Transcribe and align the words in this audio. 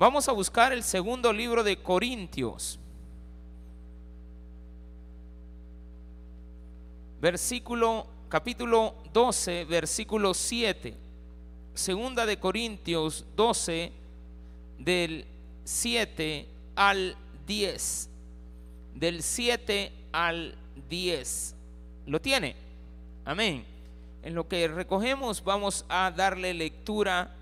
Vamos 0.00 0.26
a 0.30 0.32
buscar 0.32 0.72
el 0.72 0.82
segundo 0.82 1.30
libro 1.30 1.62
de 1.62 1.76
Corintios. 1.76 2.78
Versículo 7.20 8.06
capítulo 8.30 8.94
12, 9.12 9.66
versículo 9.66 10.32
7. 10.32 10.96
Segunda 11.74 12.24
de 12.24 12.38
Corintios 12.38 13.26
12 13.36 13.92
del 14.78 15.26
7 15.64 16.48
al 16.76 17.14
10. 17.46 18.08
Del 18.94 19.22
7 19.22 19.92
al 20.12 20.54
10. 20.88 21.54
¿Lo 22.06 22.22
tiene? 22.22 22.56
Amén. 23.26 23.66
En 24.22 24.34
lo 24.34 24.48
que 24.48 24.66
recogemos 24.66 25.44
vamos 25.44 25.84
a 25.90 26.10
darle 26.10 26.54
lectura 26.54 27.36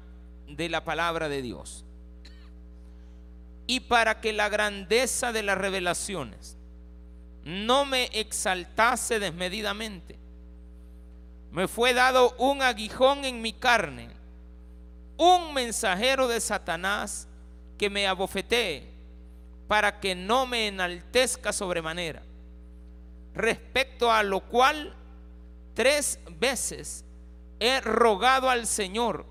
de 0.49 0.69
la 0.69 0.83
palabra 0.83 1.29
de 1.29 1.41
Dios. 1.41 1.85
Y 3.69 3.81
para 3.81 4.21
que 4.21 4.33
la 4.33 4.49
grandeza 4.49 5.31
de 5.31 5.45
las 5.45 5.57
revelaciones 5.57 6.57
no 7.45 7.85
me 7.85 8.07
exaltase 8.13 9.21
desmedidamente, 9.21 10.19
me 11.53 11.69
fue 11.69 11.95
dado 11.95 12.35
un 12.39 12.63
aguijón 12.63 13.25
en 13.25 13.41
mi 13.41 13.53
carne, 13.53 14.09
un 15.17 15.55
mensajero 15.55 16.29
de 16.29 16.41
Satanás 16.41 17.29
que 17.79 17.89
me 17.89 18.07
abofetee 18.07 18.89
para 19.69 20.01
que 20.01 20.15
no 20.15 20.47
me 20.47 20.67
enaltezca 20.67 21.53
sobremanera. 21.53 22.23
Respecto 23.35 24.11
a 24.11 24.23
lo 24.23 24.41
cual 24.41 24.95
tres 25.75 26.19
veces 26.41 27.05
he 27.61 27.81
rogado 27.81 28.49
al 28.49 28.67
Señor 28.67 29.27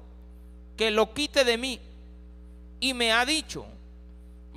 que 0.77 0.91
lo 0.91 1.13
quite 1.13 1.43
de 1.43 1.57
mí 1.57 1.81
y 2.79 2.93
me 2.93 3.11
ha 3.11 3.25
dicho, 3.25 3.65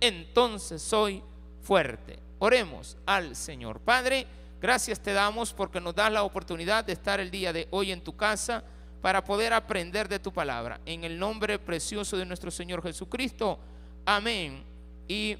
entonces 0.00 0.82
soy 0.82 1.22
fuerte. 1.62 2.18
Oremos 2.38 2.96
al 3.06 3.34
Señor. 3.34 3.80
Padre, 3.80 4.26
gracias 4.60 5.00
te 5.00 5.12
damos 5.12 5.52
porque 5.52 5.80
nos 5.80 5.94
das 5.94 6.12
la 6.12 6.22
oportunidad 6.22 6.84
de 6.84 6.92
estar 6.92 7.20
el 7.20 7.30
día 7.30 7.52
de 7.52 7.68
hoy 7.70 7.92
en 7.92 8.00
tu 8.00 8.16
casa 8.16 8.64
para 9.00 9.24
poder 9.24 9.52
aprender 9.52 10.08
de 10.08 10.18
tu 10.18 10.32
palabra. 10.32 10.80
En 10.86 11.04
el 11.04 11.18
nombre 11.18 11.58
precioso 11.58 12.16
de 12.16 12.26
nuestro 12.26 12.50
Señor 12.50 12.82
Jesucristo. 12.82 13.58
Amén 14.04 14.64
y 15.06 15.36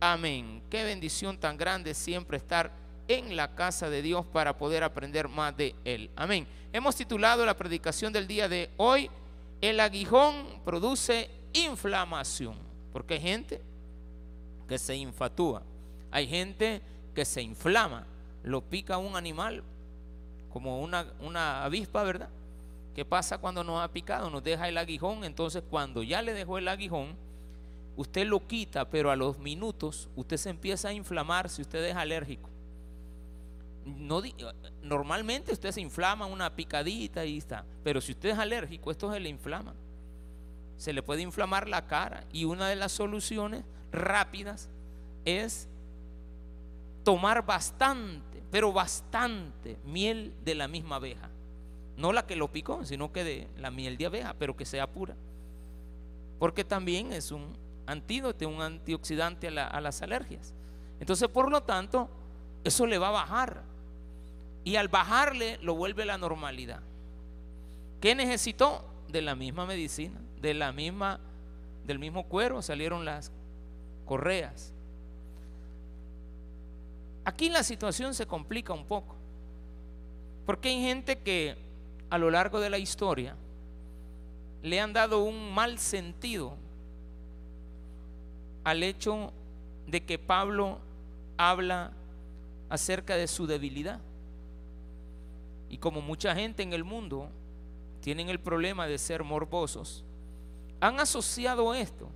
amén. 0.00 0.62
Qué 0.70 0.84
bendición 0.84 1.38
tan 1.38 1.56
grande 1.56 1.94
siempre 1.94 2.36
estar 2.36 2.70
en 3.08 3.36
la 3.36 3.54
casa 3.54 3.88
de 3.88 4.02
Dios 4.02 4.26
para 4.26 4.56
poder 4.56 4.82
aprender 4.82 5.28
más 5.28 5.56
de 5.56 5.74
Él. 5.84 6.10
Amén. 6.16 6.46
Hemos 6.72 6.96
titulado 6.96 7.46
la 7.46 7.56
predicación 7.56 8.12
del 8.12 8.26
día 8.26 8.48
de 8.48 8.70
hoy, 8.76 9.10
El 9.60 9.80
aguijón 9.80 10.60
produce 10.64 11.30
inflamación. 11.54 12.58
Porque 12.92 13.14
hay 13.14 13.20
gente 13.20 13.62
que 14.68 14.78
se 14.78 14.96
infatúa, 14.96 15.62
hay 16.10 16.26
gente 16.26 16.82
que 17.14 17.24
se 17.24 17.42
inflama, 17.42 18.06
lo 18.42 18.62
pica 18.62 18.98
un 18.98 19.16
animal 19.16 19.62
como 20.50 20.80
una, 20.80 21.06
una 21.20 21.64
avispa, 21.64 22.02
¿verdad? 22.02 22.30
¿Qué 22.94 23.04
pasa 23.04 23.36
cuando 23.36 23.62
nos 23.62 23.84
ha 23.84 23.92
picado? 23.92 24.30
Nos 24.30 24.42
deja 24.42 24.68
el 24.70 24.78
aguijón. 24.78 25.22
Entonces, 25.24 25.62
cuando 25.68 26.02
ya 26.02 26.22
le 26.22 26.32
dejó 26.32 26.56
el 26.56 26.66
aguijón, 26.66 27.14
usted 27.94 28.26
lo 28.26 28.46
quita, 28.46 28.88
pero 28.88 29.10
a 29.10 29.16
los 29.16 29.38
minutos 29.38 30.08
usted 30.16 30.38
se 30.38 30.48
empieza 30.48 30.88
a 30.88 30.92
inflamar 30.94 31.50
si 31.50 31.60
usted 31.60 31.84
es 31.84 31.94
alérgico. 31.94 32.48
No, 33.84 34.22
normalmente 34.82 35.52
usted 35.52 35.72
se 35.72 35.82
inflama 35.82 36.24
una 36.24 36.56
picadita 36.56 37.26
y 37.26 37.36
está, 37.36 37.66
pero 37.84 38.00
si 38.00 38.12
usted 38.12 38.30
es 38.30 38.38
alérgico, 38.38 38.90
esto 38.90 39.12
se 39.12 39.20
le 39.20 39.28
inflama. 39.28 39.74
Se 40.78 40.94
le 40.94 41.02
puede 41.02 41.20
inflamar 41.20 41.68
la 41.68 41.86
cara 41.86 42.24
y 42.32 42.46
una 42.46 42.66
de 42.66 42.76
las 42.76 42.92
soluciones 42.92 43.62
rápidas 43.92 44.68
es 45.24 45.68
tomar 47.04 47.46
bastante, 47.46 48.42
pero 48.50 48.72
bastante 48.72 49.78
miel 49.84 50.34
de 50.44 50.54
la 50.54 50.68
misma 50.68 50.96
abeja. 50.96 51.30
No 51.96 52.12
la 52.12 52.26
que 52.26 52.36
lo 52.36 52.50
picó, 52.50 52.84
sino 52.84 53.12
que 53.12 53.24
de 53.24 53.48
la 53.58 53.70
miel 53.70 53.96
de 53.96 54.06
abeja, 54.06 54.34
pero 54.38 54.56
que 54.56 54.64
sea 54.64 54.86
pura. 54.86 55.14
Porque 56.38 56.64
también 56.64 57.12
es 57.12 57.30
un 57.30 57.56
antídoto, 57.86 58.48
un 58.48 58.60
antioxidante 58.60 59.48
a, 59.48 59.80
las 59.80 60.02
alergias. 60.02 60.52
Entonces, 61.00 61.28
por 61.28 61.50
lo 61.50 61.62
tanto, 61.62 62.10
eso 62.64 62.86
le 62.86 62.98
va 62.98 63.08
a 63.08 63.12
bajar. 63.12 63.62
Y 64.64 64.76
al 64.76 64.88
bajarle, 64.88 65.58
lo 65.62 65.74
vuelve 65.74 66.02
a 66.02 66.06
la 66.06 66.18
normalidad. 66.18 66.80
¿Qué 68.00 68.14
necesitó? 68.14 68.84
De 69.08 69.22
la 69.22 69.36
misma 69.36 69.64
medicina, 69.64 70.20
de 70.40 70.52
la 70.52 70.72
misma, 70.72 71.20
del 71.86 72.00
mismo 72.00 72.24
cuero 72.24 72.60
salieron 72.60 73.04
las 73.04 73.30
correas. 74.06 74.72
Aquí 77.24 77.50
la 77.50 77.62
situación 77.62 78.14
se 78.14 78.26
complica 78.26 78.72
un 78.72 78.86
poco. 78.86 79.16
Porque 80.46 80.68
hay 80.68 80.80
gente 80.80 81.18
que 81.18 81.56
a 82.08 82.18
lo 82.18 82.30
largo 82.30 82.60
de 82.60 82.70
la 82.70 82.78
historia 82.78 83.36
le 84.62 84.80
han 84.80 84.92
dado 84.92 85.24
un 85.24 85.52
mal 85.52 85.78
sentido 85.78 86.56
al 88.64 88.82
hecho 88.82 89.32
de 89.86 90.04
que 90.04 90.18
Pablo 90.18 90.78
habla 91.36 91.92
acerca 92.68 93.16
de 93.16 93.26
su 93.26 93.46
debilidad. 93.46 94.00
Y 95.68 95.78
como 95.78 96.00
mucha 96.00 96.34
gente 96.34 96.62
en 96.62 96.72
el 96.72 96.84
mundo 96.84 97.28
tienen 98.00 98.28
el 98.28 98.38
problema 98.38 98.86
de 98.86 98.98
ser 98.98 99.24
morbosos, 99.24 100.04
han 100.80 101.00
asociado 101.00 101.74
esto 101.74 102.08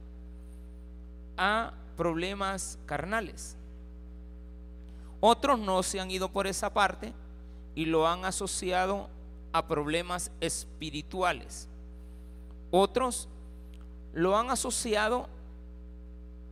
a 1.42 1.72
problemas 1.96 2.78
carnales. 2.84 3.56
Otros 5.20 5.58
no 5.58 5.82
se 5.82 5.98
han 5.98 6.10
ido 6.10 6.28
por 6.28 6.46
esa 6.46 6.72
parte 6.72 7.14
y 7.74 7.86
lo 7.86 8.06
han 8.06 8.26
asociado 8.26 9.08
a 9.50 9.66
problemas 9.66 10.30
espirituales. 10.40 11.66
Otros 12.70 13.26
lo 14.12 14.36
han 14.36 14.50
asociado, 14.50 15.28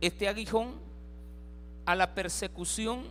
este 0.01 0.27
aguijón, 0.27 0.73
a 1.85 1.93
la 1.93 2.15
persecución 2.15 3.03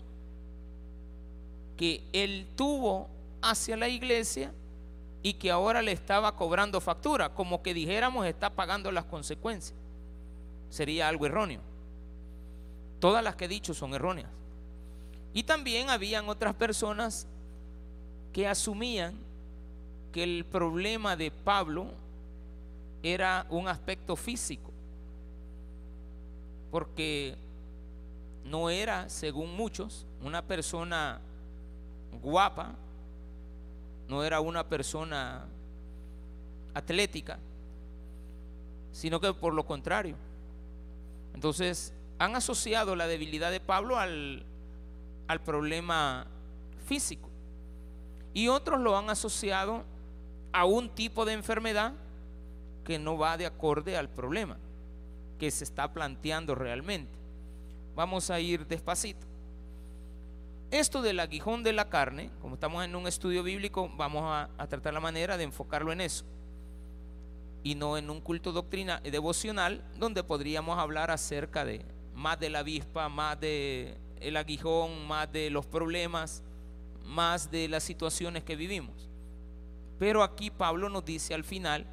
que 1.77 2.03
él 2.13 2.49
tuvo 2.57 3.09
hacia 3.41 3.77
la 3.77 3.89
iglesia 3.89 4.53
y 5.23 5.35
que 5.35 5.53
ahora 5.53 5.81
le 5.81 5.93
estaba 5.93 6.35
cobrando 6.35 6.81
factura, 6.81 7.35
como 7.35 7.63
que 7.63 7.73
dijéramos 7.73 8.27
está 8.27 8.51
pagando 8.51 8.91
las 8.91 9.05
consecuencias. 9.05 9.79
Sería 10.71 11.09
algo 11.09 11.27
erróneo. 11.27 11.61
Todas 13.01 13.23
las 13.23 13.37
que 13.37 13.47
he 13.47 13.49
dicho 13.49 13.75
son 13.75 13.95
erróneas. 13.95 14.31
Y 15.33 15.43
también 15.45 15.91
habían 15.91 16.29
otras 16.29 16.55
personas 16.55 17.27
que 18.33 18.47
asumían 18.47 19.15
que 20.13 20.23
el 20.23 20.45
problema 20.45 21.17
de 21.17 21.31
Pablo 21.31 21.93
era 23.03 23.47
un 23.51 23.69
aspecto 23.69 24.17
físico, 24.17 24.71
porque 26.71 27.37
no 28.45 28.71
era, 28.71 29.09
según 29.09 29.55
muchos, 29.55 30.07
una 30.23 30.43
persona 30.43 31.21
guapa, 32.23 32.75
no 34.09 34.25
era 34.25 34.41
una 34.41 34.67
persona 34.67 35.45
atlética, 36.75 37.39
sino 38.93 39.21
que 39.21 39.33
por 39.35 39.53
lo 39.55 39.65
contrario. 39.65 40.17
Entonces, 41.35 41.93
han 42.19 42.37
asociado 42.37 42.97
la 42.97 43.07
debilidad 43.07 43.51
de 43.51 43.61
Pablo 43.61 43.99
al, 43.99 44.45
al 45.27 45.41
problema 45.41 46.27
físico. 46.87 47.29
Y 48.35 48.49
otros 48.49 48.81
lo 48.81 48.97
han 48.97 49.11
asociado 49.11 49.85
a 50.53 50.65
un 50.65 50.91
tipo 50.91 51.25
de 51.25 51.33
enfermedad 51.35 51.93
que 52.85 52.99
no 52.99 53.19
va 53.19 53.37
de 53.37 53.47
acorde 53.47 53.97
al 53.97 54.09
problema 54.09 54.57
que 55.39 55.51
se 55.51 55.65
está 55.65 55.93
planteando 55.93 56.55
realmente. 56.55 57.13
Vamos 57.95 58.31
a 58.31 58.41
ir 58.41 58.67
despacito. 58.67 59.27
Esto 60.71 61.01
del 61.01 61.21
aguijón 61.21 61.63
de 61.63 61.73
la 61.73 61.89
carne, 61.89 62.31
como 62.43 62.55
estamos 62.55 62.85
en 62.85 62.95
un 62.95 63.07
estudio 63.07 63.43
bíblico, 63.43 63.91
vamos 63.97 64.25
a, 64.27 64.67
tratar 64.69 64.93
la 64.93 65.01
manera 65.01 65.39
de 65.39 65.45
enfocarlo 65.45 65.93
en 65.93 66.03
eso. 66.03 66.25
Y 67.63 67.75
no 67.75 67.99
en 67.99 68.11
un 68.11 68.21
culto 68.21 68.53
doctrina 68.53 69.01
devocional 69.01 69.85
donde 69.97 70.25
podríamos 70.25 70.79
hablar 70.79 71.11
acerca 71.11 71.65
de 71.65 71.85
más 72.15 72.39
de 72.41 72.51
la 72.51 72.61
avispa, 72.61 73.09
más 73.09 73.39
de 73.41 73.97
el 74.21 74.37
aguijón, 74.37 75.07
más 75.07 75.31
de 75.33 75.51
los 75.51 75.67
problemas, 75.67 76.43
más 77.05 77.51
de 77.51 77.69
las 77.69 77.85
situaciones 77.85 78.45
que 78.45 78.57
vivimos. 78.57 79.09
Pero 79.99 80.23
aquí 80.23 80.51
Pablo 80.51 80.89
nos 80.89 81.05
dice 81.05 81.35
al 81.35 81.45
final 81.45 81.87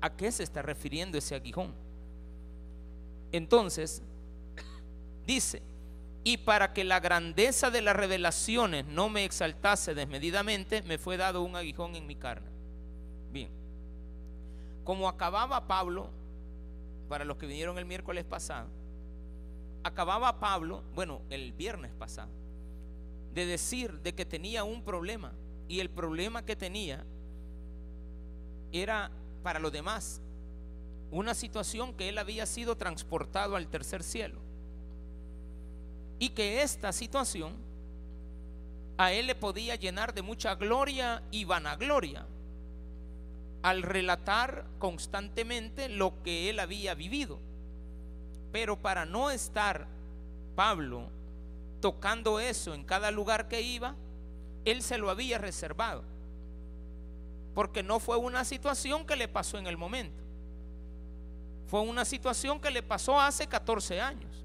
a 0.00 0.16
qué 0.16 0.32
se 0.32 0.42
está 0.42 0.62
refiriendo 0.62 1.18
ese 1.18 1.34
aguijón. 1.34 1.74
Entonces, 3.30 4.02
dice, 5.26 5.62
y 6.24 6.38
para 6.38 6.72
que 6.72 6.84
la 6.84 7.00
grandeza 7.00 7.70
de 7.70 7.82
las 7.82 7.96
revelaciones 7.96 8.86
no 8.86 9.08
me 9.08 9.24
exaltase 9.24 9.94
desmedidamente, 9.94 10.82
me 10.82 10.98
fue 10.98 11.16
dado 11.16 11.42
un 11.42 11.56
aguijón 11.56 11.96
en 11.96 12.06
mi 12.06 12.16
carne. 12.16 12.50
Bien, 13.30 13.50
como 14.84 15.08
acababa 15.08 15.66
Pablo, 15.66 16.10
para 17.08 17.24
los 17.24 17.36
que 17.36 17.46
vinieron 17.46 17.78
el 17.78 17.84
miércoles 17.84 18.24
pasado, 18.24 18.68
acababa 19.84 20.40
Pablo, 20.40 20.82
bueno, 20.94 21.22
el 21.30 21.52
viernes 21.52 21.92
pasado, 21.92 22.30
de 23.34 23.46
decir 23.46 24.00
de 24.00 24.14
que 24.14 24.24
tenía 24.24 24.64
un 24.64 24.82
problema 24.82 25.32
y 25.68 25.80
el 25.80 25.90
problema 25.90 26.44
que 26.44 26.56
tenía 26.56 27.04
era 28.72 29.10
para 29.42 29.58
los 29.58 29.72
demás 29.72 30.20
una 31.10 31.34
situación 31.34 31.92
que 31.94 32.08
él 32.08 32.18
había 32.18 32.46
sido 32.46 32.76
transportado 32.76 33.56
al 33.56 33.68
tercer 33.68 34.02
cielo 34.02 34.40
y 36.18 36.30
que 36.30 36.62
esta 36.62 36.92
situación 36.92 37.54
a 38.96 39.12
él 39.12 39.26
le 39.26 39.34
podía 39.34 39.76
llenar 39.76 40.14
de 40.14 40.22
mucha 40.22 40.54
gloria 40.54 41.22
y 41.30 41.44
vanagloria 41.44 42.26
al 43.62 43.82
relatar 43.82 44.66
constantemente 44.78 45.88
lo 45.88 46.22
que 46.22 46.50
él 46.50 46.58
había 46.58 46.94
vivido. 46.94 47.38
Pero 48.50 48.76
para 48.80 49.06
no 49.06 49.30
estar 49.30 49.86
Pablo 50.54 51.08
tocando 51.80 52.40
eso 52.40 52.74
en 52.74 52.84
cada 52.84 53.10
lugar 53.10 53.48
que 53.48 53.62
iba, 53.62 53.94
él 54.64 54.82
se 54.82 54.98
lo 54.98 55.10
había 55.10 55.38
reservado. 55.38 56.02
Porque 57.54 57.82
no 57.82 58.00
fue 58.00 58.16
una 58.16 58.44
situación 58.44 59.06
que 59.06 59.16
le 59.16 59.28
pasó 59.28 59.58
en 59.58 59.66
el 59.66 59.76
momento. 59.76 60.22
Fue 61.66 61.80
una 61.80 62.04
situación 62.04 62.60
que 62.60 62.70
le 62.70 62.82
pasó 62.82 63.20
hace 63.20 63.46
14 63.46 64.00
años. 64.00 64.44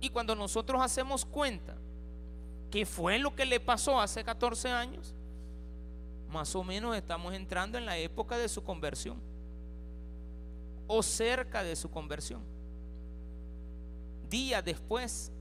Y 0.00 0.10
cuando 0.10 0.34
nosotros 0.34 0.80
hacemos 0.80 1.24
cuenta 1.24 1.76
que 2.70 2.86
fue 2.86 3.18
lo 3.18 3.34
que 3.34 3.44
le 3.44 3.60
pasó 3.60 4.00
hace 4.00 4.24
14 4.24 4.70
años, 4.70 5.14
más 6.30 6.54
o 6.54 6.64
menos 6.64 6.96
estamos 6.96 7.34
entrando 7.34 7.76
en 7.76 7.86
la 7.86 7.98
época 7.98 8.38
de 8.38 8.48
su 8.48 8.62
conversión. 8.62 9.20
O 10.86 11.02
cerca 11.02 11.62
de 11.62 11.76
su 11.76 11.90
conversión. 11.90 12.42
Días 14.28 14.64
después, 14.64 15.32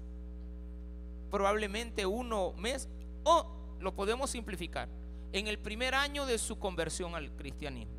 probablemente 1.29 2.05
uno 2.05 2.53
mes, 2.53 2.89
o 3.23 3.45
lo 3.79 3.95
podemos 3.95 4.29
simplificar, 4.29 4.89
en 5.31 5.47
el 5.47 5.59
primer 5.59 5.93
año 5.93 6.25
de 6.25 6.37
su 6.37 6.57
conversión 6.57 7.15
al 7.15 7.31
cristianismo. 7.35 7.93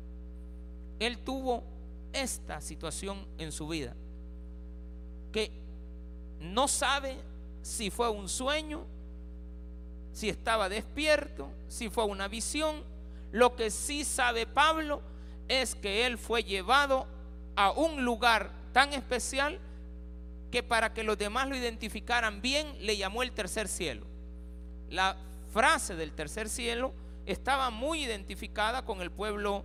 Él 0.99 1.17
tuvo 1.19 1.63
esta 2.13 2.61
situación 2.61 3.25
en 3.37 3.51
su 3.51 3.67
vida, 3.67 3.95
que 5.31 5.51
no 6.39 6.67
sabe 6.67 7.17
si 7.61 7.89
fue 7.89 8.09
un 8.09 8.27
sueño, 8.27 8.85
si 10.13 10.29
estaba 10.29 10.69
despierto, 10.69 11.49
si 11.67 11.89
fue 11.89 12.05
una 12.05 12.27
visión. 12.27 12.83
Lo 13.31 13.55
que 13.55 13.71
sí 13.71 14.03
sabe 14.03 14.45
Pablo 14.45 15.01
es 15.47 15.75
que 15.75 16.05
él 16.05 16.17
fue 16.17 16.43
llevado 16.43 17.07
a 17.55 17.71
un 17.71 18.03
lugar 18.03 18.51
tan 18.73 18.93
especial 18.93 19.59
que 20.51 20.63
para 20.63 20.93
que 20.93 21.03
los 21.03 21.17
demás 21.17 21.47
lo 21.47 21.55
identificaran 21.55 22.41
bien 22.41 22.67
le 22.79 22.97
llamó 22.97 23.23
el 23.23 23.31
tercer 23.31 23.67
cielo. 23.67 24.05
La 24.89 25.15
frase 25.53 25.95
del 25.95 26.11
tercer 26.11 26.49
cielo 26.49 26.93
estaba 27.25 27.69
muy 27.69 28.03
identificada 28.03 28.83
con 28.83 29.01
el 29.01 29.11
pueblo 29.11 29.63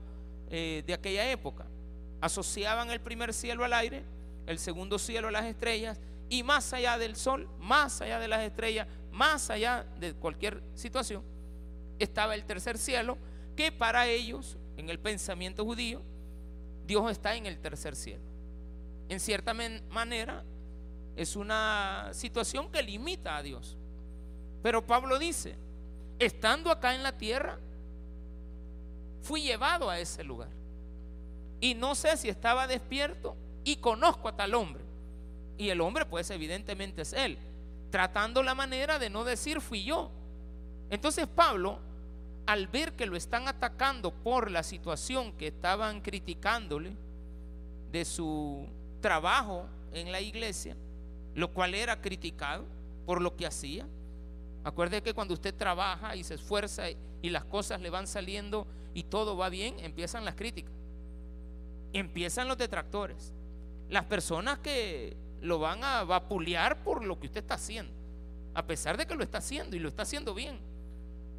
eh, 0.51 0.85
de 0.87 0.95
aquella 0.95 1.31
época. 1.31 1.67
Asociaban 2.21 2.91
el 2.91 3.01
primer 3.01 3.35
cielo 3.35 3.65
al 3.65 3.73
aire, 3.73 4.05
el 4.47 4.59
segundo 4.59 4.99
cielo 4.99 5.29
a 5.29 5.33
las 5.33 5.45
estrellas 5.45 5.99
y 6.29 6.43
más 6.43 6.73
allá 6.73 6.99
del 6.99 7.17
sol, 7.17 7.49
más 7.59 8.01
allá 8.01 8.19
de 8.19 8.29
las 8.29 8.43
estrellas, 8.43 8.87
más 9.17 9.49
allá 9.49 9.87
de 9.99 10.13
cualquier 10.13 10.63
situación, 10.75 11.23
estaba 11.99 12.35
el 12.35 12.45
tercer 12.45 12.77
cielo, 12.77 13.17
que 13.57 13.73
para 13.73 14.07
ellos, 14.07 14.59
en 14.77 14.91
el 14.91 14.99
pensamiento 14.99 15.65
judío, 15.65 16.03
Dios 16.87 17.11
está 17.11 17.35
en 17.35 17.47
el 17.47 17.59
tercer 17.59 17.97
cielo. 17.97 18.23
En 19.09 19.19
cierta 19.19 19.55
manera, 19.55 20.45
es 21.17 21.35
una 21.35 22.11
situación 22.13 22.71
que 22.71 22.83
limita 22.83 23.39
a 23.39 23.43
Dios. 23.43 23.79
Pero 24.63 24.87
Pablo 24.87 25.19
dice, 25.19 25.57
estando 26.19 26.71
acá 26.71 26.95
en 26.95 27.03
la 27.03 27.17
tierra, 27.17 27.59
fui 29.23 29.41
llevado 29.41 29.89
a 29.89 29.99
ese 29.99 30.25
lugar. 30.25 30.51
Y 31.59 31.73
no 31.73 31.95
sé 31.95 32.19
si 32.19 32.29
estaba 32.29 32.67
despierto 32.67 33.35
y 33.65 33.77
conozco 33.77 34.29
a 34.29 34.37
tal 34.37 34.55
hombre. 34.55 34.85
Y 35.57 35.71
el 35.71 35.81
hombre, 35.81 36.05
pues 36.05 36.29
evidentemente 36.31 37.01
es 37.01 37.15
él, 37.15 37.39
tratando 37.91 38.43
la 38.43 38.55
manera 38.55 38.99
de 38.99 39.11
no 39.11 39.25
decir 39.25 39.61
fui 39.61 39.85
yo. 39.85 40.11
Entonces 40.91 41.27
Pablo, 41.27 41.81
al 42.47 42.69
ver 42.69 42.93
que 42.95 43.07
lo 43.07 43.17
están 43.17 43.49
atacando 43.49 44.13
por 44.13 44.51
la 44.51 44.63
situación 44.63 45.33
que 45.33 45.49
estaban 45.49 46.01
criticándole 46.01 46.97
de 47.91 48.05
su 48.05 48.69
trabajo 49.01 49.67
en 49.93 50.13
la 50.13 50.21
iglesia, 50.21 50.77
lo 51.35 51.53
cual 51.53 51.75
era 51.75 52.01
criticado 52.01 52.65
por 53.05 53.21
lo 53.21 53.37
que 53.37 53.47
hacía. 53.47 53.87
Acuerde 54.65 55.03
que 55.03 55.15
cuando 55.15 55.35
usted 55.35 55.55
trabaja 55.55 56.17
y 56.17 56.25
se 56.25 56.35
esfuerza 56.35 56.85
y 56.91 57.31
las 57.31 57.45
cosas 57.45 57.81
le 57.81 57.91
van 57.91 58.07
saliendo 58.07 58.67
y 58.95 59.05
todo 59.05 59.37
va 59.37 59.49
bien, 59.49 59.79
empiezan 59.81 60.25
las 60.25 60.35
críticas. 60.35 60.73
Empiezan 61.93 62.49
los 62.49 62.59
detractores. 62.59 63.33
Las 63.89 64.05
personas 64.07 64.59
que 64.59 65.17
lo 65.47 65.59
van 65.59 65.83
a 65.85 66.05
vapulear 66.05 66.83
por 66.83 67.05
lo 67.05 67.19
que 67.19 67.27
usted 67.27 67.41
está 67.41 67.55
haciendo. 67.55 67.93
A 68.55 68.67
pesar 68.67 68.97
de 68.97 69.07
que 69.07 69.15
lo 69.15 69.23
está 69.23 69.39
haciendo 69.39 69.77
y 69.77 69.79
lo 69.79 69.89
está 69.89 70.03
haciendo 70.03 70.35
bien. 70.35 70.59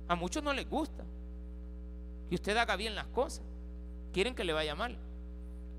A 0.07 0.15
muchos 0.15 0.41
no 0.41 0.53
les 0.53 0.67
gusta 0.67 1.03
que 2.29 2.35
usted 2.35 2.55
haga 2.57 2.75
bien 2.75 2.95
las 2.95 3.07
cosas. 3.07 3.43
Quieren 4.13 4.33
que 4.33 4.43
le 4.43 4.53
vaya 4.53 4.75
mal. 4.75 4.97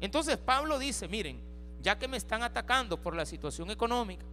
Entonces 0.00 0.36
Pablo 0.36 0.78
dice, 0.78 1.08
miren, 1.08 1.40
ya 1.80 1.98
que 1.98 2.08
me 2.08 2.16
están 2.16 2.42
atacando 2.42 3.00
por 3.00 3.16
la 3.16 3.24
situación 3.24 3.70
económica, 3.70 4.26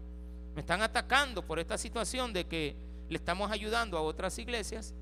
me 0.53 0.61
están 0.61 0.81
atacando 0.81 1.45
por 1.45 1.59
esta 1.59 1.77
situación 1.77 2.33
de 2.33 2.45
que 2.45 2.75
le 3.09 3.17
estamos 3.17 3.51
ayudando 3.51 3.97
a 3.97 4.01
otras 4.01 4.37
iglesias, 4.39 4.93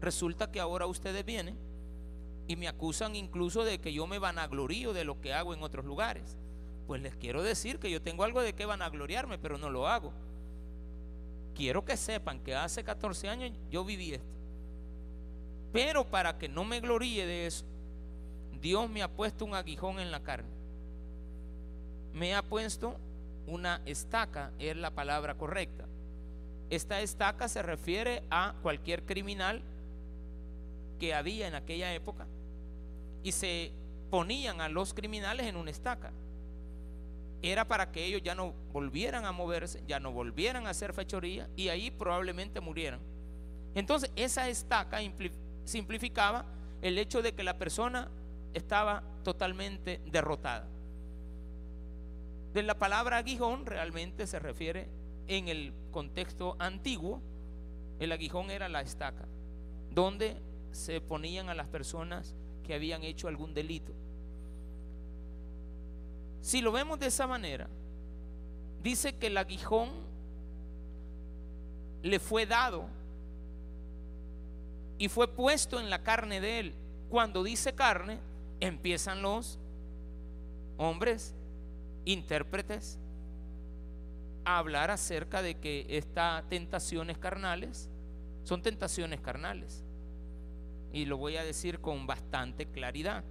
resulta 0.00 0.50
que 0.50 0.60
ahora 0.60 0.86
ustedes 0.86 1.24
vienen 1.24 1.56
y 2.46 2.56
me 2.56 2.68
acusan 2.68 3.14
incluso 3.14 3.64
de 3.64 3.80
que 3.80 3.92
yo 3.92 4.06
me 4.06 4.18
vanaglorío 4.18 4.92
de 4.92 5.04
lo 5.04 5.20
que 5.20 5.32
hago 5.32 5.54
en 5.54 5.62
otros 5.62 5.84
lugares 5.84 6.36
pues 6.86 7.02
les 7.02 7.14
quiero 7.14 7.42
decir 7.42 7.78
que 7.78 7.90
yo 7.90 8.02
tengo 8.02 8.24
algo 8.24 8.42
de 8.42 8.52
que 8.52 8.66
van 8.66 8.82
a 8.82 8.90
gloriarme, 8.90 9.38
pero 9.38 9.58
no 9.58 9.70
lo 9.70 9.88
hago. 9.88 10.12
Quiero 11.54 11.84
que 11.84 11.96
sepan 11.96 12.40
que 12.40 12.54
hace 12.54 12.84
14 12.84 13.28
años 13.28 13.52
yo 13.70 13.84
viví 13.84 14.14
esto. 14.14 14.26
Pero 15.72 16.04
para 16.04 16.38
que 16.38 16.48
no 16.48 16.64
me 16.64 16.80
gloríe 16.80 17.26
de 17.26 17.46
eso, 17.46 17.64
Dios 18.60 18.88
me 18.90 19.02
ha 19.02 19.08
puesto 19.08 19.44
un 19.44 19.54
aguijón 19.54 20.00
en 20.00 20.10
la 20.10 20.20
carne. 20.20 20.48
Me 22.12 22.34
ha 22.34 22.42
puesto 22.42 22.96
una 23.46 23.80
estaca, 23.86 24.52
es 24.58 24.76
la 24.76 24.90
palabra 24.90 25.34
correcta. 25.34 25.86
Esta 26.70 27.00
estaca 27.00 27.48
se 27.48 27.62
refiere 27.62 28.22
a 28.30 28.54
cualquier 28.62 29.04
criminal 29.04 29.62
que 30.98 31.14
había 31.14 31.48
en 31.48 31.54
aquella 31.54 31.92
época 31.94 32.26
y 33.22 33.32
se 33.32 33.72
ponían 34.10 34.60
a 34.60 34.68
los 34.68 34.94
criminales 34.94 35.46
en 35.46 35.56
una 35.56 35.70
estaca 35.70 36.12
era 37.42 37.66
para 37.66 37.90
que 37.90 38.04
ellos 38.04 38.22
ya 38.22 38.34
no 38.34 38.52
volvieran 38.72 39.24
a 39.24 39.32
moverse, 39.32 39.82
ya 39.86 40.00
no 40.00 40.12
volvieran 40.12 40.66
a 40.66 40.70
hacer 40.70 40.92
fechoría 40.92 41.48
y 41.56 41.68
ahí 41.68 41.90
probablemente 41.90 42.60
murieran. 42.60 43.00
Entonces 43.74 44.10
esa 44.16 44.48
estaca 44.48 44.98
simplificaba 45.64 46.44
el 46.82 46.98
hecho 46.98 47.22
de 47.22 47.34
que 47.34 47.42
la 47.42 47.58
persona 47.58 48.10
estaba 48.52 49.02
totalmente 49.22 50.00
derrotada. 50.06 50.66
De 52.52 52.62
la 52.62 52.78
palabra 52.78 53.18
aguijón 53.18 53.64
realmente 53.64 54.26
se 54.26 54.38
refiere 54.38 54.88
en 55.28 55.48
el 55.48 55.72
contexto 55.92 56.56
antiguo, 56.58 57.22
el 58.00 58.10
aguijón 58.10 58.50
era 58.50 58.68
la 58.68 58.80
estaca, 58.80 59.28
donde 59.90 60.36
se 60.72 61.00
ponían 61.00 61.48
a 61.48 61.54
las 61.54 61.68
personas 61.68 62.34
que 62.64 62.74
habían 62.74 63.04
hecho 63.04 63.28
algún 63.28 63.54
delito. 63.54 63.92
Si 66.40 66.60
lo 66.60 66.72
vemos 66.72 66.98
de 66.98 67.06
esa 67.06 67.26
manera, 67.26 67.68
dice 68.82 69.14
que 69.14 69.26
el 69.28 69.36
aguijón 69.36 69.90
le 72.02 72.18
fue 72.18 72.46
dado 72.46 72.86
y 74.98 75.08
fue 75.08 75.28
puesto 75.28 75.80
en 75.80 75.90
la 75.90 76.02
carne 76.02 76.40
de 76.40 76.60
él. 76.60 76.74
Cuando 77.08 77.42
dice 77.42 77.74
carne, 77.74 78.18
empiezan 78.60 79.22
los 79.22 79.58
hombres, 80.76 81.34
intérpretes, 82.04 82.98
a 84.44 84.58
hablar 84.58 84.90
acerca 84.90 85.42
de 85.42 85.56
que 85.56 85.86
estas 85.88 86.48
tentaciones 86.48 87.18
carnales 87.18 87.90
son 88.44 88.62
tentaciones 88.62 89.20
carnales. 89.20 89.84
Y 90.92 91.04
lo 91.04 91.16
voy 91.16 91.36
a 91.36 91.44
decir 91.44 91.80
con 91.80 92.06
bastante 92.06 92.66
claridad. 92.66 93.24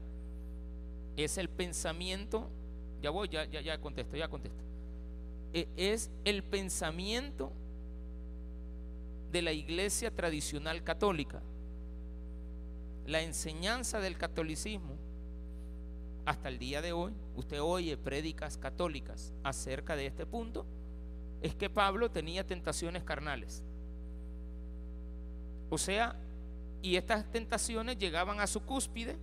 Es 1.17 1.37
el 1.37 1.49
pensamiento, 1.49 2.49
ya 3.01 3.10
voy, 3.10 3.29
ya, 3.29 3.46
ya, 3.46 3.62
ya 3.62 3.79
contesto, 3.79 4.15
ya 4.18 4.27
contesto. 4.27 4.63
E, 5.53 5.68
es 5.77 6.12
el 6.25 6.44
pensamiento 6.44 7.51
de 9.32 9.41
la 9.41 9.51
iglesia 9.51 10.12
tradicional 10.12 10.84
católica. 10.84 11.41
La 13.06 13.22
enseñanza 13.22 14.00
del 14.00 14.18
catolicismo 14.18 14.98
hasta 16.25 16.50
el 16.50 16.60
día 16.60 16.82
de 16.82 16.94
hoy, 16.94 17.13
usted 17.36 17.62
oye 17.62 17.98
prédicas 17.98 18.58
católicas 18.58 19.34
acerca 19.44 19.96
de 19.96 20.06
este 20.06 20.25
punto, 20.25 20.65
es 21.41 21.56
que 21.56 21.70
Pablo 21.70 22.12
tenía 22.12 22.46
tentaciones 22.46 23.03
carnales. 23.03 23.63
O 25.70 25.77
sea, 25.77 26.15
y 26.82 26.96
estas 26.96 27.29
tentaciones 27.32 27.98
llegaban 27.98 28.39
a 28.39 28.48
su 28.48 28.62
cúspide 28.62 29.18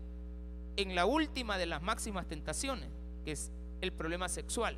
en 0.76 0.95
la 0.95 1.06
última 1.06 1.59
de 1.59 1.66
las 1.66 1.83
máximas 1.83 2.26
tentaciones, 2.26 2.90
que 3.25 3.33
es 3.33 3.50
el 3.80 3.92
problema 3.92 4.28
sexual. 4.28 4.76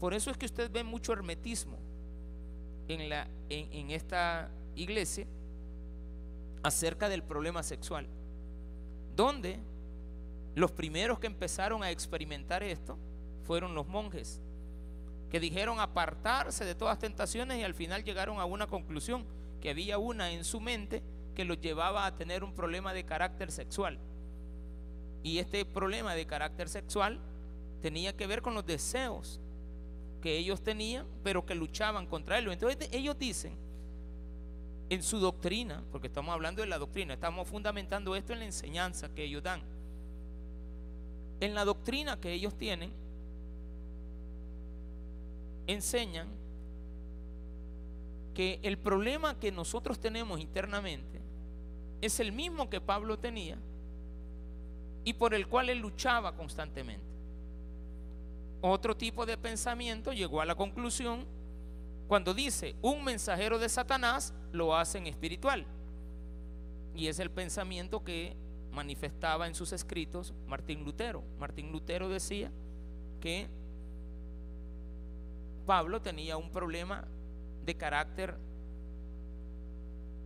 Por 0.00 0.14
eso 0.14 0.30
es 0.30 0.36
que 0.36 0.46
usted 0.46 0.70
ve 0.70 0.82
mucho 0.82 1.12
hermetismo 1.12 1.78
en, 2.88 3.08
la, 3.08 3.28
en, 3.48 3.90
esta 3.90 4.50
iglesia 4.74 5.26
acerca 6.62 7.08
del 7.08 7.22
problema 7.22 7.62
sexual, 7.62 8.06
donde 9.14 9.60
los 10.54 10.72
primeros 10.72 11.18
que 11.18 11.26
empezaron 11.26 11.82
a 11.82 11.90
experimentar 11.90 12.62
esto 12.62 12.98
fueron 13.44 13.74
los 13.74 13.86
monjes, 13.86 14.40
que 15.30 15.40
dijeron 15.40 15.80
apartarse 15.80 16.64
de 16.64 16.74
todas 16.74 16.98
tentaciones 16.98 17.58
y 17.58 17.62
al 17.62 17.74
final 17.74 18.04
llegaron 18.04 18.40
a 18.40 18.44
una 18.44 18.66
conclusión, 18.66 19.24
que 19.60 19.70
había 19.70 19.98
una 19.98 20.32
en 20.32 20.44
su 20.44 20.60
mente 20.60 21.02
que 21.34 21.44
los 21.44 21.60
llevaba 21.60 22.06
a 22.06 22.16
tener 22.16 22.44
un 22.44 22.52
problema 22.54 22.92
de 22.92 23.04
carácter 23.04 23.52
sexual. 23.52 23.98
Y 25.22 25.38
este 25.38 25.64
problema 25.64 26.14
de 26.14 26.26
carácter 26.26 26.68
sexual 26.68 27.20
tenía 27.82 28.16
que 28.16 28.26
ver 28.26 28.40
con 28.40 28.54
los 28.54 28.64
deseos 28.64 29.40
que 30.22 30.38
ellos 30.38 30.62
tenían, 30.62 31.06
pero 31.22 31.44
que 31.44 31.54
luchaban 31.54 32.06
contra 32.06 32.38
él. 32.38 32.50
Entonces 32.50 32.88
ellos 32.92 33.18
dicen 33.18 33.56
en 34.88 35.02
su 35.02 35.18
doctrina, 35.18 35.82
porque 35.90 36.06
estamos 36.06 36.32
hablando 36.32 36.62
de 36.62 36.68
la 36.68 36.78
doctrina, 36.78 37.14
estamos 37.14 37.48
fundamentando 37.48 38.14
esto 38.14 38.32
en 38.32 38.38
la 38.38 38.44
enseñanza 38.46 39.08
que 39.08 39.24
ellos 39.24 39.42
dan. 39.42 39.62
En 41.40 41.54
la 41.54 41.64
doctrina 41.64 42.20
que 42.20 42.32
ellos 42.32 42.56
tienen, 42.56 42.92
enseñan 45.66 46.28
que 48.32 48.60
el 48.62 48.78
problema 48.78 49.38
que 49.38 49.50
nosotros 49.50 49.98
tenemos 49.98 50.40
internamente 50.40 51.20
es 52.00 52.20
el 52.20 52.32
mismo 52.32 52.70
que 52.70 52.80
Pablo 52.80 53.18
tenía 53.18 53.58
y 55.04 55.14
por 55.14 55.34
el 55.34 55.48
cual 55.48 55.68
él 55.68 55.78
luchaba 55.78 56.36
constantemente. 56.36 57.11
Otro 58.64 58.96
tipo 58.96 59.26
de 59.26 59.36
pensamiento 59.36 60.12
llegó 60.12 60.40
a 60.40 60.44
la 60.44 60.54
conclusión 60.54 61.26
cuando 62.06 62.32
dice, 62.32 62.76
un 62.80 63.02
mensajero 63.02 63.58
de 63.58 63.68
Satanás 63.68 64.32
lo 64.52 64.76
hacen 64.76 65.08
espiritual. 65.08 65.66
Y 66.94 67.08
es 67.08 67.18
el 67.18 67.30
pensamiento 67.30 68.04
que 68.04 68.36
manifestaba 68.70 69.48
en 69.48 69.56
sus 69.56 69.72
escritos 69.72 70.32
Martín 70.46 70.84
Lutero. 70.84 71.24
Martín 71.40 71.72
Lutero 71.72 72.08
decía 72.08 72.52
que 73.20 73.48
Pablo 75.66 76.00
tenía 76.00 76.36
un 76.36 76.52
problema 76.52 77.04
de 77.64 77.74
carácter 77.74 78.36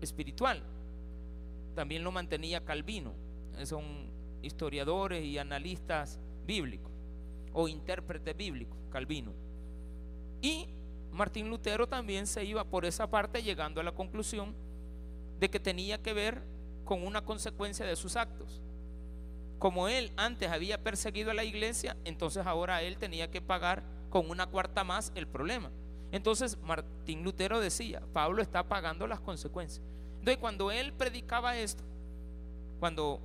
espiritual. 0.02 0.62
También 1.74 2.04
lo 2.04 2.12
mantenía 2.12 2.66
Calvino. 2.66 3.14
Son 3.64 4.10
historiadores 4.42 5.24
y 5.24 5.38
analistas 5.38 6.18
bíblicos 6.46 6.95
o 7.58 7.68
intérpretes 7.68 8.36
bíblicos, 8.36 8.76
Calvino. 8.90 9.32
Y 10.42 10.68
Martín 11.10 11.48
Lutero 11.48 11.88
también 11.88 12.26
se 12.26 12.44
iba 12.44 12.64
por 12.64 12.84
esa 12.84 13.08
parte 13.08 13.42
llegando 13.42 13.80
a 13.80 13.84
la 13.84 13.92
conclusión 13.92 14.54
de 15.40 15.48
que 15.48 15.58
tenía 15.58 16.02
que 16.02 16.12
ver 16.12 16.42
con 16.84 17.02
una 17.02 17.24
consecuencia 17.24 17.86
de 17.86 17.96
sus 17.96 18.14
actos. 18.16 18.60
Como 19.58 19.88
él 19.88 20.12
antes 20.18 20.50
había 20.50 20.82
perseguido 20.82 21.30
a 21.30 21.34
la 21.34 21.44
iglesia, 21.44 21.96
entonces 22.04 22.46
ahora 22.46 22.82
él 22.82 22.98
tenía 22.98 23.30
que 23.30 23.40
pagar 23.40 23.82
con 24.10 24.28
una 24.28 24.46
cuarta 24.46 24.84
más 24.84 25.10
el 25.14 25.26
problema. 25.26 25.70
Entonces 26.12 26.58
Martín 26.58 27.24
Lutero 27.24 27.58
decía, 27.58 28.02
Pablo 28.12 28.42
está 28.42 28.64
pagando 28.64 29.06
las 29.06 29.20
consecuencias. 29.20 29.82
Entonces 30.18 30.36
cuando 30.36 30.70
él 30.70 30.92
predicaba 30.92 31.56
esto, 31.56 31.82
cuando 32.80 33.18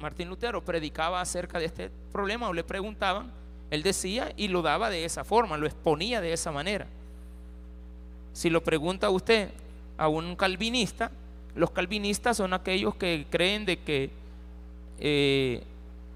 Martín 0.00 0.30
Lutero 0.30 0.64
predicaba 0.64 1.20
acerca 1.20 1.58
de 1.58 1.66
este 1.66 1.90
problema 2.10 2.48
o 2.48 2.54
le 2.54 2.64
preguntaban, 2.64 3.37
él 3.70 3.82
decía 3.82 4.32
y 4.36 4.48
lo 4.48 4.62
daba 4.62 4.90
de 4.90 5.04
esa 5.04 5.24
forma, 5.24 5.56
lo 5.56 5.66
exponía 5.66 6.20
de 6.20 6.32
esa 6.32 6.50
manera. 6.50 6.86
Si 8.32 8.50
lo 8.50 8.62
pregunta 8.62 9.10
usted 9.10 9.50
a 9.96 10.08
un 10.08 10.36
calvinista, 10.36 11.10
los 11.54 11.70
calvinistas 11.70 12.36
son 12.36 12.54
aquellos 12.54 12.94
que 12.94 13.26
creen 13.28 13.66
de 13.66 13.78
que 13.78 14.10
eh, 15.00 15.62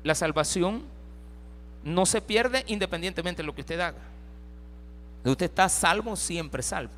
la 0.04 0.14
salvación 0.14 0.82
no 1.84 2.06
se 2.06 2.20
pierde 2.20 2.64
independientemente 2.68 3.42
de 3.42 3.46
lo 3.46 3.54
que 3.54 3.62
usted 3.62 3.80
haga. 3.80 3.98
Usted 5.24 5.46
está 5.46 5.68
salvo, 5.68 6.16
siempre 6.16 6.62
salvo. 6.62 6.92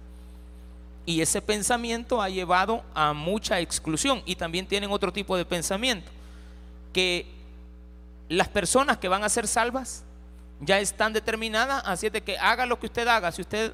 Y 1.07 1.21
ese 1.21 1.43
pensamiento 1.43 2.23
ha 2.23 2.29
llevado 2.31 2.83
a 2.95 3.13
mucha 3.13 3.61
exclusión. 3.61 4.23
Y 4.25 4.37
también 4.37 4.67
tienen 4.67 4.91
otro 4.91 5.13
tipo 5.13 5.37
de 5.37 5.45
pensamiento. 5.45 6.11
Que 6.93 7.27
las 8.29 8.49
personas 8.49 8.97
que 8.97 9.09
van 9.09 9.23
a 9.23 9.29
ser 9.29 9.47
salvas 9.47 10.05
ya 10.65 10.81
están 10.81 11.13
determinadas, 11.13 11.83
así 11.87 12.07
es 12.07 12.13
de 12.13 12.23
que 12.23 12.39
haga 12.39 12.67
lo 12.67 12.79
que 12.79 12.87
usted 12.87 13.07
haga. 13.07 13.33
Si 13.33 13.43
usted 13.43 13.73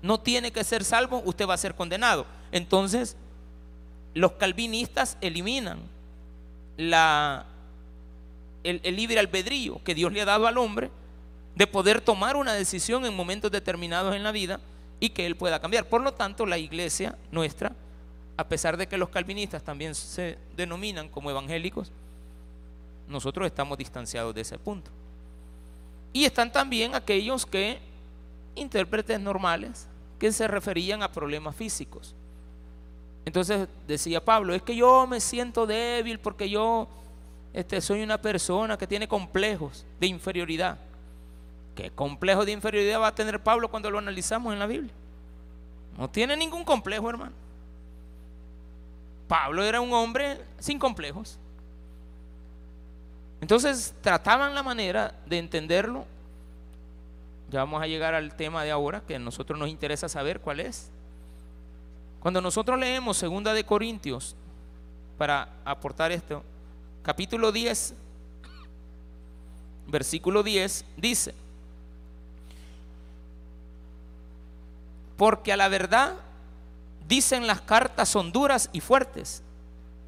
no 0.00 0.20
tiene 0.20 0.50
que 0.50 0.64
ser 0.64 0.84
salvo, 0.84 1.22
usted 1.24 1.46
va 1.46 1.54
a 1.54 1.58
ser 1.58 1.74
condenado. 1.74 2.26
Entonces, 2.50 3.16
los 4.14 4.32
calvinistas 4.32 5.16
eliminan 5.20 5.80
la, 6.76 7.46
el, 8.64 8.80
el 8.82 8.96
libre 8.96 9.18
albedrío 9.20 9.82
que 9.84 9.94
Dios 9.94 10.12
le 10.12 10.22
ha 10.22 10.26
dado 10.26 10.46
al 10.46 10.58
hombre 10.58 10.90
de 11.54 11.66
poder 11.66 12.00
tomar 12.00 12.36
una 12.36 12.54
decisión 12.54 13.04
en 13.04 13.14
momentos 13.14 13.50
determinados 13.50 14.14
en 14.16 14.22
la 14.22 14.32
vida 14.32 14.58
y 15.00 15.10
que 15.10 15.26
él 15.26 15.36
pueda 15.36 15.60
cambiar. 15.60 15.86
Por 15.86 16.02
lo 16.02 16.14
tanto, 16.14 16.46
la 16.46 16.58
iglesia 16.58 17.16
nuestra, 17.30 17.72
a 18.36 18.48
pesar 18.48 18.76
de 18.76 18.88
que 18.88 18.96
los 18.96 19.10
calvinistas 19.10 19.62
también 19.62 19.94
se 19.94 20.38
denominan 20.56 21.08
como 21.08 21.30
evangélicos, 21.30 21.92
nosotros 23.08 23.46
estamos 23.46 23.76
distanciados 23.76 24.34
de 24.34 24.40
ese 24.40 24.58
punto. 24.58 24.90
Y 26.12 26.24
están 26.24 26.52
también 26.52 26.94
aquellos 26.94 27.46
que, 27.46 27.80
intérpretes 28.54 29.18
normales, 29.20 29.88
que 30.18 30.32
se 30.32 30.46
referían 30.46 31.02
a 31.02 31.10
problemas 31.10 31.56
físicos. 31.56 32.14
Entonces 33.24 33.68
decía 33.86 34.24
Pablo, 34.24 34.54
es 34.54 34.62
que 34.62 34.74
yo 34.76 35.06
me 35.06 35.20
siento 35.20 35.66
débil 35.66 36.18
porque 36.18 36.50
yo 36.50 36.88
este, 37.52 37.80
soy 37.80 38.02
una 38.02 38.20
persona 38.20 38.76
que 38.76 38.86
tiene 38.86 39.06
complejos 39.06 39.86
de 40.00 40.06
inferioridad. 40.06 40.78
¿Qué 41.74 41.90
complejo 41.90 42.44
de 42.44 42.52
inferioridad 42.52 43.00
va 43.00 43.08
a 43.08 43.14
tener 43.14 43.42
Pablo 43.42 43.70
cuando 43.70 43.90
lo 43.90 43.98
analizamos 43.98 44.52
en 44.52 44.58
la 44.58 44.66
Biblia? 44.66 44.92
No 45.96 46.08
tiene 46.10 46.36
ningún 46.36 46.64
complejo, 46.64 47.08
hermano. 47.08 47.32
Pablo 49.28 49.64
era 49.64 49.80
un 49.80 49.92
hombre 49.92 50.38
sin 50.58 50.78
complejos. 50.78 51.38
Entonces 53.42 53.92
trataban 54.00 54.54
la 54.54 54.62
manera 54.62 55.12
de 55.26 55.36
entenderlo. 55.36 56.06
Ya 57.50 57.58
vamos 57.58 57.82
a 57.82 57.88
llegar 57.88 58.14
al 58.14 58.34
tema 58.36 58.62
de 58.62 58.70
ahora, 58.70 59.02
que 59.06 59.16
a 59.16 59.18
nosotros 59.18 59.58
nos 59.58 59.68
interesa 59.68 60.08
saber 60.08 60.38
cuál 60.38 60.60
es. 60.60 60.88
Cuando 62.20 62.40
nosotros 62.40 62.78
leemos 62.78 63.16
Segunda 63.16 63.52
de 63.52 63.64
Corintios, 63.64 64.36
para 65.18 65.48
aportar 65.64 66.12
esto, 66.12 66.44
capítulo 67.02 67.50
10, 67.50 67.94
versículo 69.88 70.44
10, 70.44 70.84
dice, 70.96 71.34
Porque 75.16 75.52
a 75.52 75.56
la 75.56 75.68
verdad 75.68 76.14
dicen 77.08 77.48
las 77.48 77.60
cartas 77.60 78.08
son 78.08 78.30
duras 78.30 78.70
y 78.72 78.80
fuertes, 78.80 79.42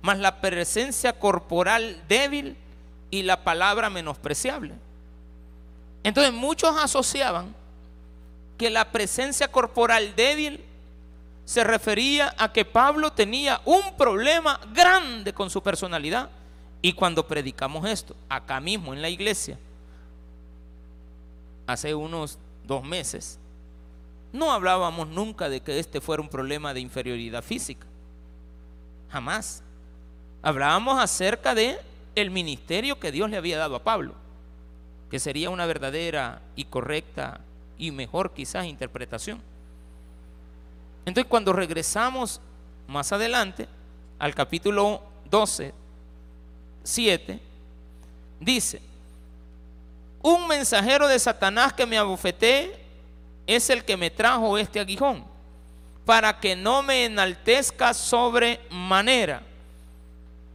mas 0.02 0.20
la 0.20 0.40
presencia 0.40 1.18
corporal 1.18 2.00
débil 2.08 2.56
y 3.14 3.22
la 3.22 3.44
palabra 3.44 3.88
menospreciable. 3.90 4.74
Entonces 6.02 6.32
muchos 6.32 6.76
asociaban 6.76 7.54
que 8.58 8.70
la 8.70 8.90
presencia 8.90 9.46
corporal 9.46 10.16
débil 10.16 10.60
se 11.44 11.62
refería 11.62 12.34
a 12.36 12.52
que 12.52 12.64
Pablo 12.64 13.12
tenía 13.12 13.60
un 13.64 13.96
problema 13.96 14.58
grande 14.72 15.32
con 15.32 15.48
su 15.48 15.62
personalidad 15.62 16.28
Y 16.82 16.92
cuando 16.92 17.26
predicamos 17.26 17.88
esto, 17.88 18.16
acá 18.28 18.60
mismo 18.60 18.92
en 18.92 19.00
la 19.00 19.08
iglesia, 19.08 19.56
hace 21.68 21.94
unos 21.94 22.36
dos 22.66 22.82
meses, 22.82 23.38
no 24.32 24.52
hablábamos 24.52 25.06
nunca 25.06 25.48
de 25.48 25.60
que 25.60 25.78
este 25.78 26.00
fuera 26.00 26.20
un 26.20 26.28
problema 26.28 26.74
de 26.74 26.80
inferioridad 26.80 27.44
física. 27.44 27.86
Jamás. 29.08 29.62
Hablábamos 30.42 30.98
acerca 30.98 31.54
de 31.54 31.78
el 32.14 32.30
ministerio 32.30 32.98
que 32.98 33.12
Dios 33.12 33.30
le 33.30 33.36
había 33.36 33.58
dado 33.58 33.76
a 33.76 33.82
Pablo, 33.82 34.14
que 35.10 35.18
sería 35.18 35.50
una 35.50 35.66
verdadera 35.66 36.42
y 36.56 36.64
correcta 36.64 37.40
y 37.78 37.90
mejor 37.90 38.32
quizás 38.32 38.66
interpretación. 38.66 39.40
Entonces 41.06 41.28
cuando 41.28 41.52
regresamos 41.52 42.40
más 42.86 43.12
adelante 43.12 43.68
al 44.18 44.34
capítulo 44.34 45.02
12 45.30 45.74
7, 46.84 47.40
dice, 48.40 48.80
un 50.22 50.46
mensajero 50.46 51.08
de 51.08 51.18
Satanás 51.18 51.72
que 51.72 51.86
me 51.86 51.98
abofeté 51.98 52.78
es 53.46 53.68
el 53.70 53.84
que 53.84 53.96
me 53.96 54.10
trajo 54.10 54.56
este 54.58 54.80
aguijón, 54.80 55.24
para 56.04 56.38
que 56.38 56.54
no 56.54 56.82
me 56.82 57.06
enaltezca 57.06 57.94
sobre 57.94 58.60
manera. 58.70 59.42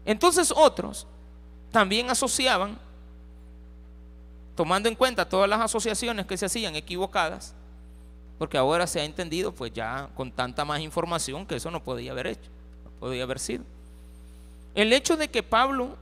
Entonces 0.06 0.54
otros 0.56 1.06
también 1.72 2.10
asociaban, 2.10 2.78
tomando 4.56 4.90
en 4.90 4.96
cuenta 4.96 5.28
todas 5.28 5.50
las 5.50 5.62
asociaciones 5.62 6.26
que 6.26 6.38
se 6.38 6.46
hacían 6.46 6.76
equivocadas, 6.76 7.54
porque 8.38 8.58
ahora 8.58 8.88
se 8.88 9.00
ha 9.00 9.04
entendido, 9.04 9.54
pues 9.54 9.72
ya 9.74 10.10
con 10.16 10.32
tanta 10.32 10.66
más 10.66 10.80
información, 10.80 11.46
que 11.46 11.56
eso 11.56 11.72
no 11.72 11.84
podía 11.84 12.12
haber 12.12 12.28
hecho, 12.28 12.50
no 12.84 12.92
podía 13.00 13.24
haber 13.24 13.40
sido. 13.40 13.64
El 14.76 14.94
hecho 14.94 15.18
de 15.18 15.30
que 15.30 15.44
Pablo 15.44 15.98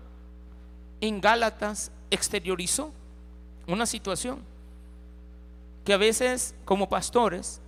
en 1.01 1.21
Gálatas 1.21 1.91
exteriorizó 2.09 2.91
una 3.67 3.85
situación 3.85 4.39
que 5.83 5.93
a 5.93 5.97
veces 5.97 6.55
como 6.65 6.89
pastores, 6.89 7.61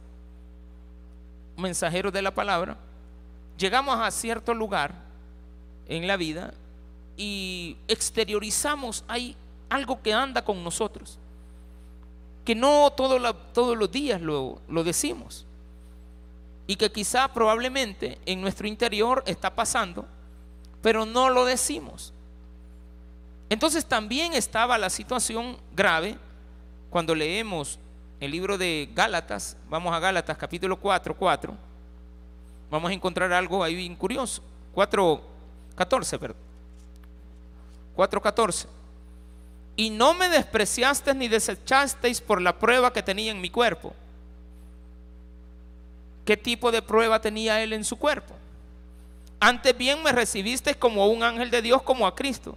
mensajeros 1.58 2.14
de 2.14 2.22
la 2.22 2.34
palabra, 2.34 2.78
llegamos 3.58 3.98
a 4.00 4.10
cierto 4.12 4.54
lugar 4.54 4.94
en 5.88 6.08
la 6.08 6.18
vida 6.18 6.54
y 7.20 7.76
exteriorizamos, 7.90 9.04
hay 9.06 9.36
algo 9.70 10.02
que 10.02 10.14
anda 10.14 10.42
con 10.42 10.64
nosotros, 10.64 11.20
que 12.46 12.56
no 12.56 12.92
todos 12.92 13.78
los 13.78 13.92
días 13.92 14.22
lo, 14.22 14.62
lo 14.70 14.84
decimos 14.86 15.46
y 16.66 16.78
que 16.78 16.90
quizá 16.90 17.28
probablemente 17.28 18.18
en 18.26 18.40
nuestro 18.40 18.68
interior 18.70 19.22
está 19.26 19.54
pasando, 19.54 20.06
pero 20.82 21.06
no 21.06 21.30
lo 21.30 21.44
decimos. 21.44 22.14
Entonces 23.50 23.86
también 23.86 24.34
estaba 24.34 24.78
la 24.78 24.90
situación 24.90 25.58
grave 25.76 26.18
cuando 26.90 27.14
leemos 27.14 27.80
el 28.22 28.32
libro 28.32 28.58
de 28.58 28.90
Gálatas, 28.96 29.58
vamos 29.70 29.94
a 29.94 30.00
Gálatas 30.00 30.38
capítulo 30.38 30.80
4, 30.80 31.18
4, 31.18 31.54
vamos 32.72 32.92
a 32.92 32.94
encontrar 32.94 33.34
algo 33.34 33.62
ahí 33.62 33.76
bien 33.76 33.96
curioso. 33.96 34.42
4, 34.74 35.22
14, 35.76 36.18
perdón. 36.18 36.49
4, 38.00 38.22
14. 38.22 38.66
Y 39.76 39.90
no 39.90 40.14
me 40.14 40.30
despreciasteis 40.30 41.18
ni 41.18 41.28
desechasteis 41.28 42.22
por 42.22 42.42
la 42.42 42.58
prueba 42.58 42.94
que 42.94 43.04
tenía 43.04 43.30
en 43.30 43.42
mi 43.42 43.50
cuerpo. 43.50 43.94
¿Qué 46.24 46.38
tipo 46.38 46.72
de 46.72 46.82
prueba 46.82 47.20
tenía 47.20 47.62
él 47.62 47.74
en 47.74 47.84
su 47.84 47.98
cuerpo? 47.98 48.34
Antes 49.42 49.78
bien 49.78 50.02
me 50.02 50.14
recibisteis 50.14 50.78
como 50.78 51.08
un 51.08 51.24
ángel 51.24 51.52
de 51.52 51.62
Dios, 51.62 51.82
como 51.82 52.08
a 52.08 52.16
Cristo. 52.16 52.56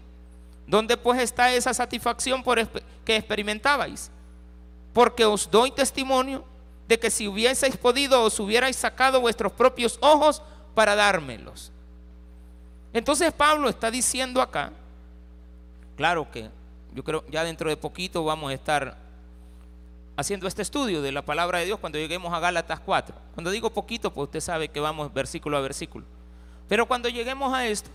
¿Dónde 0.65 0.97
pues 0.97 1.21
está 1.21 1.53
esa 1.53 1.75
satisfacción 1.75 2.45
por 2.45 2.65
que 3.05 3.17
experimentabais? 3.17 4.13
Porque 4.93 5.25
os 5.25 5.51
doy 5.51 5.73
testimonio 5.73 6.45
de 6.87 7.01
que 7.01 7.11
si 7.11 7.27
hubieseis 7.27 7.77
podido 7.77 8.23
os 8.23 8.38
hubierais 8.38 8.77
sacado 8.77 9.21
vuestros 9.21 9.51
propios 9.51 9.99
ojos 10.03 10.40
para 10.77 10.95
dármelos. 10.95 11.73
Entonces 12.93 13.33
Pablo 13.33 13.69
está 13.69 13.90
diciendo 13.90 14.40
acá, 14.40 14.71
claro 15.96 16.31
que 16.31 16.50
yo 16.94 17.02
creo 17.05 17.24
ya 17.31 17.44
dentro 17.44 17.70
de 17.70 17.76
poquito 17.76 18.24
vamos 18.24 18.50
a 18.50 18.55
estar 18.55 18.96
haciendo 20.16 20.46
este 20.46 20.62
estudio 20.62 21.02
de 21.02 21.12
la 21.12 21.22
palabra 21.22 21.59
de 21.59 21.66
Dios 21.66 21.78
cuando 21.78 21.98
lleguemos 21.98 22.33
a 22.33 22.40
Gálatas 22.40 22.81
4. 22.81 23.14
Cuando 23.35 23.50
digo 23.50 23.70
poquito, 23.70 24.12
pues 24.12 24.26
usted 24.26 24.40
sabe 24.40 24.68
que 24.68 24.81
vamos 24.81 25.12
versículo 25.12 25.57
a 25.57 25.61
versículo. 25.61 26.05
Pero 26.68 26.87
cuando 26.87 27.09
lleguemos 27.09 27.52
a 27.52 27.66
esto, 27.66 27.90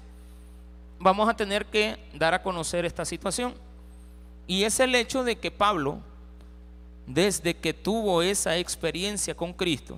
vamos 1.00 1.30
a 1.30 1.36
tener 1.36 1.66
que 1.66 1.98
dar 2.14 2.34
a 2.34 2.42
conocer 2.42 2.86
esta 2.86 3.06
situación. 3.06 3.54
Y 4.48 4.64
es 4.64 4.80
el 4.80 4.96
hecho 4.96 5.24
de 5.24 5.38
que 5.38 5.52
Pablo, 5.52 6.00
desde 7.06 7.54
que 7.54 7.74
tuvo 7.74 8.22
esa 8.22 8.58
experiencia 8.58 9.36
con 9.36 9.54
Cristo, 9.54 9.98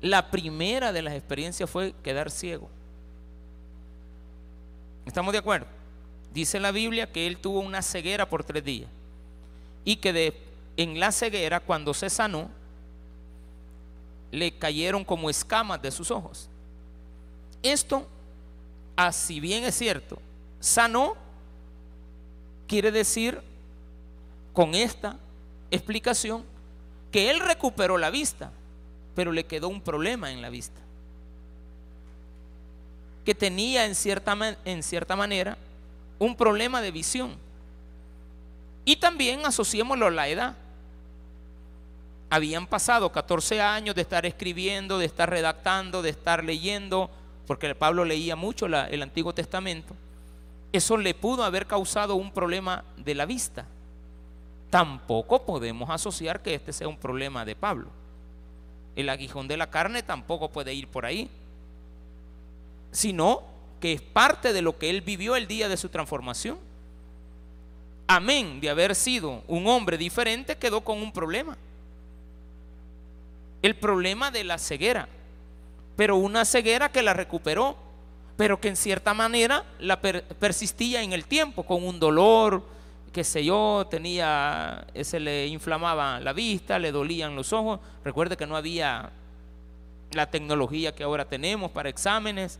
la 0.00 0.30
primera 0.30 0.92
de 0.92 1.02
las 1.02 1.14
experiencias 1.14 1.70
fue 1.70 1.94
quedar 2.02 2.30
ciego. 2.30 2.68
¿Estamos 5.06 5.32
de 5.32 5.38
acuerdo? 5.38 5.66
Dice 6.34 6.58
la 6.58 6.72
Biblia 6.72 7.10
que 7.10 7.28
él 7.28 7.38
tuvo 7.38 7.60
una 7.60 7.80
ceguera 7.80 8.28
por 8.28 8.42
tres 8.42 8.64
días 8.64 8.90
y 9.84 9.96
que 9.96 10.34
en 10.76 10.98
la 10.98 11.12
ceguera, 11.12 11.60
cuando 11.60 11.94
se 11.94 12.10
sanó, 12.10 12.50
le 14.32 14.50
cayeron 14.50 15.04
como 15.04 15.30
escamas 15.30 15.80
de 15.80 15.92
sus 15.92 16.10
ojos. 16.10 16.48
Esto 17.62 18.08
así 18.96 19.38
bien 19.38 19.62
es 19.62 19.76
cierto, 19.76 20.18
sanó, 20.58 21.14
quiere 22.66 22.90
decir 22.90 23.40
con 24.52 24.74
esta 24.74 25.16
explicación 25.70 26.42
que 27.12 27.30
él 27.30 27.38
recuperó 27.38 27.96
la 27.96 28.10
vista, 28.10 28.50
pero 29.14 29.30
le 29.30 29.46
quedó 29.46 29.68
un 29.68 29.80
problema 29.80 30.32
en 30.32 30.42
la 30.42 30.50
vista. 30.50 30.80
Que 33.24 33.36
tenía 33.36 33.86
en 33.86 33.94
cierta, 33.94 34.36
en 34.64 34.82
cierta 34.82 35.14
manera 35.14 35.56
un 36.24 36.36
problema 36.36 36.80
de 36.80 36.90
visión. 36.90 37.36
Y 38.84 38.96
también 38.96 39.46
asociémoslo 39.46 40.06
a 40.06 40.10
la 40.10 40.28
edad. 40.28 40.56
Habían 42.30 42.66
pasado 42.66 43.12
14 43.12 43.60
años 43.60 43.94
de 43.94 44.02
estar 44.02 44.26
escribiendo, 44.26 44.98
de 44.98 45.06
estar 45.06 45.30
redactando, 45.30 46.02
de 46.02 46.10
estar 46.10 46.42
leyendo, 46.42 47.10
porque 47.46 47.74
Pablo 47.74 48.04
leía 48.04 48.36
mucho 48.36 48.66
el 48.66 49.02
Antiguo 49.02 49.34
Testamento, 49.34 49.94
eso 50.72 50.96
le 50.96 51.14
pudo 51.14 51.44
haber 51.44 51.66
causado 51.66 52.16
un 52.16 52.32
problema 52.32 52.84
de 52.96 53.14
la 53.14 53.26
vista. 53.26 53.66
Tampoco 54.70 55.46
podemos 55.46 55.88
asociar 55.88 56.42
que 56.42 56.54
este 56.54 56.72
sea 56.72 56.88
un 56.88 56.96
problema 56.96 57.44
de 57.44 57.54
Pablo. 57.54 57.90
El 58.96 59.08
aguijón 59.08 59.46
de 59.46 59.56
la 59.56 59.70
carne 59.70 60.02
tampoco 60.02 60.50
puede 60.50 60.74
ir 60.74 60.88
por 60.88 61.06
ahí, 61.06 61.30
sino 62.90 63.53
que 63.84 63.92
es 63.92 64.00
parte 64.00 64.54
de 64.54 64.62
lo 64.62 64.78
que 64.78 64.88
él 64.88 65.02
vivió 65.02 65.36
el 65.36 65.46
día 65.46 65.68
de 65.68 65.76
su 65.76 65.90
transformación. 65.90 66.56
Amén 68.06 68.58
de 68.58 68.70
haber 68.70 68.94
sido 68.94 69.42
un 69.46 69.66
hombre 69.66 69.98
diferente, 69.98 70.56
quedó 70.56 70.80
con 70.80 71.02
un 71.02 71.12
problema. 71.12 71.58
El 73.60 73.76
problema 73.76 74.30
de 74.30 74.42
la 74.42 74.56
ceguera 74.56 75.06
pero 75.96 76.16
una 76.16 76.46
ceguera 76.46 76.88
que 76.88 77.02
la 77.02 77.12
recuperó, 77.12 77.76
pero 78.38 78.58
que 78.58 78.68
en 78.68 78.76
cierta 78.76 79.12
manera 79.12 79.64
la 79.78 80.00
persistía 80.00 81.02
en 81.02 81.12
el 81.12 81.26
tiempo, 81.26 81.64
con 81.64 81.84
un 81.84 82.00
dolor, 82.00 82.64
qué 83.12 83.22
sé 83.22 83.44
yo, 83.44 83.86
tenía, 83.90 84.86
se 85.02 85.20
le 85.20 85.46
inflamaba 85.48 86.20
la 86.20 86.32
vista, 86.32 86.78
le 86.78 86.90
dolían 86.90 87.36
los 87.36 87.52
ojos. 87.52 87.80
Recuerde 88.02 88.38
que 88.38 88.46
no 88.46 88.56
había 88.56 89.10
la 90.12 90.30
tecnología 90.30 90.94
que 90.94 91.02
ahora 91.02 91.26
tenemos 91.26 91.70
para 91.70 91.90
exámenes, 91.90 92.58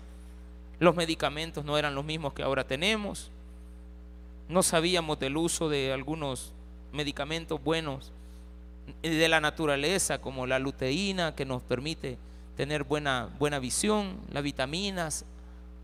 los 0.79 0.97
medicamentos 0.97 1.65
no 1.65 1.79
eran 1.79 1.95
los 1.95 2.05
mismos 2.05 2.33
que 2.33 2.43
ahora 2.43 2.65
tenemos, 2.65 3.31
no 4.49 4.63
sabíamos 4.63 5.19
del 5.19 5.37
uso 5.37 5.69
de 5.69 5.93
algunos 5.93 6.53
medicamentos 6.93 7.63
buenos 7.63 8.13
de 9.03 9.29
la 9.29 9.41
naturaleza, 9.41 10.21
como 10.21 10.47
la 10.47 10.59
luteína, 10.59 11.35
que 11.35 11.45
nos 11.45 11.63
permite 11.63 12.19
tener 12.57 12.85
buena, 12.85 13.31
buena 13.39 13.59
visión, 13.59 14.19
las 14.31 14.43
vitaminas, 14.43 15.25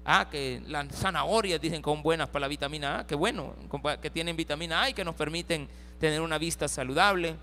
ah, 0.05 0.29
que 0.31 0.62
las 0.66 0.88
zanahorias 0.94 1.61
dicen 1.61 1.83
con 1.83 2.03
buenas 2.03 2.29
para 2.29 2.42
la 2.42 2.48
vitamina 2.48 3.00
A, 3.00 3.07
que 3.07 3.14
bueno, 3.14 3.55
que 4.00 4.11
tienen 4.11 4.37
vitamina 4.37 4.83
A 4.83 4.90
y 4.90 4.94
que 4.94 5.05
nos 5.05 5.14
permiten 5.14 5.68
tener 5.98 6.20
una 6.20 6.38
vista 6.38 6.68
saludable, 6.68 7.37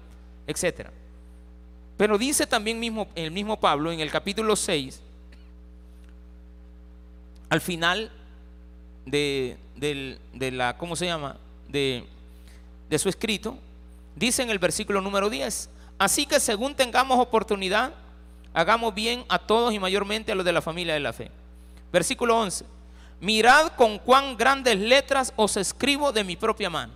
etc. 0.45 0.89
Pero 1.97 2.17
dice 2.17 2.45
también 2.45 2.79
mismo, 2.79 3.07
el 3.15 3.31
mismo 3.31 3.59
Pablo 3.59 3.91
en 3.91 3.99
el 3.99 4.11
capítulo 4.11 4.55
6, 4.55 5.01
al 7.49 7.61
final 7.61 8.11
de, 9.05 9.57
de 9.75 10.51
la, 10.51 10.77
¿cómo 10.77 10.95
se 10.95 11.05
llama? 11.05 11.37
De, 11.67 12.05
de 12.89 12.99
su 12.99 13.09
escrito, 13.09 13.57
dice 14.15 14.43
en 14.43 14.49
el 14.49 14.59
versículo 14.59 15.01
número 15.01 15.29
10, 15.29 15.69
así 15.97 16.25
que 16.25 16.39
según 16.39 16.75
tengamos 16.75 17.19
oportunidad, 17.19 17.93
hagamos 18.53 18.93
bien 18.93 19.23
a 19.29 19.39
todos 19.39 19.73
y 19.73 19.79
mayormente 19.79 20.31
a 20.31 20.35
los 20.35 20.45
de 20.45 20.51
la 20.51 20.61
familia 20.61 20.93
de 20.93 20.99
la 20.99 21.13
fe. 21.13 21.31
Versículo 21.91 22.37
11. 22.37 22.65
mirad 23.19 23.69
con 23.75 23.97
cuán 23.97 24.35
grandes 24.35 24.77
letras 24.77 25.33
os 25.35 25.57
escribo 25.57 26.11
de 26.11 26.23
mi 26.23 26.35
propia 26.35 26.69
mano. 26.69 26.93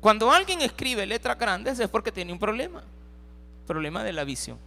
Cuando 0.00 0.30
alguien 0.30 0.60
escribe 0.60 1.06
letras 1.06 1.38
grandes 1.38 1.78
es 1.78 1.88
porque 1.88 2.12
tiene 2.12 2.32
un 2.32 2.38
problema, 2.38 2.82
problema 3.66 4.04
de 4.04 4.12
la 4.12 4.24
visión. 4.24 4.58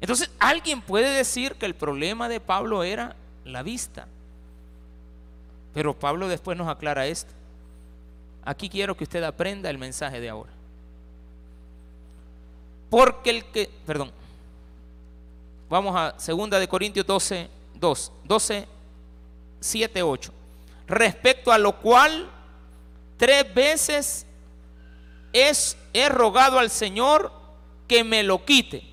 Entonces, 0.00 0.30
alguien 0.38 0.80
puede 0.80 1.10
decir 1.10 1.54
que 1.54 1.66
el 1.66 1.74
problema 1.74 2.28
de 2.28 2.40
Pablo 2.40 2.82
era 2.82 3.16
la 3.44 3.62
vista. 3.62 4.06
Pero 5.74 5.98
Pablo 5.98 6.28
después 6.28 6.56
nos 6.56 6.68
aclara 6.68 7.06
esto. 7.06 7.32
Aquí 8.44 8.68
quiero 8.68 8.96
que 8.96 9.04
usted 9.04 9.22
aprenda 9.22 9.68
el 9.68 9.78
mensaje 9.78 10.20
de 10.20 10.30
ahora. 10.30 10.50
Porque 12.88 13.30
el 13.30 13.44
que, 13.44 13.70
perdón, 13.86 14.10
vamos 15.68 15.94
a 15.94 16.14
2 16.26 16.50
de 16.50 16.68
Corintios 16.68 17.06
12, 17.06 17.48
2, 17.74 18.12
12, 18.24 18.68
7, 19.60 20.02
8. 20.02 20.32
Respecto 20.88 21.52
a 21.52 21.58
lo 21.58 21.76
cual 21.76 22.28
tres 23.16 23.54
veces 23.54 24.26
es, 25.32 25.76
he 25.92 26.08
rogado 26.08 26.58
al 26.58 26.70
Señor 26.70 27.30
que 27.86 28.02
me 28.02 28.24
lo 28.24 28.44
quite. 28.44 28.89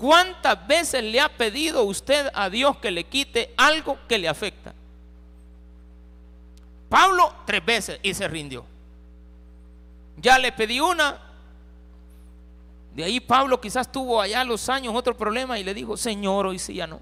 ¿Cuántas 0.00 0.66
veces 0.66 1.04
le 1.04 1.20
ha 1.20 1.28
pedido 1.28 1.84
usted 1.84 2.30
a 2.32 2.48
Dios 2.48 2.78
que 2.78 2.90
le 2.90 3.04
quite 3.04 3.52
algo 3.58 3.98
que 4.08 4.16
le 4.16 4.28
afecta? 4.28 4.72
Pablo 6.88 7.34
tres 7.44 7.62
veces 7.62 8.00
y 8.02 8.14
se 8.14 8.26
rindió. 8.26 8.64
Ya 10.16 10.38
le 10.38 10.52
pedí 10.52 10.80
una. 10.80 11.20
De 12.94 13.04
ahí 13.04 13.20
Pablo 13.20 13.60
quizás 13.60 13.92
tuvo 13.92 14.22
allá 14.22 14.42
los 14.42 14.70
años 14.70 14.94
otro 14.94 15.14
problema 15.14 15.58
y 15.58 15.64
le 15.64 15.74
dijo, 15.74 15.98
Señor, 15.98 16.46
hoy 16.46 16.58
sí 16.58 16.72
ya 16.72 16.86
no. 16.86 16.98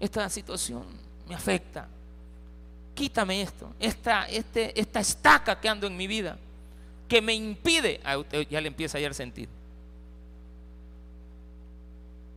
Esta 0.00 0.30
situación 0.30 0.84
me 1.28 1.34
afecta. 1.34 1.86
Quítame 2.94 3.42
esto, 3.42 3.74
esta, 3.78 4.26
este, 4.28 4.80
esta 4.80 5.00
estaca 5.00 5.60
que 5.60 5.68
ando 5.68 5.86
en 5.86 5.98
mi 5.98 6.06
vida, 6.06 6.38
que 7.06 7.20
me 7.20 7.34
impide, 7.34 8.00
a 8.04 8.16
usted 8.16 8.48
ya 8.48 8.62
le 8.62 8.68
empieza 8.68 8.96
a 8.96 9.00
hallar 9.00 9.12
sentido. 9.12 9.52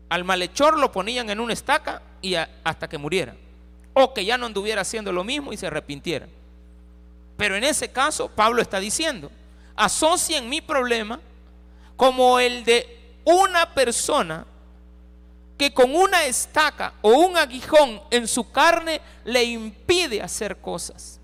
Al 0.09 0.23
malhechor 0.23 0.79
lo 0.79 0.91
ponían 0.91 1.29
en 1.29 1.39
una 1.39 1.53
estaca 1.53 2.01
y 2.21 2.35
hasta 2.35 2.87
que 2.87 2.97
muriera 2.97 3.35
o 3.93 4.13
que 4.13 4.23
ya 4.23 4.37
no 4.37 4.45
anduviera 4.45 4.81
haciendo 4.81 5.11
lo 5.11 5.23
mismo 5.23 5.51
y 5.51 5.57
se 5.57 5.67
arrepintiera. 5.67 6.27
Pero 7.35 7.55
en 7.55 7.63
ese 7.63 7.91
caso, 7.91 8.29
Pablo 8.29 8.61
está 8.61 8.79
diciendo, 8.79 9.31
asocien 9.75 10.47
mi 10.47 10.61
problema 10.61 11.19
como 11.95 12.39
el 12.39 12.63
de 12.63 12.99
una 13.25 13.73
persona 13.73 14.45
que 15.57 15.73
con 15.73 15.95
una 15.95 16.25
estaca 16.25 16.93
o 17.01 17.09
un 17.09 17.35
aguijón 17.37 18.01
en 18.11 18.27
su 18.27 18.51
carne 18.51 19.01
le 19.25 19.43
impide 19.43 20.21
hacer 20.21 20.57
cosas. 20.57 21.19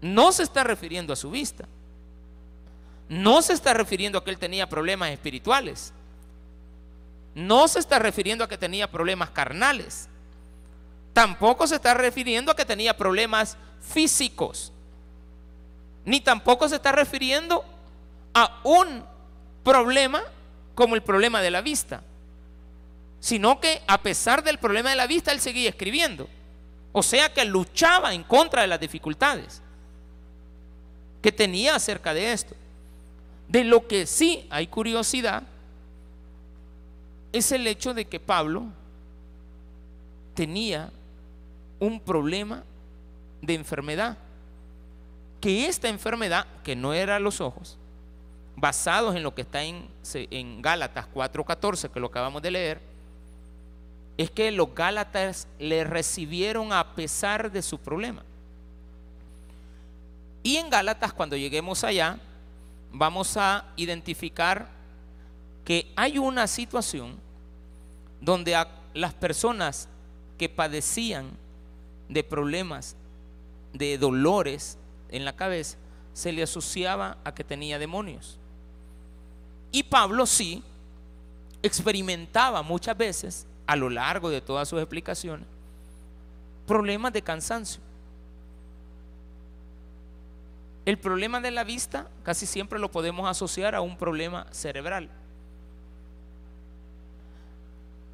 No 0.00 0.30
se 0.30 0.44
está 0.44 0.62
refiriendo 0.62 1.12
a 1.12 1.16
su 1.16 1.30
vista. 1.30 1.66
No 3.08 3.42
se 3.42 3.54
está 3.54 3.74
refiriendo 3.74 4.18
a 4.18 4.24
que 4.24 4.30
él 4.30 4.38
tenía 4.38 4.68
problemas 4.68 5.10
espirituales. 5.10 5.92
No 7.40 7.68
se 7.68 7.78
está 7.78 7.98
refiriendo 7.98 8.44
a 8.44 8.48
que 8.48 8.58
tenía 8.58 8.90
problemas 8.90 9.30
carnales. 9.30 10.08
Tampoco 11.14 11.66
se 11.66 11.76
está 11.76 11.94
refiriendo 11.94 12.52
a 12.52 12.56
que 12.56 12.66
tenía 12.66 12.94
problemas 12.94 13.56
físicos. 13.80 14.72
Ni 16.04 16.20
tampoco 16.20 16.68
se 16.68 16.76
está 16.76 16.92
refiriendo 16.92 17.64
a 18.34 18.60
un 18.62 19.02
problema 19.64 20.22
como 20.74 20.94
el 20.94 21.02
problema 21.02 21.40
de 21.40 21.50
la 21.50 21.62
vista. 21.62 22.02
Sino 23.20 23.58
que 23.58 23.80
a 23.86 24.02
pesar 24.02 24.44
del 24.44 24.58
problema 24.58 24.90
de 24.90 24.96
la 24.96 25.06
vista, 25.06 25.32
él 25.32 25.40
seguía 25.40 25.70
escribiendo. 25.70 26.28
O 26.92 27.02
sea 27.02 27.32
que 27.32 27.46
luchaba 27.46 28.12
en 28.12 28.22
contra 28.22 28.60
de 28.60 28.68
las 28.68 28.80
dificultades 28.80 29.62
que 31.22 31.32
tenía 31.32 31.76
acerca 31.76 32.12
de 32.12 32.32
esto. 32.32 32.54
De 33.48 33.64
lo 33.64 33.88
que 33.88 34.04
sí 34.04 34.46
hay 34.50 34.66
curiosidad 34.66 35.44
es 37.32 37.52
el 37.52 37.66
hecho 37.66 37.94
de 37.94 38.06
que 38.06 38.20
Pablo 38.20 38.64
tenía 40.34 40.90
un 41.78 42.00
problema 42.00 42.64
de 43.42 43.54
enfermedad. 43.54 44.18
Que 45.40 45.66
esta 45.66 45.88
enfermedad, 45.88 46.46
que 46.62 46.76
no 46.76 46.92
era 46.92 47.18
los 47.18 47.40
ojos, 47.40 47.78
basados 48.56 49.16
en 49.16 49.22
lo 49.22 49.34
que 49.34 49.42
está 49.42 49.62
en, 49.62 49.88
en 50.14 50.60
Gálatas 50.60 51.06
4:14, 51.14 51.90
que 51.90 52.00
lo 52.00 52.08
acabamos 52.08 52.42
de 52.42 52.50
leer, 52.50 52.80
es 54.18 54.30
que 54.30 54.50
los 54.50 54.74
Gálatas 54.74 55.48
le 55.58 55.84
recibieron 55.84 56.72
a 56.72 56.94
pesar 56.94 57.50
de 57.50 57.62
su 57.62 57.78
problema. 57.78 58.22
Y 60.42 60.56
en 60.56 60.68
Gálatas, 60.68 61.12
cuando 61.12 61.36
lleguemos 61.36 61.84
allá, 61.84 62.18
vamos 62.92 63.36
a 63.36 63.66
identificar 63.76 64.68
que 65.70 65.86
hay 65.94 66.18
una 66.18 66.48
situación 66.48 67.14
donde 68.20 68.56
a 68.56 68.66
las 68.92 69.14
personas 69.14 69.86
que 70.36 70.48
padecían 70.48 71.30
de 72.08 72.24
problemas, 72.24 72.96
de 73.72 73.96
dolores 73.96 74.78
en 75.10 75.24
la 75.24 75.36
cabeza, 75.36 75.78
se 76.12 76.32
le 76.32 76.42
asociaba 76.42 77.18
a 77.22 77.32
que 77.32 77.44
tenía 77.44 77.78
demonios. 77.78 78.36
Y 79.70 79.84
Pablo 79.84 80.26
sí 80.26 80.64
experimentaba 81.62 82.62
muchas 82.64 82.96
veces, 82.96 83.46
a 83.64 83.76
lo 83.76 83.90
largo 83.90 84.28
de 84.28 84.40
todas 84.40 84.68
sus 84.68 84.80
explicaciones, 84.80 85.46
problemas 86.66 87.12
de 87.12 87.22
cansancio. 87.22 87.80
El 90.84 90.98
problema 90.98 91.40
de 91.40 91.52
la 91.52 91.62
vista 91.62 92.08
casi 92.24 92.44
siempre 92.44 92.80
lo 92.80 92.90
podemos 92.90 93.30
asociar 93.30 93.76
a 93.76 93.80
un 93.82 93.96
problema 93.96 94.48
cerebral. 94.50 95.08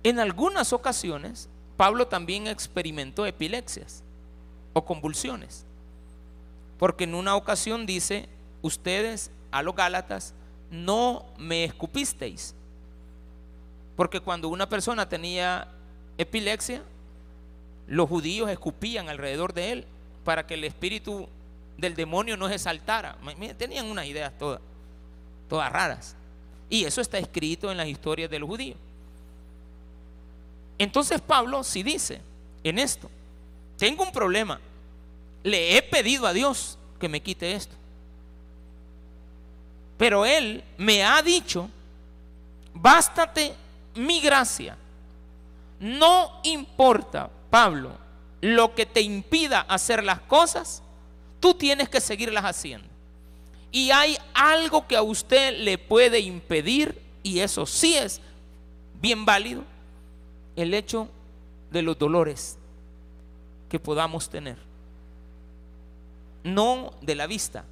En 0.06 0.20
algunas 0.20 0.72
ocasiones 0.72 1.48
Pablo 1.76 2.06
también 2.06 2.46
experimentó 2.46 3.26
epilepsias 3.26 4.04
o 4.72 4.84
convulsiones. 4.84 5.64
Porque 6.78 7.02
en 7.02 7.16
una 7.16 7.34
ocasión 7.34 7.86
dice, 7.86 8.28
ustedes 8.62 9.32
a 9.50 9.64
los 9.64 9.74
Gálatas 9.74 10.32
no 10.70 11.26
me 11.38 11.64
escupisteis. 11.64 12.54
Porque 13.96 14.20
cuando 14.20 14.48
una 14.48 14.68
persona 14.68 15.08
tenía 15.08 15.66
epilepsia, 16.18 16.82
los 17.88 18.08
judíos 18.08 18.48
escupían 18.48 19.08
alrededor 19.08 19.54
de 19.54 19.72
él 19.72 19.86
para 20.22 20.46
que 20.46 20.54
el 20.54 20.62
espíritu 20.62 21.26
del 21.78 21.96
demonio 21.96 22.36
no 22.36 22.48
se 22.48 22.60
saltara. 22.60 23.18
Tenían 23.58 23.86
unas 23.86 24.06
ideas 24.06 24.32
todas, 24.38 24.60
todas 25.48 25.72
raras. 25.72 26.14
Y 26.70 26.84
eso 26.84 27.00
está 27.00 27.18
escrito 27.18 27.72
en 27.72 27.76
las 27.76 27.88
historias 27.88 28.30
de 28.30 28.38
los 28.38 28.48
judíos. 28.48 28.78
Entonces 30.78 31.20
Pablo 31.20 31.64
sí 31.64 31.82
dice 31.82 32.20
en 32.62 32.78
esto, 32.78 33.10
tengo 33.78 34.04
un 34.04 34.12
problema, 34.12 34.60
le 35.42 35.76
he 35.76 35.82
pedido 35.82 36.26
a 36.26 36.32
Dios 36.32 36.78
que 36.98 37.08
me 37.08 37.20
quite 37.20 37.52
esto. 37.52 37.74
Pero 39.96 40.26
Él 40.26 40.62
me 40.76 41.04
ha 41.04 41.22
dicho, 41.22 41.70
bástate 42.74 43.54
mi 43.94 44.20
gracia. 44.20 44.76
No 45.80 46.40
importa, 46.42 47.30
Pablo, 47.50 47.92
lo 48.40 48.74
que 48.74 48.86
te 48.86 49.00
impida 49.00 49.60
hacer 49.60 50.04
las 50.04 50.20
cosas, 50.20 50.82
tú 51.40 51.54
tienes 51.54 51.88
que 51.88 52.00
seguirlas 52.00 52.44
haciendo. 52.44 52.88
Y 53.72 53.90
hay 53.90 54.16
algo 54.34 54.86
que 54.86 54.96
a 54.96 55.02
usted 55.02 55.58
le 55.58 55.78
puede 55.78 56.20
impedir, 56.20 57.00
y 57.22 57.40
eso 57.40 57.66
sí 57.66 57.96
es 57.96 58.20
bien 59.00 59.24
válido, 59.24 59.64
el 60.56 60.74
hecho 60.74 61.08
de 61.70 61.82
los 61.82 61.98
dolores 61.98 62.58
que 63.68 63.78
podamos 63.78 64.28
tener. 64.28 64.56
No 66.42 66.92
de 67.02 67.14
la 67.14 67.26
vista. 67.26 67.64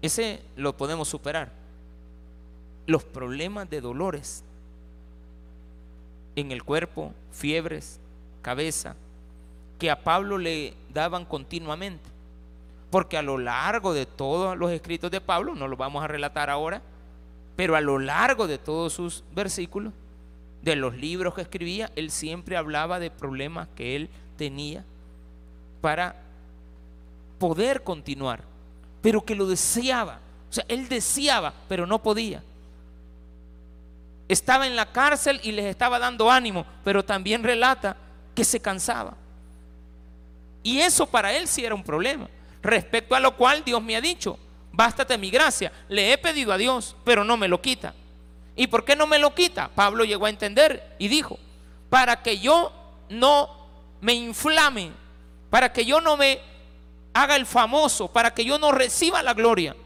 Ese 0.00 0.42
lo 0.56 0.76
podemos 0.76 1.08
superar. 1.08 1.50
Los 2.86 3.04
problemas 3.04 3.68
de 3.68 3.80
dolores 3.80 4.44
en 6.36 6.50
el 6.52 6.62
cuerpo, 6.62 7.12
fiebres, 7.30 8.00
cabeza, 8.40 8.96
que 9.78 9.90
a 9.90 10.02
Pablo 10.02 10.38
le 10.38 10.74
daban 10.92 11.24
continuamente. 11.24 12.10
Porque 12.90 13.16
a 13.16 13.22
lo 13.22 13.38
largo 13.38 13.94
de 13.94 14.04
todos 14.04 14.56
los 14.56 14.70
escritos 14.70 15.10
de 15.10 15.20
Pablo, 15.20 15.54
no 15.54 15.66
los 15.66 15.78
vamos 15.78 16.04
a 16.04 16.08
relatar 16.08 16.50
ahora, 16.50 16.82
pero 17.56 17.74
a 17.76 17.80
lo 17.80 17.98
largo 17.98 18.46
de 18.46 18.58
todos 18.58 18.92
sus 18.92 19.24
versículos, 19.34 19.92
de 20.62 20.76
los 20.76 20.96
libros 20.96 21.34
que 21.34 21.42
escribía, 21.42 21.90
él 21.96 22.10
siempre 22.10 22.56
hablaba 22.56 22.98
de 23.00 23.10
problemas 23.10 23.68
que 23.74 23.96
él 23.96 24.08
tenía 24.36 24.84
para 25.80 26.16
poder 27.38 27.82
continuar, 27.82 28.42
pero 29.02 29.24
que 29.24 29.34
lo 29.34 29.46
deseaba. 29.46 30.20
O 30.48 30.52
sea, 30.52 30.64
él 30.68 30.88
deseaba, 30.88 31.52
pero 31.68 31.86
no 31.86 32.00
podía. 32.02 32.42
estaba 34.28 34.66
en 34.66 34.76
la 34.76 34.90
cárcel 34.90 35.40
y 35.42 35.52
les 35.52 35.66
estaba 35.66 35.98
dando 35.98 36.30
ánimo, 36.30 36.64
pero 36.84 37.04
también 37.04 37.42
relata 37.42 37.96
que 38.34 38.44
se 38.44 38.60
cansaba. 38.60 39.14
Y 40.62 40.78
eso 40.78 41.06
para 41.06 41.32
él 41.32 41.48
sí 41.48 41.64
era 41.64 41.74
un 41.74 41.82
problema. 41.82 42.28
Respecto 42.62 43.14
a 43.14 43.20
lo 43.20 43.36
cual 43.36 43.64
Dios 43.64 43.82
me 43.82 43.96
ha 43.96 44.00
dicho, 44.00 44.38
bástate 44.70 45.18
mi 45.18 45.30
gracia. 45.30 45.72
Le 45.88 46.12
he 46.12 46.18
pedido 46.18 46.52
a 46.52 46.56
Dios, 46.56 46.94
pero 47.04 47.24
no 47.24 47.36
me 47.36 47.48
lo 47.48 47.60
quita. 47.60 47.94
¿Y 48.54 48.66
por 48.66 48.84
qué 48.84 48.96
no 48.96 49.06
me 49.06 49.18
lo 49.18 49.34
quita? 49.34 49.68
Pablo 49.68 50.04
llegó 50.04 50.26
a 50.26 50.30
entender 50.30 50.94
y 50.98 51.08
dijo, 51.08 51.38
para 51.88 52.22
que 52.22 52.38
yo 52.38 52.72
no 53.08 53.48
me 54.00 54.14
inflame, 54.14 54.92
para 55.50 55.72
que 55.72 55.84
yo 55.84 56.00
no 56.00 56.16
me 56.16 56.40
haga 57.14 57.36
el 57.36 57.46
famoso, 57.46 58.08
para 58.08 58.32
que 58.34 58.44
yo 58.44 58.58
no 58.58 58.72
reciba 58.72 59.22
la 59.22 59.34
gloria. 59.34 59.76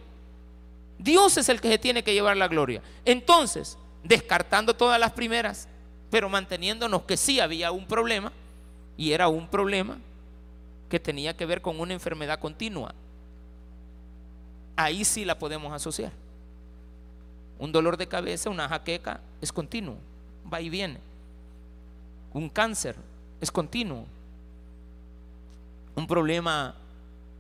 Dios 0.99 1.37
es 1.37 1.49
el 1.49 1.61
que 1.61 1.69
se 1.69 1.79
tiene 1.79 2.03
que 2.03 2.15
llevar 2.15 2.37
la 2.37 2.49
gloria. 2.49 2.83
Entonces, 3.05 3.79
descartando 4.03 4.75
todas 4.75 4.99
las 4.99 5.13
primeras, 5.13 5.69
pero 6.11 6.29
manteniéndonos 6.29 7.03
que 7.03 7.17
sí 7.17 7.41
había 7.41 7.73
un 7.73 7.87
problema, 7.87 8.33
y 8.97 9.13
era 9.13 9.29
un 9.29 9.49
problema 9.49 9.99
que 10.89 11.01
tenía 11.01 11.37
que 11.37 11.47
ver 11.47 11.61
con 11.61 11.81
una 11.81 11.93
enfermedad 11.93 12.39
continua. 12.39 12.95
Ahí 14.77 15.05
sí 15.05 15.25
la 15.25 15.39
podemos 15.39 15.73
asociar. 15.73 16.13
Un 17.59 17.73
dolor 17.73 17.97
de 17.97 18.07
cabeza, 18.07 18.51
una 18.51 18.69
jaqueca, 18.69 19.21
es 19.41 19.53
continuo, 19.53 19.97
va 20.53 20.61
y 20.61 20.69
viene. 20.69 20.99
Un 22.33 22.49
cáncer 22.49 22.97
es 23.41 23.51
continuo. 23.51 24.05
Un 25.95 26.07
problema 26.07 26.75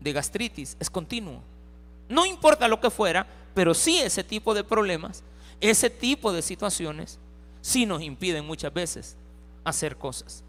de 0.01 0.13
gastritis 0.13 0.77
es 0.81 0.89
continuo. 0.89 1.43
No 2.09 2.25
importa 2.25 2.69
lo 2.69 2.81
que 2.81 2.91
fuera, 2.91 3.27
pero 3.55 3.75
sí 3.75 3.99
ese 3.99 4.25
tipo 4.25 4.55
de 4.55 4.65
problemas, 4.65 5.23
ese 5.61 5.91
tipo 5.91 6.33
de 6.33 6.43
situaciones, 6.43 7.19
sí 7.61 7.85
nos 7.85 8.03
impiden 8.03 8.47
muchas 8.47 8.73
veces 8.73 9.17
hacer 9.65 9.97
cosas. 9.97 10.43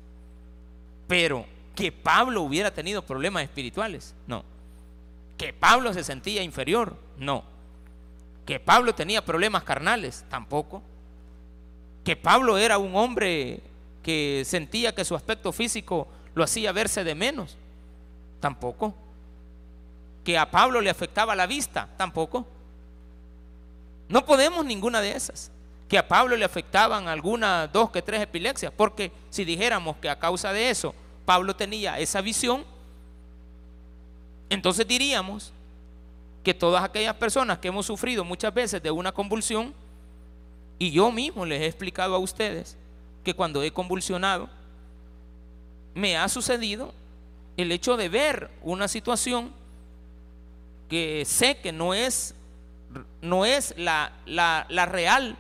Pero 1.07 1.45
que 1.75 1.91
Pablo 1.91 2.41
hubiera 2.41 2.71
tenido 2.71 3.01
problemas 3.01 3.43
espirituales, 3.43 4.13
no. 4.27 4.43
Que 5.37 5.53
Pablo 5.53 5.93
se 5.93 6.03
sentía 6.03 6.43
inferior, 6.43 6.95
no. 7.17 7.43
Que 8.47 8.61
Pablo 8.61 8.95
tenía 8.95 9.23
problemas 9.23 9.63
carnales, 9.63 10.23
tampoco. 10.29 10.81
Que 12.05 12.15
Pablo 12.15 12.57
era 12.57 12.77
un 12.77 12.95
hombre 12.95 13.61
que 14.01 14.43
sentía 14.45 14.95
que 14.95 15.03
su 15.03 15.15
aspecto 15.15 15.51
físico 15.51 16.07
lo 16.33 16.45
hacía 16.45 16.71
verse 16.71 17.03
de 17.03 17.13
menos, 17.13 17.57
tampoco. 18.39 18.95
Que 20.23 20.37
a 20.37 20.49
Pablo 20.49 20.79
le 20.79 20.89
afectaba 20.89 21.35
la 21.35 21.45
vista, 21.45 21.89
tampoco. 21.97 22.47
No 24.07 24.25
podemos 24.25 24.65
ninguna 24.65 25.01
de 25.01 25.11
esas. 25.11 25.51
Que 25.89 25.97
a 25.97 26.07
Pablo 26.07 26.37
le 26.37 26.45
afectaban 26.45 27.09
algunas 27.09 27.69
dos 27.73 27.91
que 27.91 28.01
tres 28.01 28.21
epilepsias, 28.21 28.71
porque 28.71 29.11
si 29.29 29.43
dijéramos 29.43 29.97
que 29.97 30.09
a 30.09 30.19
causa 30.19 30.53
de 30.53 30.69
eso 30.69 30.95
Pablo 31.25 31.53
tenía 31.53 31.99
esa 31.99 32.21
visión, 32.21 32.63
entonces 34.49 34.87
diríamos 34.87 35.51
que 36.47 36.53
todas 36.53 36.81
aquellas 36.81 37.15
personas 37.15 37.59
que 37.59 37.67
hemos 37.67 37.85
sufrido 37.85 38.23
muchas 38.23 38.53
veces 38.53 38.81
de 38.81 38.89
una 38.89 39.11
convulsión, 39.11 39.73
y 40.79 40.91
yo 40.91 41.11
mismo 41.11 41.45
les 41.45 41.61
he 41.61 41.65
explicado 41.65 42.15
a 42.15 42.19
ustedes 42.19 42.77
que 43.25 43.33
cuando 43.33 43.61
he 43.63 43.71
convulsionado, 43.71 44.47
me 45.93 46.15
ha 46.15 46.29
sucedido 46.29 46.93
el 47.57 47.69
hecho 47.73 47.97
de 47.97 48.07
ver 48.07 48.49
una 48.61 48.87
situación 48.87 49.51
que 50.87 51.25
sé 51.25 51.57
que 51.57 51.73
no 51.73 51.93
es, 51.93 52.33
no 53.21 53.43
es 53.43 53.73
la, 53.77 54.13
la 54.25 54.85
real, 54.85 55.35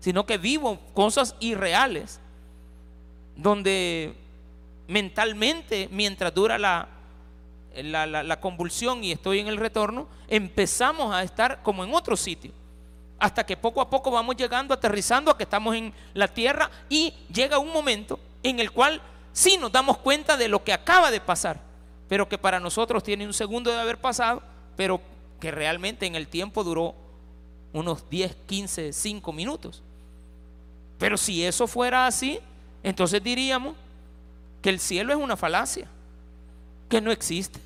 sino 0.00 0.26
que 0.26 0.36
vivo 0.36 0.80
cosas 0.94 1.36
irreales, 1.38 2.18
donde 3.36 4.16
mentalmente, 4.88 5.88
mientras 5.92 6.34
dura 6.34 6.58
la, 6.58 6.88
la, 7.74 8.40
convulsión 8.40 9.04
y 9.04 9.12
estoy 9.12 9.40
en 9.40 9.48
el 9.48 9.56
retorno, 9.56 10.08
empezamos 10.28 11.14
a 11.14 11.22
estar 11.22 11.62
como 11.62 11.84
en 11.84 11.94
otro 11.94 12.16
sitio. 12.16 12.52
Hasta 13.18 13.44
que 13.44 13.56
poco 13.56 13.80
a 13.80 13.90
poco 13.90 14.10
vamos 14.10 14.36
llegando, 14.36 14.72
aterrizando 14.72 15.30
a 15.30 15.36
que 15.36 15.44
estamos 15.44 15.74
en 15.76 15.92
la 16.14 16.28
tierra 16.28 16.70
y 16.88 17.12
llega 17.32 17.58
un 17.58 17.72
momento 17.72 18.18
en 18.42 18.60
el 18.60 18.70
cual 18.70 19.00
sí 19.32 19.58
nos 19.58 19.70
damos 19.70 19.98
cuenta 19.98 20.36
de 20.36 20.48
lo 20.48 20.64
que 20.64 20.72
acaba 20.72 21.10
de 21.10 21.20
pasar, 21.20 21.60
pero 22.08 22.28
que 22.28 22.38
para 22.38 22.58
nosotros 22.58 23.02
tiene 23.02 23.26
un 23.26 23.34
segundo 23.34 23.70
de 23.70 23.78
haber 23.78 23.98
pasado, 23.98 24.42
pero 24.76 25.00
que 25.38 25.50
realmente 25.50 26.06
en 26.06 26.14
el 26.14 26.28
tiempo 26.28 26.64
duró 26.64 26.94
unos 27.72 28.08
10, 28.08 28.36
15, 28.46 28.92
5 28.92 29.32
minutos. 29.32 29.82
Pero 30.98 31.16
si 31.16 31.44
eso 31.44 31.66
fuera 31.66 32.06
así, 32.06 32.40
entonces 32.82 33.22
diríamos 33.22 33.74
que 34.62 34.70
el 34.70 34.80
cielo 34.80 35.12
es 35.12 35.18
una 35.18 35.36
falacia, 35.36 35.88
que 36.90 37.00
no 37.00 37.10
existe, 37.10 37.58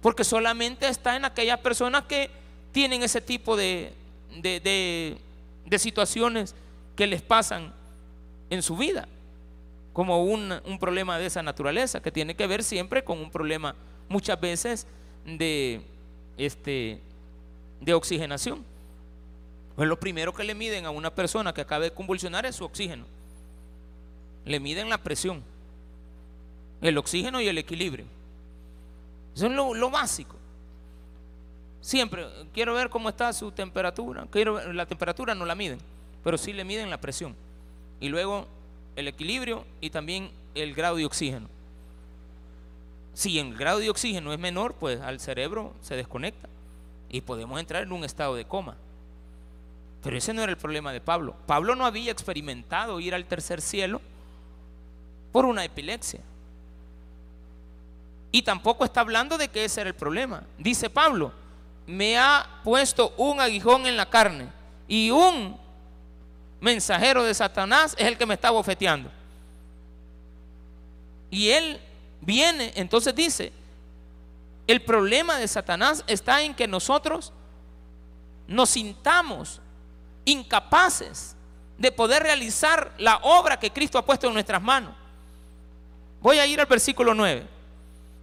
porque 0.00 0.24
solamente 0.24 0.88
está 0.88 1.16
en 1.16 1.26
aquellas 1.26 1.58
personas 1.60 2.04
que 2.04 2.30
tienen 2.72 3.02
ese 3.02 3.20
tipo 3.20 3.56
de, 3.56 3.92
de, 4.40 5.18
situaciones 5.78 6.54
que 6.96 7.06
les 7.06 7.20
pasan 7.20 7.74
en 8.48 8.62
su 8.62 8.76
vida, 8.76 9.06
como 9.92 10.24
un, 10.24 10.54
un, 10.64 10.78
problema 10.78 11.18
de 11.18 11.26
esa 11.26 11.42
naturaleza, 11.42 12.00
que 12.00 12.10
tiene 12.10 12.34
que 12.34 12.46
ver 12.46 12.62
siempre 12.64 13.04
con 13.04 13.18
un 13.18 13.30
problema 13.30 13.74
muchas 14.08 14.40
veces 14.40 14.86
de, 15.26 15.82
este, 16.38 17.00
de 17.80 17.94
oxigenación. 17.94 18.64
Pues 19.76 19.88
lo 19.88 19.98
primero 19.98 20.32
que 20.32 20.44
le 20.44 20.54
miden 20.54 20.86
a 20.86 20.90
una 20.90 21.12
persona 21.12 21.52
que 21.52 21.60
acaba 21.60 21.84
de 21.84 21.92
convulsionar 21.92 22.46
es 22.46 22.56
su 22.56 22.64
oxígeno. 22.64 23.04
Le 24.44 24.60
miden 24.60 24.88
la 24.88 24.98
presión 24.98 25.42
el 26.84 26.98
oxígeno 26.98 27.40
y 27.40 27.48
el 27.48 27.58
equilibrio. 27.58 28.04
Eso 29.34 29.46
es 29.46 29.52
lo, 29.52 29.90
básico. 29.90 30.36
Siempre 31.80 32.26
quiero 32.52 32.74
ver 32.74 32.88
cómo 32.88 33.08
está 33.08 33.32
su 33.32 33.50
temperatura. 33.50 34.26
Quiero 34.30 34.72
la 34.72 34.86
temperatura 34.86 35.34
no 35.34 35.44
la 35.44 35.54
miden, 35.54 35.78
pero 36.22 36.38
sí 36.38 36.52
le 36.52 36.64
miden 36.64 36.88
la 36.88 37.00
presión. 37.00 37.34
Y 38.00 38.08
luego 38.08 38.46
el 38.96 39.08
equilibrio 39.08 39.64
y 39.80 39.90
también 39.90 40.30
el 40.54 40.74
grado 40.74 40.96
de 40.96 41.04
oxígeno. 41.04 41.48
Si 43.12 43.38
el 43.38 43.56
grado 43.56 43.78
de 43.78 43.90
oxígeno 43.90 44.32
es 44.32 44.38
menor, 44.38 44.74
pues 44.74 45.00
al 45.00 45.20
cerebro 45.20 45.74
se 45.82 45.96
desconecta 45.96 46.48
y 47.08 47.20
podemos 47.20 47.60
entrar 47.60 47.82
en 47.82 47.92
un 47.92 48.04
estado 48.04 48.34
de 48.34 48.44
coma. 48.44 48.76
Pero 50.02 50.16
ese 50.16 50.34
no 50.34 50.42
era 50.42 50.52
el 50.52 50.58
problema 50.58 50.92
de 50.92 51.00
Pablo. 51.00 51.34
Pablo 51.46 51.74
no 51.74 51.86
había 51.86 52.12
experimentado 52.12 53.00
ir 53.00 53.14
al 53.14 53.24
tercer 53.24 53.60
cielo 53.60 54.00
por 55.32 55.44
una 55.44 55.64
epilepsia. 55.64 56.20
Y 58.34 58.42
tampoco 58.42 58.84
está 58.84 59.00
hablando 59.00 59.38
de 59.38 59.46
que 59.46 59.64
ese 59.64 59.80
era 59.80 59.90
el 59.90 59.94
problema. 59.94 60.42
Dice 60.58 60.90
Pablo, 60.90 61.30
me 61.86 62.18
ha 62.18 62.44
puesto 62.64 63.14
un 63.16 63.40
aguijón 63.40 63.86
en 63.86 63.96
la 63.96 64.10
carne 64.10 64.48
y 64.88 65.12
un 65.12 65.56
mensajero 66.60 67.22
de 67.22 67.32
Satanás 67.32 67.94
es 67.96 68.08
el 68.08 68.18
que 68.18 68.26
me 68.26 68.34
está 68.34 68.50
bofeteando. 68.50 69.08
Y 71.30 71.50
él 71.50 71.80
viene, 72.22 72.72
entonces 72.74 73.14
dice, 73.14 73.52
el 74.66 74.82
problema 74.82 75.36
de 75.36 75.46
Satanás 75.46 76.02
está 76.08 76.42
en 76.42 76.54
que 76.54 76.66
nosotros 76.66 77.32
nos 78.48 78.68
sintamos 78.68 79.60
incapaces 80.24 81.36
de 81.78 81.92
poder 81.92 82.24
realizar 82.24 82.94
la 82.98 83.18
obra 83.18 83.60
que 83.60 83.70
Cristo 83.70 83.96
ha 83.96 84.04
puesto 84.04 84.26
en 84.26 84.34
nuestras 84.34 84.60
manos. 84.60 84.92
Voy 86.20 86.40
a 86.40 86.46
ir 86.46 86.58
al 86.58 86.66
versículo 86.66 87.14
9 87.14 87.53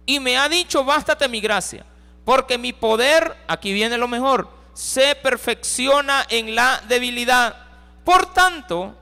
y 0.06 0.20
me 0.20 0.36
ha 0.36 0.48
dicho, 0.48 0.84
bástate 0.84 1.28
mi 1.28 1.40
gracia, 1.40 1.84
porque 2.24 2.58
mi 2.58 2.72
poder, 2.72 3.36
aquí 3.46 3.72
viene 3.72 3.96
lo 3.96 4.08
mejor, 4.08 4.48
se 4.74 5.14
perfecciona 5.14 6.26
en 6.28 6.54
la 6.54 6.82
debilidad. 6.88 7.56
Por 8.04 8.32
tanto, 8.32 8.96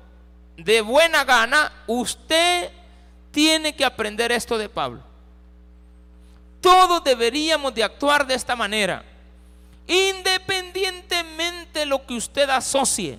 de 0.56 0.80
buena 0.80 1.24
gana, 1.24 1.72
usted 1.86 2.70
tiene 3.30 3.74
que 3.74 3.84
aprender 3.84 4.32
esto 4.32 4.58
de 4.58 4.68
Pablo. 4.68 5.02
Todos 6.60 7.02
deberíamos 7.02 7.74
de 7.74 7.84
actuar 7.84 8.26
de 8.26 8.34
esta 8.34 8.54
manera, 8.54 9.02
independientemente 9.86 11.80
de 11.80 11.86
lo 11.86 12.04
que 12.04 12.14
usted 12.14 12.50
asocie 12.50 13.18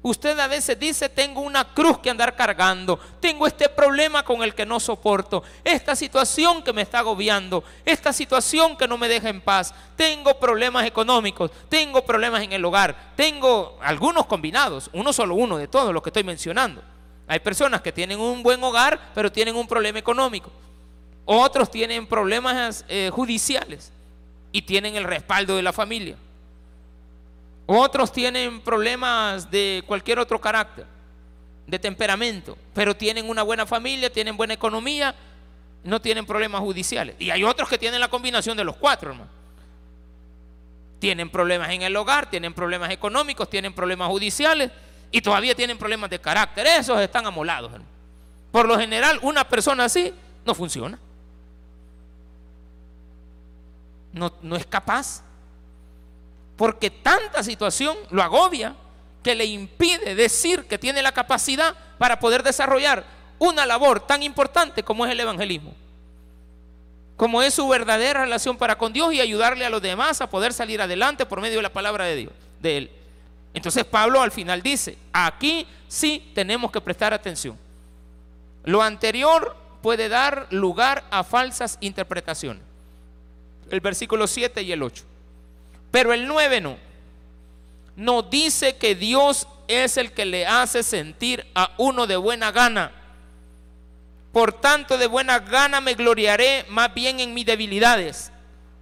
Usted 0.00 0.38
a 0.38 0.46
veces 0.46 0.78
dice, 0.78 1.08
tengo 1.08 1.40
una 1.40 1.74
cruz 1.74 1.98
que 1.98 2.08
andar 2.08 2.36
cargando, 2.36 3.00
tengo 3.20 3.48
este 3.48 3.68
problema 3.68 4.24
con 4.24 4.44
el 4.44 4.54
que 4.54 4.64
no 4.64 4.78
soporto, 4.78 5.42
esta 5.64 5.96
situación 5.96 6.62
que 6.62 6.72
me 6.72 6.82
está 6.82 7.00
agobiando, 7.00 7.64
esta 7.84 8.12
situación 8.12 8.76
que 8.76 8.86
no 8.86 8.96
me 8.96 9.08
deja 9.08 9.28
en 9.28 9.40
paz, 9.40 9.74
tengo 9.96 10.38
problemas 10.38 10.86
económicos, 10.86 11.50
tengo 11.68 12.04
problemas 12.04 12.42
en 12.42 12.52
el 12.52 12.64
hogar, 12.64 13.12
tengo 13.16 13.76
algunos 13.82 14.26
combinados, 14.26 14.88
uno 14.92 15.12
solo 15.12 15.34
uno 15.34 15.58
de 15.58 15.66
todos 15.66 15.92
los 15.92 16.00
que 16.00 16.10
estoy 16.10 16.24
mencionando. 16.24 16.80
Hay 17.26 17.40
personas 17.40 17.82
que 17.82 17.92
tienen 17.92 18.20
un 18.20 18.42
buen 18.42 18.62
hogar, 18.62 19.10
pero 19.14 19.32
tienen 19.32 19.56
un 19.56 19.66
problema 19.66 19.98
económico. 19.98 20.50
Otros 21.24 21.70
tienen 21.70 22.06
problemas 22.06 22.84
eh, 22.88 23.10
judiciales 23.12 23.92
y 24.52 24.62
tienen 24.62 24.94
el 24.96 25.04
respaldo 25.04 25.56
de 25.56 25.62
la 25.62 25.72
familia. 25.72 26.16
Otros 27.70 28.10
tienen 28.10 28.62
problemas 28.62 29.50
de 29.50 29.84
cualquier 29.86 30.18
otro 30.18 30.40
carácter, 30.40 30.86
de 31.66 31.78
temperamento, 31.78 32.56
pero 32.72 32.96
tienen 32.96 33.28
una 33.28 33.42
buena 33.42 33.66
familia, 33.66 34.10
tienen 34.10 34.38
buena 34.38 34.54
economía, 34.54 35.14
no 35.84 36.00
tienen 36.00 36.24
problemas 36.24 36.62
judiciales. 36.62 37.14
Y 37.18 37.28
hay 37.28 37.44
otros 37.44 37.68
que 37.68 37.76
tienen 37.76 38.00
la 38.00 38.08
combinación 38.08 38.56
de 38.56 38.64
los 38.64 38.74
cuatro, 38.74 39.10
hermano. 39.10 39.30
Tienen 40.98 41.28
problemas 41.28 41.68
en 41.68 41.82
el 41.82 41.94
hogar, 41.94 42.30
tienen 42.30 42.54
problemas 42.54 42.90
económicos, 42.90 43.50
tienen 43.50 43.74
problemas 43.74 44.08
judiciales 44.08 44.70
y 45.10 45.20
todavía 45.20 45.54
tienen 45.54 45.76
problemas 45.76 46.08
de 46.08 46.18
carácter. 46.18 46.66
Esos 46.66 46.98
están 47.02 47.26
amolados. 47.26 47.70
Por 48.50 48.66
lo 48.66 48.78
general, 48.78 49.18
una 49.20 49.46
persona 49.46 49.84
así 49.84 50.14
no 50.46 50.54
funciona. 50.54 50.98
No, 54.14 54.32
no 54.40 54.56
es 54.56 54.64
capaz. 54.64 55.27
Porque 56.58 56.90
tanta 56.90 57.44
situación 57.44 57.96
lo 58.10 58.20
agobia 58.20 58.74
que 59.22 59.36
le 59.36 59.44
impide 59.44 60.16
decir 60.16 60.64
que 60.64 60.76
tiene 60.76 61.02
la 61.02 61.12
capacidad 61.12 61.74
para 61.98 62.18
poder 62.18 62.42
desarrollar 62.42 63.04
una 63.38 63.64
labor 63.64 64.00
tan 64.00 64.24
importante 64.24 64.82
como 64.82 65.06
es 65.06 65.12
el 65.12 65.20
evangelismo. 65.20 65.72
Como 67.16 67.42
es 67.42 67.54
su 67.54 67.68
verdadera 67.68 68.24
relación 68.24 68.56
para 68.56 68.76
con 68.76 68.92
Dios 68.92 69.14
y 69.14 69.20
ayudarle 69.20 69.64
a 69.64 69.70
los 69.70 69.80
demás 69.80 70.20
a 70.20 70.28
poder 70.28 70.52
salir 70.52 70.82
adelante 70.82 71.24
por 71.24 71.40
medio 71.40 71.58
de 71.58 71.62
la 71.62 71.72
palabra 71.72 72.06
de 72.06 72.16
Dios, 72.16 72.32
de 72.60 72.76
él. 72.76 72.90
Entonces 73.54 73.84
Pablo 73.84 74.20
al 74.20 74.32
final 74.32 74.60
dice, 74.60 74.98
aquí 75.12 75.64
sí 75.86 76.32
tenemos 76.34 76.72
que 76.72 76.80
prestar 76.80 77.14
atención. 77.14 77.56
Lo 78.64 78.82
anterior 78.82 79.56
puede 79.80 80.08
dar 80.08 80.48
lugar 80.50 81.04
a 81.12 81.22
falsas 81.22 81.78
interpretaciones. 81.80 82.64
El 83.70 83.80
versículo 83.80 84.26
7 84.26 84.60
y 84.62 84.72
el 84.72 84.82
8. 84.82 85.04
Pero 85.90 86.12
el 86.12 86.26
9 86.26 86.60
no. 86.60 86.76
No 87.96 88.22
dice 88.22 88.76
que 88.76 88.94
Dios 88.94 89.48
es 89.66 89.96
el 89.96 90.12
que 90.12 90.24
le 90.24 90.46
hace 90.46 90.82
sentir 90.82 91.46
a 91.54 91.72
uno 91.78 92.06
de 92.06 92.16
buena 92.16 92.52
gana. 92.52 92.92
Por 94.32 94.52
tanto, 94.52 94.98
de 94.98 95.06
buena 95.06 95.40
gana 95.40 95.80
me 95.80 95.94
gloriaré 95.94 96.64
más 96.68 96.92
bien 96.94 97.18
en 97.20 97.34
mis 97.34 97.46
debilidades, 97.46 98.30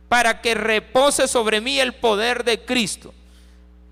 para 0.08 0.40
que 0.40 0.54
repose 0.54 1.28
sobre 1.28 1.60
mí 1.60 1.80
el 1.80 1.94
poder 1.94 2.44
de 2.44 2.64
Cristo. 2.64 3.14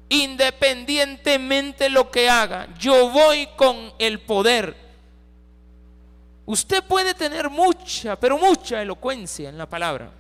Independientemente 0.09 1.89
lo 1.89 2.11
que 2.11 2.29
haga, 2.29 2.69
yo 2.79 3.09
voy 3.11 3.49
con 3.57 3.93
el 3.99 4.21
poder 4.21 4.85
Usted 6.47 6.85
puede 6.85 7.15
tener 7.15 7.49
mucha, 7.49 8.17
pero 8.17 8.37
mucha 8.37 8.83
elocuencia 8.83 9.49
en 9.49 9.57
la 9.57 9.67
palabra. 9.67 10.11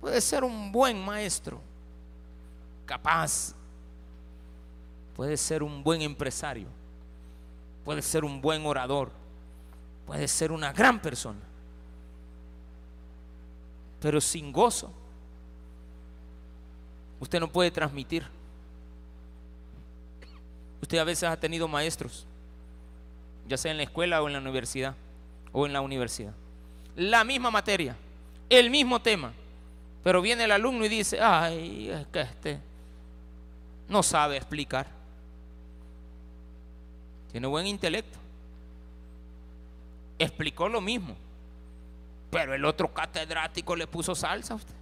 Puede 0.00 0.20
ser 0.20 0.44
un 0.44 0.72
buen 0.72 1.02
maestro, 1.04 1.60
capaz. 2.86 3.54
Puede 5.14 5.36
ser 5.36 5.62
un 5.62 5.82
buen 5.82 6.00
empresario. 6.02 6.66
Puede 7.84 8.02
ser 8.02 8.24
un 8.24 8.40
buen 8.40 8.64
orador. 8.64 9.10
Puede 10.06 10.26
ser 10.26 10.52
una 10.52 10.72
gran 10.72 11.00
persona. 11.00 11.40
Pero 14.00 14.20
sin 14.20 14.50
gozo, 14.50 14.90
usted 17.20 17.38
no 17.38 17.52
puede 17.52 17.70
transmitir. 17.70 18.26
Usted 20.80 20.98
a 20.98 21.04
veces 21.04 21.28
ha 21.28 21.38
tenido 21.38 21.68
maestros 21.68 22.26
ya 23.50 23.56
sea 23.56 23.72
en 23.72 23.78
la 23.78 23.82
escuela 23.82 24.22
o 24.22 24.28
en 24.28 24.32
la 24.32 24.38
universidad, 24.38 24.94
o 25.52 25.66
en 25.66 25.72
la 25.72 25.80
universidad. 25.80 26.32
La 26.94 27.24
misma 27.24 27.50
materia, 27.50 27.96
el 28.48 28.70
mismo 28.70 29.02
tema, 29.02 29.32
pero 30.02 30.22
viene 30.22 30.44
el 30.44 30.52
alumno 30.52 30.84
y 30.84 30.88
dice, 30.88 31.20
ay, 31.20 31.90
es 31.90 32.06
que 32.06 32.20
este 32.20 32.60
no 33.88 34.02
sabe 34.02 34.36
explicar. 34.36 34.86
Tiene 37.30 37.46
buen 37.46 37.66
intelecto. 37.66 38.18
Explicó 40.18 40.68
lo 40.68 40.80
mismo, 40.80 41.16
pero 42.30 42.54
el 42.54 42.64
otro 42.64 42.92
catedrático 42.92 43.74
le 43.76 43.86
puso 43.86 44.14
salsa 44.14 44.54
a 44.54 44.56
usted. 44.56 44.74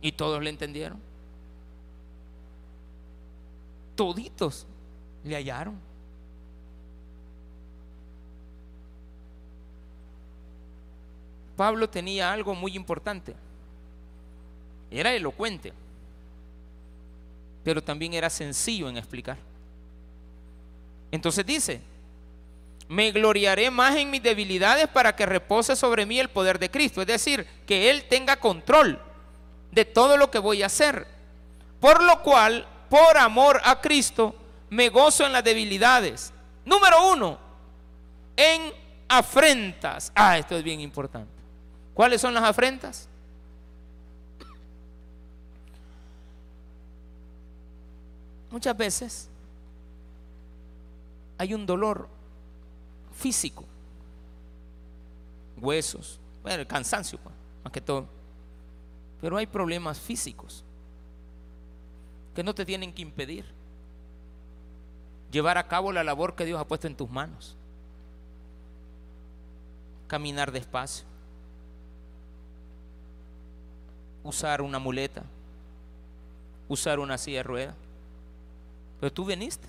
Y 0.00 0.12
todos 0.12 0.42
le 0.42 0.50
entendieron. 0.50 0.98
Toditos 3.94 4.66
le 5.24 5.34
hallaron. 5.36 5.87
Pablo 11.58 11.90
tenía 11.90 12.32
algo 12.32 12.54
muy 12.54 12.76
importante. 12.76 13.34
Era 14.92 15.12
elocuente, 15.12 15.72
pero 17.64 17.82
también 17.82 18.14
era 18.14 18.30
sencillo 18.30 18.88
en 18.88 18.96
explicar. 18.96 19.36
Entonces 21.10 21.44
dice, 21.44 21.80
me 22.86 23.10
gloriaré 23.10 23.72
más 23.72 23.96
en 23.96 24.08
mis 24.08 24.22
debilidades 24.22 24.86
para 24.86 25.16
que 25.16 25.26
repose 25.26 25.74
sobre 25.74 26.06
mí 26.06 26.20
el 26.20 26.28
poder 26.28 26.60
de 26.60 26.70
Cristo. 26.70 27.00
Es 27.00 27.08
decir, 27.08 27.44
que 27.66 27.90
Él 27.90 28.04
tenga 28.08 28.36
control 28.36 29.02
de 29.72 29.84
todo 29.84 30.16
lo 30.16 30.30
que 30.30 30.38
voy 30.38 30.62
a 30.62 30.66
hacer. 30.66 31.08
Por 31.80 32.04
lo 32.04 32.22
cual, 32.22 32.68
por 32.88 33.18
amor 33.18 33.60
a 33.64 33.80
Cristo, 33.80 34.32
me 34.70 34.90
gozo 34.90 35.26
en 35.26 35.32
las 35.32 35.42
debilidades. 35.42 36.32
Número 36.64 37.10
uno, 37.10 37.36
en 38.36 38.72
afrentas. 39.08 40.12
Ah, 40.14 40.38
esto 40.38 40.56
es 40.56 40.62
bien 40.62 40.80
importante. 40.80 41.37
¿Cuáles 41.98 42.20
son 42.20 42.32
las 42.32 42.44
afrentas? 42.44 43.08
Muchas 48.52 48.76
veces 48.76 49.28
hay 51.38 51.54
un 51.54 51.66
dolor 51.66 52.08
físico, 53.16 53.64
huesos, 55.56 56.20
el 56.44 56.68
cansancio, 56.68 57.18
pues, 57.18 57.34
más 57.64 57.72
que 57.72 57.80
todo. 57.80 58.06
Pero 59.20 59.36
hay 59.36 59.48
problemas 59.48 59.98
físicos 59.98 60.62
que 62.32 62.44
no 62.44 62.54
te 62.54 62.64
tienen 62.64 62.92
que 62.92 63.02
impedir 63.02 63.44
llevar 65.32 65.58
a 65.58 65.66
cabo 65.66 65.90
la 65.90 66.04
labor 66.04 66.36
que 66.36 66.44
Dios 66.44 66.60
ha 66.60 66.64
puesto 66.64 66.86
en 66.86 66.94
tus 66.94 67.10
manos. 67.10 67.56
Caminar 70.06 70.52
despacio 70.52 71.17
usar 74.22 74.62
una 74.62 74.78
muleta, 74.78 75.24
usar 76.68 76.98
una 76.98 77.18
silla 77.18 77.38
de 77.38 77.42
rueda. 77.42 77.74
Pero 79.00 79.12
tú 79.12 79.24
viniste. 79.24 79.68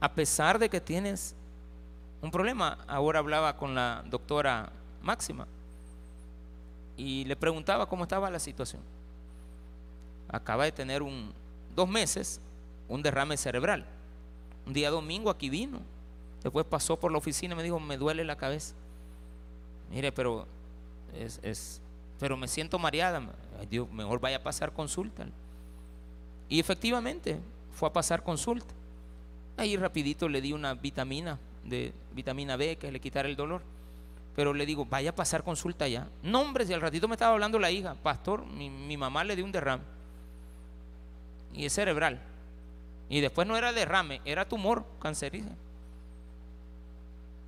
A 0.00 0.12
pesar 0.12 0.58
de 0.58 0.68
que 0.68 0.80
tienes 0.80 1.34
un 2.22 2.30
problema. 2.30 2.78
Ahora 2.86 3.18
hablaba 3.18 3.56
con 3.56 3.74
la 3.74 4.02
doctora 4.08 4.70
Máxima 5.02 5.46
y 6.96 7.24
le 7.24 7.36
preguntaba 7.36 7.86
cómo 7.86 8.04
estaba 8.04 8.30
la 8.30 8.38
situación. 8.38 8.80
Acaba 10.28 10.64
de 10.64 10.72
tener 10.72 11.02
un, 11.02 11.32
dos 11.74 11.88
meses 11.88 12.40
un 12.88 13.02
derrame 13.02 13.36
cerebral. 13.36 13.84
Un 14.66 14.72
día 14.72 14.90
domingo 14.90 15.28
aquí 15.28 15.50
vino. 15.50 15.80
Después 16.42 16.64
pasó 16.64 16.98
por 16.98 17.10
la 17.10 17.18
oficina 17.18 17.54
y 17.54 17.56
me 17.56 17.62
dijo, 17.62 17.80
me 17.80 17.96
duele 17.96 18.24
la 18.24 18.36
cabeza. 18.36 18.74
Mire, 19.90 20.12
pero 20.12 20.46
es, 21.14 21.40
es 21.42 21.80
pero 22.22 22.36
me 22.36 22.46
siento 22.46 22.78
mareada. 22.78 23.20
Dios, 23.68 23.90
mejor 23.90 24.20
vaya 24.20 24.36
a 24.36 24.42
pasar 24.44 24.72
consulta. 24.72 25.26
Y 26.48 26.60
efectivamente 26.60 27.40
fue 27.72 27.88
a 27.88 27.92
pasar 27.92 28.22
consulta. 28.22 28.72
Ahí 29.56 29.76
rapidito 29.76 30.28
le 30.28 30.40
di 30.40 30.52
una 30.52 30.74
vitamina 30.74 31.40
de 31.64 31.92
vitamina 32.14 32.56
B 32.56 32.76
que 32.76 32.92
le 32.92 33.00
quitara 33.00 33.28
el 33.28 33.34
dolor. 33.34 33.60
Pero 34.36 34.54
le 34.54 34.64
digo, 34.66 34.86
vaya 34.86 35.10
a 35.10 35.14
pasar 35.16 35.42
consulta 35.42 35.88
ya. 35.88 36.06
No, 36.22 36.42
hombre, 36.42 36.64
si 36.64 36.72
al 36.72 36.80
ratito 36.80 37.08
me 37.08 37.16
estaba 37.16 37.32
hablando 37.32 37.58
la 37.58 37.72
hija, 37.72 37.96
pastor, 37.96 38.46
mi, 38.46 38.96
mamá 38.96 39.24
le 39.24 39.34
dio 39.34 39.44
un 39.44 39.50
derrame. 39.50 39.82
Y 41.52 41.64
es 41.64 41.72
cerebral. 41.72 42.20
Y 43.08 43.20
después 43.20 43.48
no 43.48 43.56
era 43.56 43.72
derrame, 43.72 44.20
era 44.24 44.48
tumor 44.48 44.84
cancerígeno. 45.00 45.56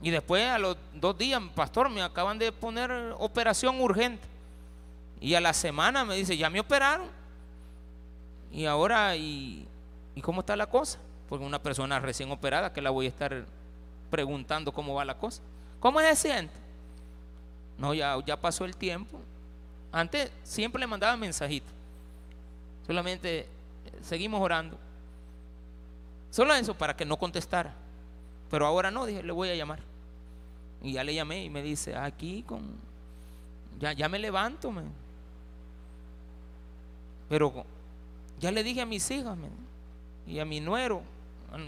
Y 0.03 0.11
después 0.11 0.49
a 0.49 0.59
los 0.59 0.77
dos 0.95 1.17
días, 1.17 1.41
pastor, 1.55 1.89
me 1.91 2.03
acaban 2.03 2.41
de 2.41 2.51
poner 2.51 2.91
operación 3.19 3.81
urgente. 3.81 4.34
Y 5.25 5.35
a 5.35 5.41
la 5.41 5.55
semana 5.55 6.05
me 6.05 6.17
dice, 6.17 6.37
ya 6.37 6.51
me 6.51 6.61
operaron. 6.61 7.09
Y 8.53 8.67
ahora, 8.67 9.17
¿y, 9.17 9.67
cómo 10.21 10.41
está 10.41 10.55
la 10.55 10.67
cosa? 10.67 10.99
Porque 11.31 11.47
una 11.47 11.63
persona 11.63 11.99
recién 11.99 12.31
operada 12.31 12.75
que 12.75 12.83
la 12.83 12.91
voy 12.91 13.07
a 13.07 13.09
estar 13.09 13.47
preguntando 14.11 14.71
cómo 14.71 14.93
va 14.93 15.03
la 15.07 15.17
cosa. 15.17 15.41
¿Cómo 15.81 15.99
se 16.01 16.15
siente? 16.15 16.53
No, 17.79 17.95
ya, 17.95 18.19
ya 18.27 18.39
pasó 18.39 18.67
el 18.67 18.77
tiempo. 18.77 19.19
Antes 19.93 20.31
siempre 20.43 20.79
le 20.79 20.87
mandaba 20.87 21.17
mensajitos. 21.17 21.73
Solamente 22.87 23.39
eh, 23.39 23.49
seguimos 24.03 24.43
orando. 24.43 24.79
Solo 26.31 26.53
eso 26.53 26.75
para 26.75 26.95
que 26.95 27.07
no 27.07 27.17
contestara. 27.17 27.73
Pero 28.51 28.67
ahora 28.67 28.91
no, 28.91 29.07
dije, 29.07 29.23
le 29.23 29.33
voy 29.33 29.49
a 29.49 29.55
llamar. 29.55 29.81
Y 30.83 30.93
ya 30.93 31.03
le 31.03 31.15
llamé 31.15 31.45
y 31.45 31.49
me 31.49 31.63
dice, 31.63 31.97
aquí 31.97 32.43
con... 32.43 32.77
Ya, 33.79 33.95
ya 33.95 34.07
me 34.11 34.19
levanto, 34.19 34.71
me, 34.71 34.83
Pero 37.29 37.65
ya 38.41 38.51
le 38.51 38.63
dije 38.63 38.81
a 38.81 38.87
mis 38.87 39.11
hijas 39.11 39.37
y 40.27 40.39
a 40.39 40.45
mi 40.45 40.61
nuero, 40.61 41.03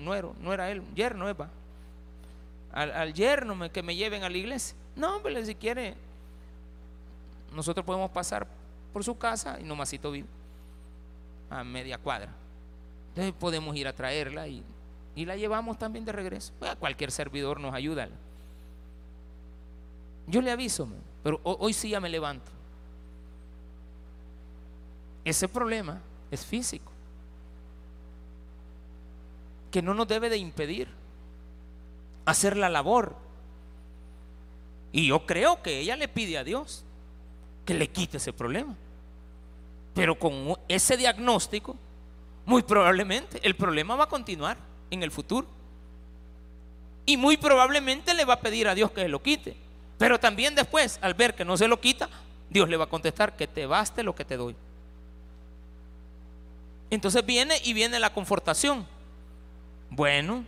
nuero, 0.03 0.35
no 0.41 0.53
era 0.53 0.71
él, 0.71 0.83
yerno, 0.95 1.29
Eva, 1.29 1.49
al, 2.73 3.15
yerno 3.15 3.71
que 3.71 3.83
me 3.83 3.97
lleven 3.97 4.23
a 4.23 4.29
la 4.29 4.37
iglesia. 4.37 4.77
No, 4.95 5.17
hombre, 5.17 5.45
si 5.45 5.55
quiere, 5.55 5.95
nosotros 7.55 7.85
podemos 7.85 8.11
pasar 8.11 8.47
por 8.93 9.05
su 9.05 9.17
casa 9.17 9.59
y 9.61 9.65
nomasito 9.65 10.11
vive 10.11 10.29
a 11.51 11.65
media 11.65 11.99
cuadra. 11.99 12.33
Entonces 13.11 13.35
podemos 13.39 13.75
ir 13.77 13.89
a 13.89 13.95
traerla 13.95 14.49
y, 14.49 14.63
la 15.17 15.37
llevamos 15.37 15.79
también 15.79 16.05
de 16.05 16.13
regreso. 16.13 16.53
cualquier 16.79 17.11
servidor 17.11 17.59
nos 17.59 17.75
ayuda. 17.75 18.09
Yo 20.27 20.43
le 20.43 20.51
aviso, 20.51 20.89
pero 21.23 21.41
hoy 21.43 21.73
sí 21.73 21.91
ya 21.91 22.01
me 22.01 22.11
levanto. 22.11 22.56
Ese 25.27 25.49
problema 25.49 26.01
es 26.31 26.47
físico, 26.47 26.93
que 29.73 29.83
no 29.83 29.93
nos 29.93 30.07
debe 30.07 30.31
de 30.31 30.37
impedir 30.37 30.87
hacer 32.25 32.57
la 32.57 32.69
labor. 32.69 33.17
Y 34.93 35.09
yo 35.09 35.27
creo 35.27 35.63
que 35.63 35.81
ella 35.81 35.97
le 35.97 36.07
pide 36.07 36.39
a 36.39 36.45
Dios 36.45 36.85
que 37.65 37.75
le 37.75 37.89
quite 37.89 38.19
ese 38.19 38.33
problema. 38.33 38.77
Pero 39.95 40.17
con 40.17 40.55
ese 40.69 40.97
diagnóstico, 40.97 41.77
muy 42.45 42.63
probablemente 42.63 43.41
el 43.43 43.57
problema 43.57 43.97
va 43.97 44.05
a 44.05 44.09
continuar 44.09 44.57
en 44.93 45.03
el 45.03 45.11
futuro. 45.11 45.49
Y 47.05 47.17
muy 47.17 47.37
probablemente 47.37 48.15
le 48.15 48.25
va 48.25 48.35
a 48.35 48.41
pedir 48.41 48.69
a 48.69 48.77
Dios 48.77 48.93
que 48.93 49.01
se 49.01 49.09
lo 49.09 49.21
quite. 49.21 49.57
Pero 49.99 50.21
también 50.21 50.55
después, 50.55 51.01
al 51.03 51.15
ver 51.15 51.35
que 51.35 51.45
no 51.45 51.57
se 51.57 51.67
lo 51.67 51.81
quita, 51.81 52.09
Dios 52.49 52.69
le 52.69 52.77
va 52.77 52.85
a 52.85 52.89
contestar 52.89 53.35
que 53.35 53.49
te 53.49 53.67
baste 53.67 54.05
lo 54.05 54.15
que 54.15 54.25
te 54.25 54.37
doy. 54.37 54.55
Entonces 56.91 57.25
viene 57.25 57.61
y 57.65 57.73
viene 57.73 57.99
la 57.99 58.13
confortación. 58.13 58.87
Bueno, 59.91 60.45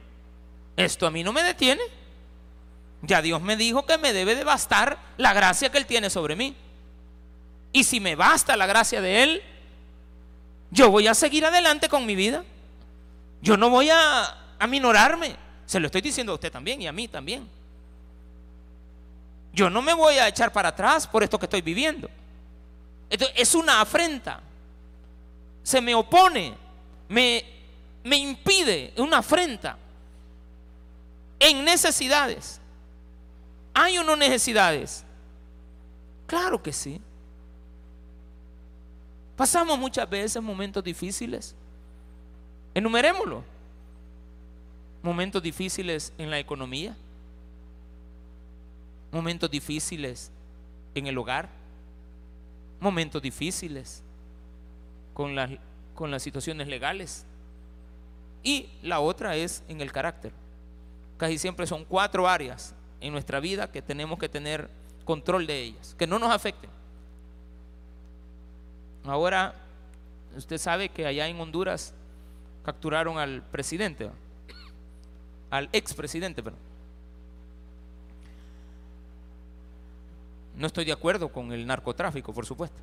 esto 0.77 1.07
a 1.07 1.11
mí 1.11 1.25
no 1.25 1.33
me 1.33 1.43
detiene. 1.43 1.83
Ya 3.03 3.23
Dios 3.23 3.41
me 3.41 3.57
dijo 3.57 3.87
que 3.87 3.99
me 3.99 4.13
debe 4.13 4.35
de 4.35 4.45
bastar 4.45 4.99
la 5.17 5.33
gracia 5.33 5.71
que 5.71 5.79
Él 5.79 5.87
tiene 5.87 6.11
sobre 6.11 6.37
mí. 6.37 6.55
Y 7.73 7.85
si 7.85 8.01
me 8.01 8.17
basta 8.17 8.57
la 8.57 8.67
gracia 8.67 9.01
de 9.01 9.23
Él, 9.23 9.43
yo 10.71 10.91
voy 10.91 11.07
a 11.07 11.15
seguir 11.15 11.45
adelante 11.45 11.89
con 11.89 12.07
mi 12.07 12.15
vida. 12.15 12.45
Yo 13.41 13.57
no 13.57 13.71
voy 13.71 13.91
a 13.91 14.37
aminorarme. 14.59 15.37
Se 15.67 15.79
lo 15.81 15.87
estoy 15.87 16.01
diciendo 16.01 16.33
a 16.33 16.35
usted 16.35 16.51
también 16.51 16.83
y 16.83 16.87
a 16.87 16.93
mí 16.93 17.09
también. 17.09 17.49
Yo 19.53 19.71
no 19.71 19.83
me 19.83 19.95
voy 19.95 20.15
a 20.15 20.29
echar 20.29 20.53
para 20.53 20.71
atrás 20.71 21.07
por 21.07 21.23
esto 21.23 21.39
que 21.39 21.47
estoy 21.47 21.63
viviendo. 21.63 22.09
Esto 23.11 23.27
es 23.35 23.55
una 23.55 23.81
afrenta. 23.81 24.41
Se 25.69 25.83
me 25.83 25.95
opone, 25.95 26.55
me, 27.11 27.45
me 28.03 28.17
impide, 28.17 28.95
una 28.97 29.19
afrenta. 29.19 29.77
En 31.39 31.63
necesidades. 31.63 32.59
¿Hay 33.75 33.99
o 33.99 34.03
no 34.03 34.17
necesidades? 34.17 35.05
Claro 36.27 36.63
que 36.63 36.73
sí. 36.73 36.99
Pasamos 39.37 39.79
muchas 39.79 40.09
veces 40.09 40.43
momentos 40.43 40.83
difíciles. 40.83 41.55
Enumerémoslo. 42.73 43.45
Momentos 45.03 45.43
difíciles 45.43 46.15
en 46.17 46.31
la 46.31 46.39
economía. 46.39 46.97
Momentos 49.13 49.51
difíciles 49.51 50.31
en 50.95 51.09
el 51.09 51.19
hogar. 51.19 51.51
Momentos 52.81 53.21
difíciles 53.21 54.03
con 55.19 55.35
las, 55.35 55.51
con 55.97 56.13
las 56.13 56.23
situaciones 56.23 56.69
legales. 56.69 57.27
Y 58.45 58.71
la 58.83 59.01
otra 59.01 59.35
es 59.35 59.65
en 59.67 59.81
el 59.81 59.91
carácter. 59.91 60.31
Casi 61.17 61.39
siempre 61.39 61.67
son 61.67 61.85
cuatro 61.85 62.29
áreas 62.29 62.73
en 63.01 63.13
nuestra 63.13 63.41
vida 63.41 63.73
que 63.73 63.83
tenemos 63.83 64.17
que 64.21 64.29
tener 64.29 64.71
control 65.05 65.49
de 65.49 65.61
ellas, 65.61 65.97
que 65.99 66.07
no 66.07 66.21
nos 66.21 66.31
afecten. 66.31 66.71
Ahora, 69.03 69.57
usted 70.37 70.57
sabe 70.57 70.89
que 70.89 71.05
allá 71.05 71.27
en 71.27 71.41
Honduras 71.41 71.93
capturaron 72.65 73.19
al 73.19 73.43
presidente, 73.43 74.09
al 75.51 75.69
expresidente, 75.73 76.45
perdón. 76.45 76.61
No 80.55 80.69
estoy 80.69 80.85
de 80.85 80.93
acuerdo 80.93 81.33
con 81.33 81.51
el 81.51 81.67
narcotráfico, 81.67 82.33
por 82.33 82.47
supuesto. 82.47 82.79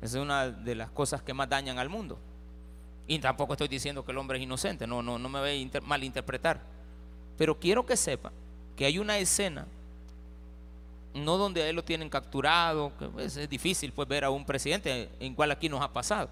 Esa 0.00 0.18
es 0.18 0.22
una 0.22 0.48
de 0.50 0.74
las 0.74 0.90
cosas 0.90 1.22
que 1.22 1.34
más 1.34 1.48
dañan 1.48 1.78
al 1.78 1.88
mundo. 1.88 2.18
Y 3.06 3.18
tampoco 3.18 3.54
estoy 3.54 3.68
diciendo 3.68 4.04
que 4.04 4.12
el 4.12 4.18
hombre 4.18 4.38
es 4.38 4.44
inocente, 4.44 4.86
no, 4.86 5.02
no, 5.02 5.18
no 5.18 5.28
me 5.28 5.40
voy 5.40 5.70
a 5.72 5.80
malinterpretar. 5.80 6.60
Pero 7.38 7.58
quiero 7.58 7.86
que 7.86 7.96
sepa 7.96 8.32
que 8.76 8.84
hay 8.84 8.98
una 8.98 9.18
escena 9.18 9.66
no 11.14 11.38
donde 11.38 11.68
él 11.68 11.76
lo 11.76 11.84
tienen 11.84 12.08
capturado, 12.08 12.92
que 12.98 13.06
pues, 13.06 13.36
es 13.36 13.48
difícil 13.48 13.92
pues 13.92 14.06
ver 14.06 14.24
a 14.24 14.30
un 14.30 14.44
presidente, 14.44 15.08
en 15.18 15.34
cual 15.34 15.50
aquí 15.50 15.68
nos 15.68 15.80
ha 15.80 15.92
pasado. 15.92 16.28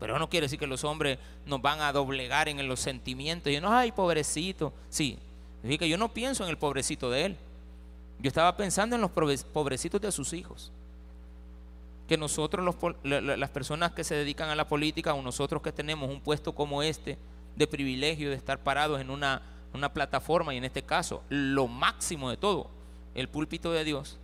Pero 0.00 0.18
no 0.18 0.28
quiere 0.28 0.46
decir 0.46 0.58
que 0.58 0.66
los 0.66 0.84
hombres 0.84 1.18
nos 1.46 1.60
van 1.62 1.80
a 1.80 1.92
doblegar 1.92 2.48
en 2.48 2.66
los 2.68 2.80
sentimientos. 2.80 3.52
Y 3.52 3.60
no, 3.60 3.72
ay, 3.72 3.92
pobrecito. 3.92 4.72
Sí, 4.90 5.18
que 5.62 5.88
yo 5.88 5.96
no 5.96 6.12
pienso 6.12 6.44
en 6.44 6.50
el 6.50 6.58
pobrecito 6.58 7.10
de 7.10 7.26
él. 7.26 7.36
Yo 8.18 8.28
estaba 8.28 8.56
pensando 8.56 8.96
en 8.96 9.02
los 9.02 9.10
pobrecitos 9.10 10.00
de 10.00 10.12
sus 10.12 10.32
hijos. 10.32 10.70
Que 12.08 12.16
nosotros, 12.16 12.76
las 13.02 13.50
personas 13.50 13.92
que 13.92 14.04
se 14.04 14.14
dedican 14.14 14.48
a 14.48 14.54
la 14.54 14.68
política, 14.68 15.14
o 15.14 15.22
nosotros 15.22 15.62
que 15.62 15.72
tenemos 15.72 16.08
un 16.08 16.20
puesto 16.20 16.54
como 16.54 16.82
este, 16.82 17.18
de 17.56 17.66
privilegio 17.66 18.30
de 18.30 18.36
estar 18.36 18.62
parados 18.62 19.00
en 19.00 19.10
una, 19.10 19.42
una 19.72 19.92
plataforma, 19.92 20.54
y 20.54 20.58
en 20.58 20.64
este 20.64 20.82
caso, 20.82 21.22
lo 21.28 21.66
máximo 21.66 22.30
de 22.30 22.36
todo, 22.36 22.70
el 23.14 23.28
púlpito 23.28 23.72
de 23.72 23.84
Dios, 23.84 24.18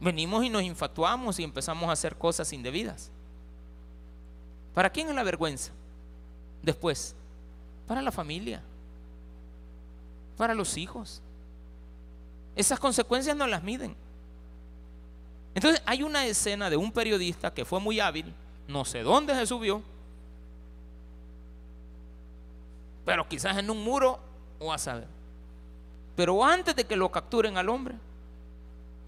venimos 0.00 0.44
y 0.44 0.50
nos 0.50 0.62
infatuamos 0.62 1.38
y 1.38 1.44
empezamos 1.44 1.88
a 1.88 1.92
hacer 1.92 2.16
cosas 2.16 2.52
indebidas. 2.52 3.10
¿Para 4.74 4.90
quién 4.90 5.08
es 5.08 5.14
la 5.14 5.22
vergüenza? 5.22 5.72
Después, 6.62 7.14
para 7.86 8.00
la 8.00 8.12
familia, 8.12 8.62
para 10.36 10.54
los 10.54 10.76
hijos. 10.76 11.20
Esas 12.56 12.80
consecuencias 12.80 13.36
no 13.36 13.46
las 13.46 13.62
miden. 13.62 13.94
Entonces 15.54 15.82
hay 15.84 16.02
una 16.02 16.26
escena 16.26 16.70
de 16.70 16.76
un 16.76 16.92
periodista 16.92 17.52
que 17.52 17.64
fue 17.64 17.80
muy 17.80 18.00
hábil, 18.00 18.32
no 18.68 18.84
sé 18.84 19.02
dónde 19.02 19.34
se 19.34 19.46
subió, 19.46 19.82
pero 23.04 23.28
quizás 23.28 23.58
en 23.58 23.68
un 23.70 23.82
muro 23.82 24.18
o 24.58 24.72
a 24.72 24.78
saber. 24.78 25.08
Pero 26.16 26.44
antes 26.44 26.76
de 26.76 26.84
que 26.84 26.96
lo 26.96 27.10
capturen 27.10 27.56
al 27.56 27.68
hombre, 27.68 27.94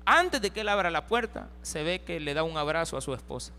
antes 0.04 0.40
de 0.40 0.50
que 0.50 0.60
él 0.60 0.68
abra 0.68 0.90
la 0.90 1.06
puerta, 1.06 1.48
se 1.62 1.82
ve 1.82 2.02
que 2.02 2.20
le 2.20 2.34
da 2.34 2.42
un 2.42 2.56
abrazo 2.56 2.96
a 2.96 3.00
su 3.00 3.14
esposa. 3.14 3.52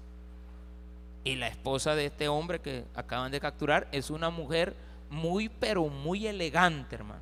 Y 1.24 1.36
la 1.36 1.48
esposa 1.48 1.96
de 1.96 2.06
este 2.06 2.28
hombre 2.28 2.60
que 2.60 2.86
acaban 2.96 3.32
de 3.32 3.40
capturar 3.40 3.88
es 3.92 4.10
una 4.10 4.30
mujer 4.30 4.76
muy, 5.10 5.50
pero 5.50 5.88
muy 5.88 6.28
elegante, 6.28 6.96
hermano. 6.96 7.22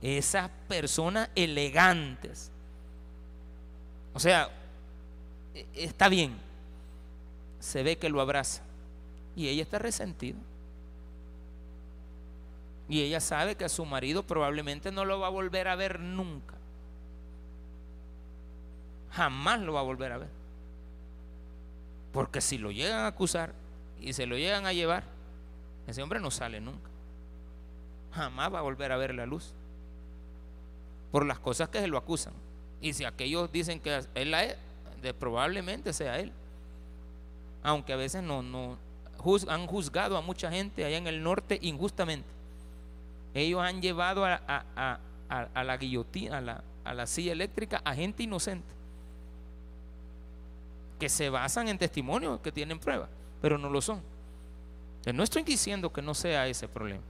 Esas 0.00 0.50
personas 0.68 1.30
elegantes. 1.34 2.50
O 4.14 4.20
sea, 4.20 4.50
e, 5.54 5.66
está 5.74 6.08
bien. 6.08 6.36
Se 7.60 7.82
ve 7.82 7.98
que 7.98 8.08
lo 8.08 8.20
abraza. 8.20 8.62
Y 9.36 9.48
ella 9.48 9.62
está 9.62 9.78
resentida. 9.78 10.38
Y 12.88 13.00
ella 13.00 13.20
sabe 13.20 13.56
que 13.56 13.64
a 13.64 13.68
su 13.68 13.84
marido 13.86 14.22
probablemente 14.24 14.92
no 14.92 15.04
lo 15.04 15.20
va 15.20 15.28
a 15.28 15.30
volver 15.30 15.68
a 15.68 15.76
ver 15.76 16.00
nunca. 16.00 16.54
Jamás 19.12 19.60
lo 19.60 19.74
va 19.74 19.80
a 19.80 19.84
volver 19.84 20.12
a 20.12 20.18
ver. 20.18 20.28
Porque 22.12 22.40
si 22.40 22.58
lo 22.58 22.70
llegan 22.70 23.00
a 23.00 23.06
acusar 23.06 23.54
y 24.00 24.12
se 24.12 24.26
lo 24.26 24.36
llegan 24.36 24.66
a 24.66 24.72
llevar, 24.72 25.04
ese 25.86 26.02
hombre 26.02 26.20
no 26.20 26.30
sale 26.30 26.60
nunca. 26.60 26.90
Jamás 28.12 28.52
va 28.52 28.58
a 28.58 28.62
volver 28.62 28.92
a 28.92 28.96
ver 28.96 29.14
la 29.14 29.26
luz. 29.26 29.54
Por 31.10 31.24
las 31.24 31.38
cosas 31.38 31.68
que 31.68 31.80
se 31.80 31.86
lo 31.86 31.96
acusan. 31.96 32.34
Y 32.82 32.92
si 32.92 33.04
aquellos 33.04 33.50
dicen 33.50 33.78
que 33.78 34.02
él 34.16 34.32
la 34.32 34.44
es, 34.44 34.56
probablemente 35.18 35.92
sea 35.92 36.18
él. 36.18 36.32
Aunque 37.62 37.92
a 37.92 37.96
veces 37.96 38.24
no, 38.24 38.76
han 39.48 39.66
juzgado 39.68 40.16
a 40.16 40.20
mucha 40.20 40.50
gente 40.50 40.84
allá 40.84 40.98
en 40.98 41.06
el 41.06 41.22
norte 41.22 41.58
injustamente. 41.62 42.28
Ellos 43.34 43.62
han 43.62 43.80
llevado 43.80 44.24
a, 44.26 44.98
la 45.28 45.76
guillotina, 45.76 46.62
a 46.84 46.94
la, 46.94 47.06
silla 47.06 47.32
eléctrica 47.32 47.80
a 47.84 47.94
gente 47.94 48.24
inocente 48.24 48.66
que 50.98 51.08
se 51.08 51.30
basan 51.30 51.68
en 51.68 51.78
testimonios 51.78 52.40
que 52.40 52.52
tienen 52.52 52.78
pruebas, 52.78 53.08
pero 53.40 53.58
no 53.58 53.68
lo 53.70 53.80
son. 53.80 54.00
no 55.12 55.22
estoy 55.22 55.44
diciendo 55.44 55.92
que 55.92 56.02
no 56.02 56.14
sea 56.14 56.46
ese 56.48 56.68
problema, 56.68 57.02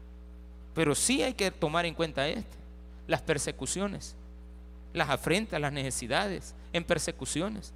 pero 0.74 0.94
sí 0.94 1.22
hay 1.22 1.34
que 1.34 1.50
tomar 1.50 1.84
en 1.86 1.94
cuenta 1.94 2.26
este, 2.28 2.56
las 3.06 3.20
persecuciones, 3.20 4.16
las 4.92 5.08
afrentas, 5.08 5.60
las 5.60 5.72
necesidades 5.72 6.54
en 6.72 6.84
persecuciones. 6.84 7.72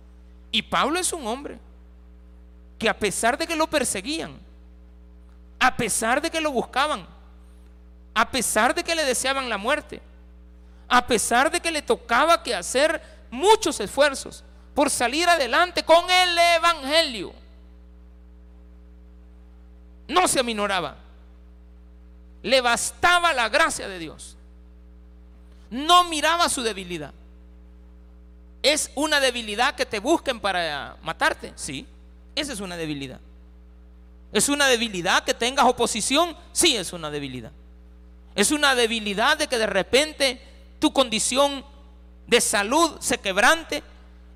Y 0.51 0.63
Pablo 0.63 0.99
es 0.99 1.13
un 1.13 1.27
hombre 1.27 1.59
que 2.79 2.89
a 2.89 2.99
pesar 2.99 3.39
de 3.39 3.47
que 3.47 3.57
lo 3.57 3.69
perseguían, 3.69 4.39
a 5.59 5.77
pesar 5.77 6.21
de 6.21 6.31
que 6.31 6.41
lo 6.41 6.51
buscaban, 6.51 7.07
a 8.15 8.31
pesar 8.31 8.75
de 8.75 8.85
que 8.85 8.95
le 8.95 9.05
deseaban 9.05 9.49
la 9.49 9.59
muerte, 9.59 10.01
a 10.89 11.07
pesar 11.07 11.51
de 11.51 11.61
que 11.61 11.71
le 11.71 11.83
tocaba 11.83 12.43
que 12.43 12.55
hacer 12.55 13.03
muchos 13.31 13.81
esfuerzos 13.81 14.45
por 14.75 14.91
salir 14.91 15.29
adelante 15.29 15.83
con 15.83 16.09
el 16.11 16.39
Evangelio, 16.57 17.33
no 20.09 20.29
se 20.29 20.41
aminoraba. 20.41 20.97
Le 22.43 22.61
bastaba 22.61 23.33
la 23.33 23.49
gracia 23.49 23.89
de 23.89 23.99
Dios. 23.99 24.36
No 25.71 26.05
miraba 26.05 26.49
su 26.49 26.63
debilidad. 26.63 27.13
¿Es 28.63 28.91
una 28.95 29.21
debilidad 29.21 29.75
que 29.75 29.87
te 29.87 29.99
busquen 29.99 30.41
para 30.41 30.97
matarte? 31.03 31.53
Sí, 31.55 31.87
esa 32.35 32.53
es 32.53 32.61
una 32.61 32.77
debilidad. 32.77 33.21
¿Es 34.33 34.49
una 34.49 34.67
debilidad 34.67 35.25
que 35.25 35.35
tengas 35.35 35.67
oposición? 35.67 36.37
Sí, 36.53 36.77
es 36.77 36.93
una 36.93 37.11
debilidad. 37.11 37.53
Es 38.35 38.51
una 38.51 38.75
debilidad 38.75 39.37
de 39.37 39.47
que 39.47 39.57
de 39.57 39.67
repente 39.67 40.41
tu 40.79 40.93
condición 40.93 41.65
de 42.27 42.41
salud 42.41 42.99
se 43.01 43.19
quebrante 43.19 43.83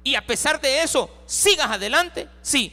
y 0.02 0.14
a 0.14 0.24
pesar 0.24 0.60
de 0.60 0.82
eso 0.82 1.10
sigas 1.26 1.70
adelante. 1.70 2.28
Sí. 2.40 2.72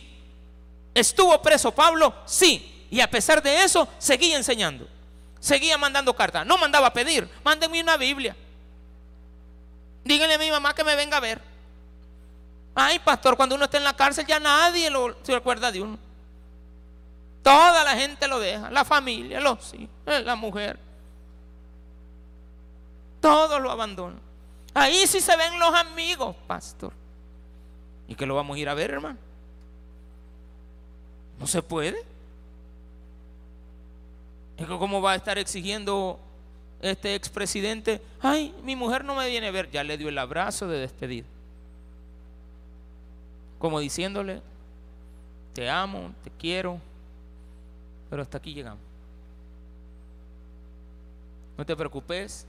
¿Estuvo 0.93 1.41
preso 1.41 1.71
Pablo? 1.73 2.13
Sí. 2.25 2.85
Y 2.89 3.01
a 3.01 3.09
pesar 3.09 3.43
de 3.43 3.63
eso 3.63 3.87
seguía 3.97 4.37
enseñando. 4.37 4.87
Seguía 5.39 5.77
mandando 5.77 6.15
cartas. 6.15 6.45
No 6.45 6.57
mandaba 6.57 6.87
a 6.87 6.93
pedir. 6.93 7.27
Mándenme 7.43 7.81
una 7.81 7.97
Biblia. 7.97 8.35
Díganle 10.07 10.35
a 10.35 10.37
mi 10.37 10.49
mamá 10.49 10.73
que 10.73 10.85
me 10.85 10.95
venga 10.95 11.17
a 11.17 11.19
ver. 11.19 11.41
Ay, 12.73 12.99
pastor, 12.99 13.35
cuando 13.35 13.55
uno 13.55 13.65
está 13.65 13.77
en 13.77 13.83
la 13.83 13.95
cárcel 13.95 14.25
ya 14.25 14.39
nadie 14.39 14.89
se 15.23 15.35
acuerda 15.35 15.71
de 15.71 15.81
uno. 15.81 15.97
Toda 17.43 17.83
la 17.83 17.95
gente 17.95 18.27
lo 18.27 18.39
deja, 18.39 18.69
la 18.71 18.85
familia, 18.85 19.41
los 19.41 19.73
hijos, 19.73 19.89
eh, 20.05 20.21
la 20.21 20.35
mujer. 20.35 20.79
Todos 23.19 23.61
lo 23.61 23.69
abandonan. 23.69 24.19
Ahí 24.73 25.05
sí 25.07 25.19
se 25.19 25.35
ven 25.35 25.59
los 25.59 25.73
amigos, 25.73 26.35
pastor. 26.45 26.93
¿Y 28.07 28.15
que 28.15 28.25
lo 28.25 28.35
vamos 28.35 28.55
a 28.55 28.59
ir 28.59 28.69
a 28.69 28.73
ver, 28.73 28.91
hermano? 28.91 29.17
No 31.39 31.47
se 31.47 31.61
puede. 31.61 32.01
¿Cómo 34.67 35.01
va 35.01 35.11
a 35.11 35.15
estar 35.15 35.37
exigiendo 35.37 36.19
este 36.81 37.15
expresidente? 37.15 38.01
Ay, 38.21 38.53
mi 38.63 38.75
mujer 38.75 39.03
no 39.03 39.15
me 39.15 39.27
viene 39.27 39.47
a 39.47 39.51
ver. 39.51 39.69
Ya 39.71 39.83
le 39.83 39.97
dio 39.97 40.09
el 40.09 40.17
abrazo 40.17 40.67
de 40.67 40.79
despedida. 40.79 41.25
Como 43.59 43.79
diciéndole, 43.79 44.41
te 45.53 45.69
amo, 45.69 46.13
te 46.23 46.29
quiero, 46.37 46.79
pero 48.09 48.21
hasta 48.21 48.37
aquí 48.37 48.53
llegamos. 48.53 48.79
No 51.57 51.65
te 51.65 51.75
preocupes, 51.75 52.45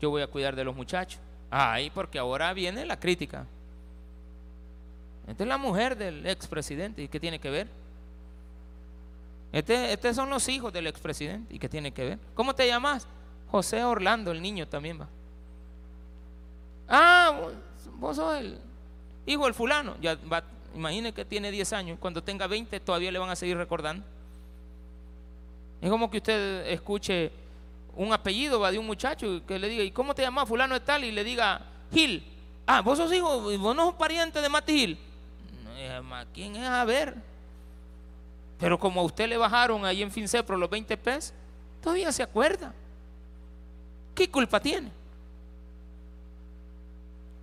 yo 0.00 0.08
voy 0.08 0.22
a 0.22 0.26
cuidar 0.26 0.56
de 0.56 0.64
los 0.64 0.74
muchachos. 0.74 1.20
Ay, 1.50 1.90
porque 1.90 2.18
ahora 2.18 2.52
viene 2.54 2.86
la 2.86 2.98
crítica. 2.98 3.46
Esta 5.28 5.44
es 5.44 5.48
la 5.48 5.58
mujer 5.58 5.96
del 5.96 6.26
expresidente. 6.26 7.02
¿Y 7.02 7.08
qué 7.08 7.20
tiene 7.20 7.38
que 7.38 7.50
ver? 7.50 7.68
Este, 9.54 9.92
estos 9.92 10.16
son 10.16 10.30
los 10.30 10.48
hijos 10.48 10.72
del 10.72 10.88
expresidente. 10.88 11.54
¿Y 11.54 11.60
qué 11.60 11.68
tiene 11.68 11.92
que 11.92 12.04
ver? 12.04 12.18
¿Cómo 12.34 12.56
te 12.56 12.66
llamas? 12.66 13.06
José 13.52 13.84
Orlando, 13.84 14.32
el 14.32 14.42
niño 14.42 14.66
también 14.66 15.00
va. 15.00 15.08
Ah, 16.88 17.40
vos 17.92 18.16
sos 18.16 18.36
el 18.36 18.58
hijo 19.26 19.44
del 19.44 19.54
fulano. 19.54 19.94
Ya 20.00 20.18
va, 20.30 20.42
imagine 20.74 21.14
que 21.14 21.24
tiene 21.24 21.52
10 21.52 21.72
años. 21.72 21.98
Cuando 22.00 22.20
tenga 22.20 22.48
20 22.48 22.80
todavía 22.80 23.12
le 23.12 23.18
van 23.20 23.30
a 23.30 23.36
seguir 23.36 23.56
recordando. 23.56 24.04
Es 25.80 25.88
como 25.88 26.10
que 26.10 26.16
usted 26.16 26.66
escuche 26.66 27.30
un 27.94 28.12
apellido 28.12 28.58
va 28.58 28.72
de 28.72 28.78
un 28.80 28.86
muchacho 28.86 29.40
que 29.46 29.60
le 29.60 29.68
diga, 29.68 29.84
¿y 29.84 29.92
cómo 29.92 30.16
te 30.16 30.22
llamas 30.22 30.48
fulano 30.48 30.74
de 30.74 30.80
tal? 30.80 31.04
Y 31.04 31.12
le 31.12 31.22
diga, 31.22 31.60
Gil. 31.92 32.24
Ah, 32.66 32.80
vos 32.80 32.98
sos 32.98 33.12
hijo, 33.12 33.40
vos 33.40 33.76
no 33.76 33.84
sos 33.84 33.94
pariente 33.94 34.40
de 34.40 34.48
Mati 34.48 34.72
Gil. 34.72 34.98
¿Quién 36.32 36.56
es? 36.56 36.68
A 36.68 36.84
ver. 36.84 37.33
Pero 38.58 38.78
como 38.78 39.00
a 39.00 39.04
usted 39.04 39.28
le 39.28 39.36
bajaron 39.36 39.84
ahí 39.84 40.02
en 40.02 40.10
Fincepro 40.10 40.56
los 40.56 40.70
20 40.70 40.96
pesos, 40.96 41.34
todavía 41.82 42.12
se 42.12 42.22
acuerda. 42.22 42.72
¿Qué 44.14 44.30
culpa 44.30 44.60
tiene? 44.60 44.90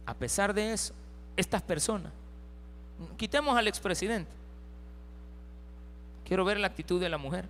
A 0.05 0.14
pesar 0.14 0.53
de 0.53 0.74
eso, 0.74 0.93
estas 1.36 1.62
personas, 1.62 2.12
quitemos 3.18 3.57
al 3.57 3.68
expresidente. 3.68 4.32
Quiero 6.26 6.45
ver 6.45 6.59
la 6.59 6.68
actitud 6.68 6.99
de 6.99 7.09
la 7.09 7.18
mujer. 7.18 7.45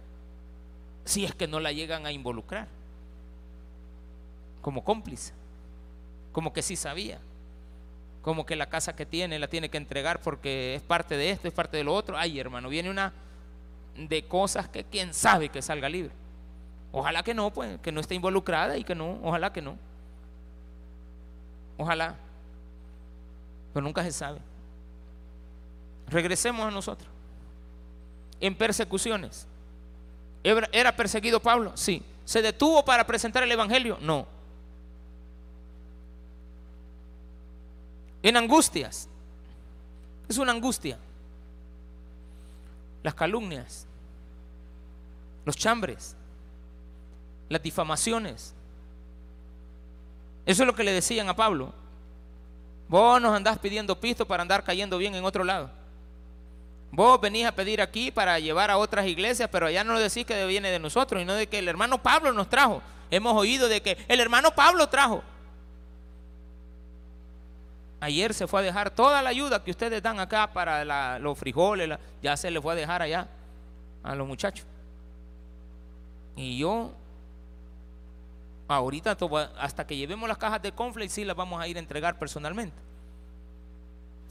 Si 1.05 1.25
es 1.25 1.35
que 1.35 1.47
no 1.47 1.59
la 1.59 1.71
llegan 1.71 2.05
a 2.05 2.11
involucrar 2.11 2.67
como 4.61 4.83
cómplice, 4.83 5.33
como 6.31 6.53
que 6.53 6.61
sí 6.61 6.75
sabía, 6.75 7.19
como 8.21 8.45
que 8.45 8.55
la 8.55 8.69
casa 8.69 8.95
que 8.95 9.05
tiene 9.05 9.39
la 9.39 9.47
tiene 9.47 9.69
que 9.69 9.77
entregar 9.77 10.21
porque 10.21 10.75
es 10.75 10.81
parte 10.81 11.17
de 11.17 11.31
esto, 11.31 11.47
es 11.47 11.53
parte 11.53 11.77
de 11.77 11.83
lo 11.83 11.93
otro. 11.93 12.17
Ay, 12.17 12.39
hermano, 12.39 12.69
viene 12.69 12.89
una 12.89 13.13
de 13.95 14.23
cosas 14.23 14.67
que 14.69 14.83
quién 14.83 15.13
sabe 15.13 15.49
que 15.49 15.61
salga 15.61 15.89
libre. 15.89 16.11
Ojalá 16.91 17.23
que 17.23 17.33
no, 17.33 17.51
pues, 17.51 17.79
que 17.81 17.91
no 17.91 18.01
esté 18.01 18.15
involucrada 18.15 18.77
y 18.77 18.83
que 18.83 18.95
no, 18.95 19.19
ojalá 19.23 19.53
que 19.53 19.61
no. 19.61 19.77
Ojalá. 21.77 22.15
Pero 23.73 23.83
nunca 23.83 24.03
se 24.03 24.11
sabe. 24.11 24.39
Regresemos 26.07 26.67
a 26.67 26.71
nosotros. 26.71 27.09
En 28.39 28.55
persecuciones. 28.55 29.47
¿Era 30.43 30.95
perseguido 30.95 31.39
Pablo? 31.39 31.71
Sí. 31.75 32.03
¿Se 32.25 32.41
detuvo 32.41 32.83
para 32.83 33.05
presentar 33.05 33.43
el 33.43 33.51
Evangelio? 33.51 33.97
No. 34.01 34.27
En 38.23 38.37
angustias. 38.37 39.07
Es 40.27 40.37
una 40.37 40.51
angustia. 40.51 40.97
Las 43.03 43.15
calumnias, 43.15 43.87
los 45.45 45.55
chambres, 45.55 46.15
las 47.49 47.61
difamaciones. 47.61 48.53
Eso 50.45 50.63
es 50.63 50.67
lo 50.67 50.75
que 50.75 50.83
le 50.83 50.91
decían 50.91 51.29
a 51.29 51.35
Pablo. 51.35 51.73
Vos 52.87 53.21
nos 53.21 53.35
andás 53.35 53.57
pidiendo 53.57 53.99
pisto 53.99 54.25
para 54.25 54.41
andar 54.41 54.63
cayendo 54.63 54.97
bien 54.97 55.15
en 55.15 55.23
otro 55.23 55.43
lado. 55.43 55.69
Vos 56.91 57.21
venís 57.21 57.45
a 57.45 57.53
pedir 57.53 57.81
aquí 57.81 58.11
para 58.11 58.37
llevar 58.37 58.69
a 58.69 58.77
otras 58.77 59.07
iglesias, 59.07 59.49
pero 59.51 59.67
allá 59.67 59.83
no 59.83 59.97
decís 59.97 60.25
que 60.25 60.45
viene 60.45 60.69
de 60.69 60.79
nosotros, 60.79 61.21
y 61.21 61.25
no 61.25 61.33
de 61.33 61.47
que 61.47 61.59
el 61.59 61.69
hermano 61.69 62.03
Pablo 62.03 62.33
nos 62.33 62.49
trajo. 62.49 62.81
Hemos 63.09 63.33
oído 63.33 63.69
de 63.69 63.81
que 63.81 63.97
el 64.09 64.19
hermano 64.19 64.51
Pablo 64.51 64.87
trajo. 64.89 65.23
Ayer 68.01 68.33
se 68.33 68.47
fue 68.47 68.61
a 68.61 68.63
dejar 68.63 68.89
toda 68.89 69.21
la 69.21 69.29
ayuda 69.29 69.63
que 69.63 69.69
ustedes 69.69 70.01
dan 70.01 70.19
acá 70.19 70.51
para 70.51 71.19
los 71.19 71.37
frijoles, 71.37 71.99
ya 72.23 72.35
se 72.35 72.49
le 72.49 72.59
fue 72.59 72.73
a 72.73 72.75
dejar 72.75 73.03
allá 73.03 73.27
a 74.01 74.15
los 74.15 74.27
muchachos. 74.27 74.65
Y 76.35 76.57
yo, 76.57 76.91
ahorita, 78.67 79.15
hasta 79.59 79.85
que 79.85 79.95
llevemos 79.95 80.27
las 80.27 80.39
cajas 80.39 80.63
de 80.63 80.71
conflict, 80.71 81.11
sí 81.11 81.23
las 81.23 81.35
vamos 81.35 81.61
a 81.61 81.67
ir 81.67 81.77
a 81.77 81.79
entregar 81.79 82.17
personalmente. 82.17 82.75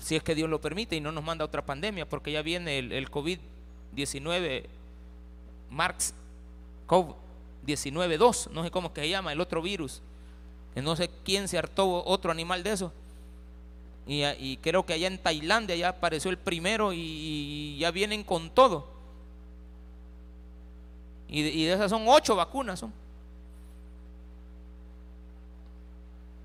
Si 0.01 0.17
es 0.17 0.23
que 0.25 0.35
Dios 0.35 0.51
lo 0.51 0.61
permite 0.61 0.97
y 0.97 1.01
no 1.01 1.13
nos 1.13 1.23
manda 1.23 1.45
otra 1.45 1.65
pandemia, 1.65 2.09
porque 2.09 2.33
ya 2.33 2.43
viene 2.43 2.77
el, 2.77 3.09
COVID-19, 3.09 4.65
Marx, 5.71 6.13
COVID-19-2, 6.89 8.51
no 8.51 8.65
sé 8.65 8.73
cómo 8.73 8.93
que 8.93 9.03
se 9.03 9.11
llama, 9.11 9.33
el 9.33 9.41
otro 9.41 9.63
virus. 9.63 10.03
no 10.75 10.97
sé 10.97 11.09
quién 11.25 11.47
se 11.47 11.57
hartó 11.57 12.05
otro 12.05 12.33
animal 12.33 12.65
de 12.65 12.73
eso 12.73 12.93
y, 14.07 14.57
creo 14.57 14.85
que 14.85 14.95
allá 14.95 15.07
en 15.07 15.19
Tailandia 15.19 15.77
ya 15.77 15.91
apareció 15.91 16.31
el 16.31 16.39
primero 16.39 16.93
y, 16.93 17.77
ya 17.79 17.91
vienen 17.91 18.25
con 18.25 18.51
todo. 18.51 18.89
Y 21.29 21.43
de, 21.43 21.73
esas 21.73 21.91
son 21.91 22.05
ocho 22.09 22.35
vacunas. 22.35 22.81
Son. 22.81 22.93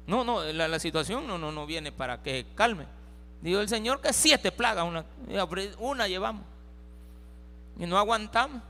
No, 0.06 0.24
no, 0.24 0.44
la, 0.44 0.80
situación 0.80 1.26
no, 1.26 1.38
no, 1.38 1.52
no 1.52 1.66
viene 1.66 1.92
para 1.92 2.22
que 2.22 2.46
calme. 2.54 2.86
Digo 3.42 3.60
el 3.60 3.70
Señor 3.70 4.00
que 4.00 4.14
siete 4.14 4.52
plagas, 4.52 4.86
una, 4.86 5.06
una 5.80 6.08
llevamos. 6.08 6.44
Y 7.80 7.86
no 7.86 7.98
aguantamos. 7.98 8.62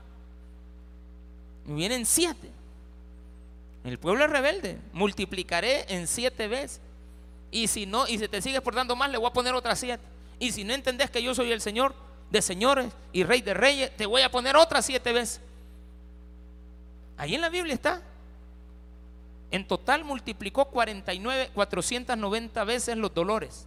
Y 1.68 1.72
vienen 1.72 2.06
siete. 2.06 2.50
El 3.84 3.98
pueblo 3.98 4.24
es 4.24 4.30
rebelde. 4.30 4.78
Multiplicaré 4.92 5.84
en 5.94 6.06
siete 6.06 6.48
veces. 6.48 6.80
Y 7.50 7.68
si 7.68 7.86
no, 7.86 8.06
y 8.06 8.18
si 8.18 8.28
te 8.28 8.42
sigues 8.42 8.60
portando 8.60 8.96
mal, 8.96 9.12
le 9.12 9.18
voy 9.18 9.28
a 9.28 9.32
poner 9.32 9.54
otras 9.54 9.78
siete. 9.78 10.02
Y 10.38 10.52
si 10.52 10.64
no 10.64 10.74
entendés 10.74 11.10
que 11.10 11.22
yo 11.22 11.34
soy 11.34 11.52
el 11.52 11.60
Señor 11.60 11.94
de 12.30 12.42
señores 12.42 12.92
y 13.12 13.24
Rey 13.24 13.40
de 13.40 13.54
reyes, 13.54 13.96
te 13.96 14.06
voy 14.06 14.22
a 14.22 14.30
poner 14.30 14.56
otras 14.56 14.84
siete 14.84 15.12
veces. 15.12 15.40
Ahí 17.16 17.34
en 17.34 17.40
la 17.40 17.48
Biblia 17.48 17.74
está. 17.74 18.02
En 19.50 19.66
total 19.66 20.04
multiplicó 20.04 20.66
49, 20.66 21.50
490 21.54 22.64
veces 22.64 22.96
los 22.96 23.14
dolores. 23.14 23.66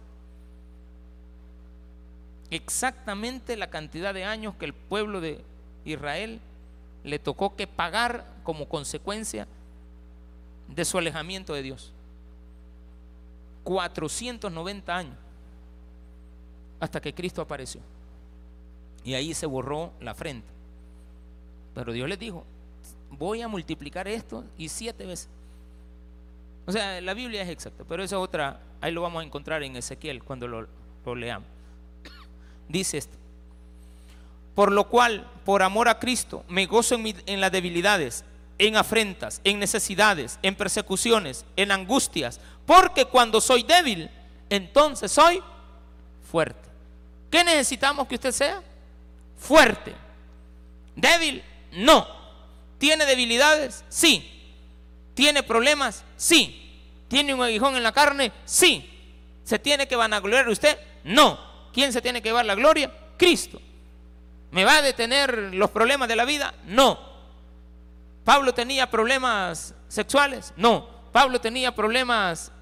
exactamente 2.50 3.56
la 3.56 3.70
cantidad 3.70 4.12
de 4.12 4.24
años 4.24 4.56
que 4.56 4.64
el 4.64 4.74
pueblo 4.74 5.20
de 5.20 5.40
Israel 5.84 6.40
le 7.04 7.20
tocó 7.20 7.54
que 7.54 7.68
pagar 7.68 8.26
como 8.42 8.68
consecuencia 8.68 9.46
de 10.66 10.84
su 10.84 10.98
alejamiento 10.98 11.54
de 11.54 11.62
Dios. 11.62 11.92
490 13.64 14.96
años 14.96 15.16
hasta 16.80 17.00
que 17.00 17.14
Cristo 17.14 17.42
apareció. 17.42 17.80
Y 19.04 19.14
ahí 19.14 19.34
se 19.34 19.46
borró 19.46 19.92
la 20.00 20.14
frente. 20.14 20.48
Pero 21.74 21.92
Dios 21.92 22.08
les 22.08 22.18
dijo, 22.18 22.44
voy 23.10 23.42
a 23.42 23.48
multiplicar 23.48 24.08
esto 24.08 24.44
y 24.56 24.68
siete 24.68 25.06
veces. 25.06 25.28
O 26.66 26.72
sea, 26.72 27.00
la 27.00 27.14
Biblia 27.14 27.42
es 27.42 27.48
exacta, 27.48 27.84
pero 27.88 28.02
esa 28.02 28.18
otra, 28.18 28.60
ahí 28.80 28.92
lo 28.92 29.02
vamos 29.02 29.22
a 29.22 29.26
encontrar 29.26 29.62
en 29.62 29.76
Ezequiel 29.76 30.22
cuando 30.22 30.46
lo, 30.48 31.14
leamos. 31.14 31.48
Dice 32.68 32.98
esto. 32.98 33.16
Por 34.54 34.72
lo 34.72 34.88
cual, 34.88 35.26
por 35.44 35.62
amor 35.62 35.88
a 35.88 35.98
Cristo, 35.98 36.44
me 36.48 36.66
gozo 36.66 36.94
en, 36.94 37.14
en 37.26 37.40
las 37.40 37.52
debilidades, 37.52 38.24
en 38.60 38.76
afrentas, 38.76 39.40
en 39.42 39.58
necesidades, 39.58 40.38
en 40.42 40.54
persecuciones, 40.54 41.46
en 41.56 41.72
angustias, 41.72 42.40
porque 42.66 43.06
cuando 43.06 43.40
soy 43.40 43.62
débil, 43.62 44.10
entonces 44.50 45.10
soy 45.10 45.42
fuerte. 46.30 46.68
¿Qué 47.30 47.42
necesitamos 47.42 48.06
que 48.06 48.16
usted 48.16 48.32
sea? 48.32 48.62
Fuerte. 49.38 49.94
Débil, 50.94 51.42
no. 51.72 52.06
¿Tiene 52.76 53.06
debilidades? 53.06 53.82
Sí. 53.88 54.30
¿Tiene 55.14 55.42
problemas? 55.42 56.04
Sí. 56.18 56.82
¿Tiene 57.08 57.32
un 57.32 57.42
aguijón 57.42 57.76
en 57.76 57.82
la 57.82 57.92
carne? 57.92 58.30
Sí. 58.44 58.90
¿Se 59.42 59.58
tiene 59.58 59.88
que 59.88 59.96
vanagloriar 59.96 60.50
usted? 60.50 60.78
No. 61.02 61.40
¿Quién 61.72 61.94
se 61.94 62.02
tiene 62.02 62.20
que 62.20 62.28
llevar 62.28 62.44
la 62.44 62.54
gloria? 62.56 62.92
Cristo. 63.16 63.58
¿Me 64.50 64.66
va 64.66 64.76
a 64.76 64.82
detener 64.82 65.54
los 65.54 65.70
problemas 65.70 66.08
de 66.08 66.16
la 66.16 66.26
vida? 66.26 66.52
No. 66.66 67.09
¿Pablo 68.30 68.54
tenía 68.54 68.88
problemas 68.88 69.74
sexuales? 69.88 70.54
No. 70.56 70.86
¿Pablo 71.10 71.40
tenía 71.40 71.74
problemas 71.74 72.52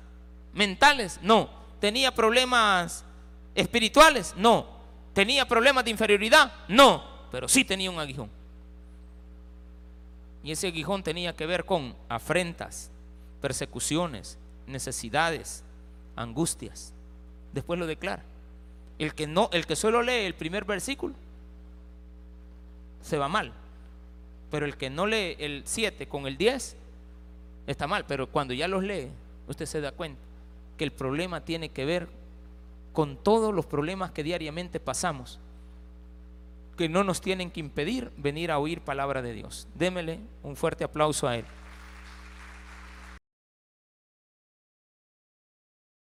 mentales? 0.55 1.21
No. 1.21 1.51
¿Tenía 1.79 2.15
problemas 2.15 3.05
espirituales? 3.55 4.33
No. 4.35 4.67
¿Tenía 5.13 5.47
problemas 5.47 5.85
de 5.85 5.91
inferioridad? 5.91 6.55
No. 6.69 7.05
Pero 7.31 7.49
sí 7.49 7.67
tenía 7.67 7.91
un 7.91 7.99
aguijón. 7.99 8.31
Y 10.43 10.53
ese 10.53 10.69
aguijón 10.69 11.03
tenía 11.03 11.37
que 11.37 11.45
ver 11.45 11.67
con 11.67 11.95
afrentas, 12.09 12.91
persecuciones, 13.43 14.39
necesidades, 14.67 15.65
angustias. 16.17 16.95
Después 17.53 17.79
lo 17.79 17.87
declara. 17.87 18.25
El 18.99 19.15
que 19.15 19.27
no, 19.27 19.51
el 19.53 19.67
que 19.67 19.77
solo 19.77 20.01
lee 20.01 20.25
el 20.25 20.35
primer 20.35 20.65
versículo 20.65 21.15
se 23.03 23.19
va 23.19 23.29
mal. 23.29 23.53
Pero 24.51 24.67
el 24.67 24.77
que 24.77 24.91
no 24.91 25.07
lee 25.07 25.37
el 25.39 25.63
7 25.65 26.07
con 26.09 26.27
el 26.27 26.37
10 26.37 26.77
está 27.67 27.87
mal. 27.87 28.05
Pero 28.07 28.29
cuando 28.29 28.55
ya 28.55 28.69
los 28.69 28.83
lee, 28.83 29.09
usted 29.47 29.67
se 29.67 29.81
da 29.81 29.93
cuenta 29.93 30.21
que 30.77 30.85
el 30.85 30.93
problema 30.93 31.45
tiene 31.45 31.69
que 31.69 31.85
ver 31.85 32.09
con 32.93 33.17
todos 33.17 33.55
los 33.55 33.67
problemas 33.67 34.11
que 34.13 34.23
diariamente 34.23 34.81
pasamos, 34.81 35.39
que 36.77 36.89
no 36.89 37.05
nos 37.05 37.21
tienen 37.21 37.51
que 37.51 37.61
impedir 37.61 38.11
venir 38.17 38.51
a 38.51 38.59
oír 38.59 38.81
palabra 38.81 39.23
de 39.23 39.35
Dios. 39.35 39.69
Démele 39.75 40.21
un 40.43 40.57
fuerte 40.57 40.85
aplauso 40.85 41.29
a 41.29 41.37
él. 41.37 41.45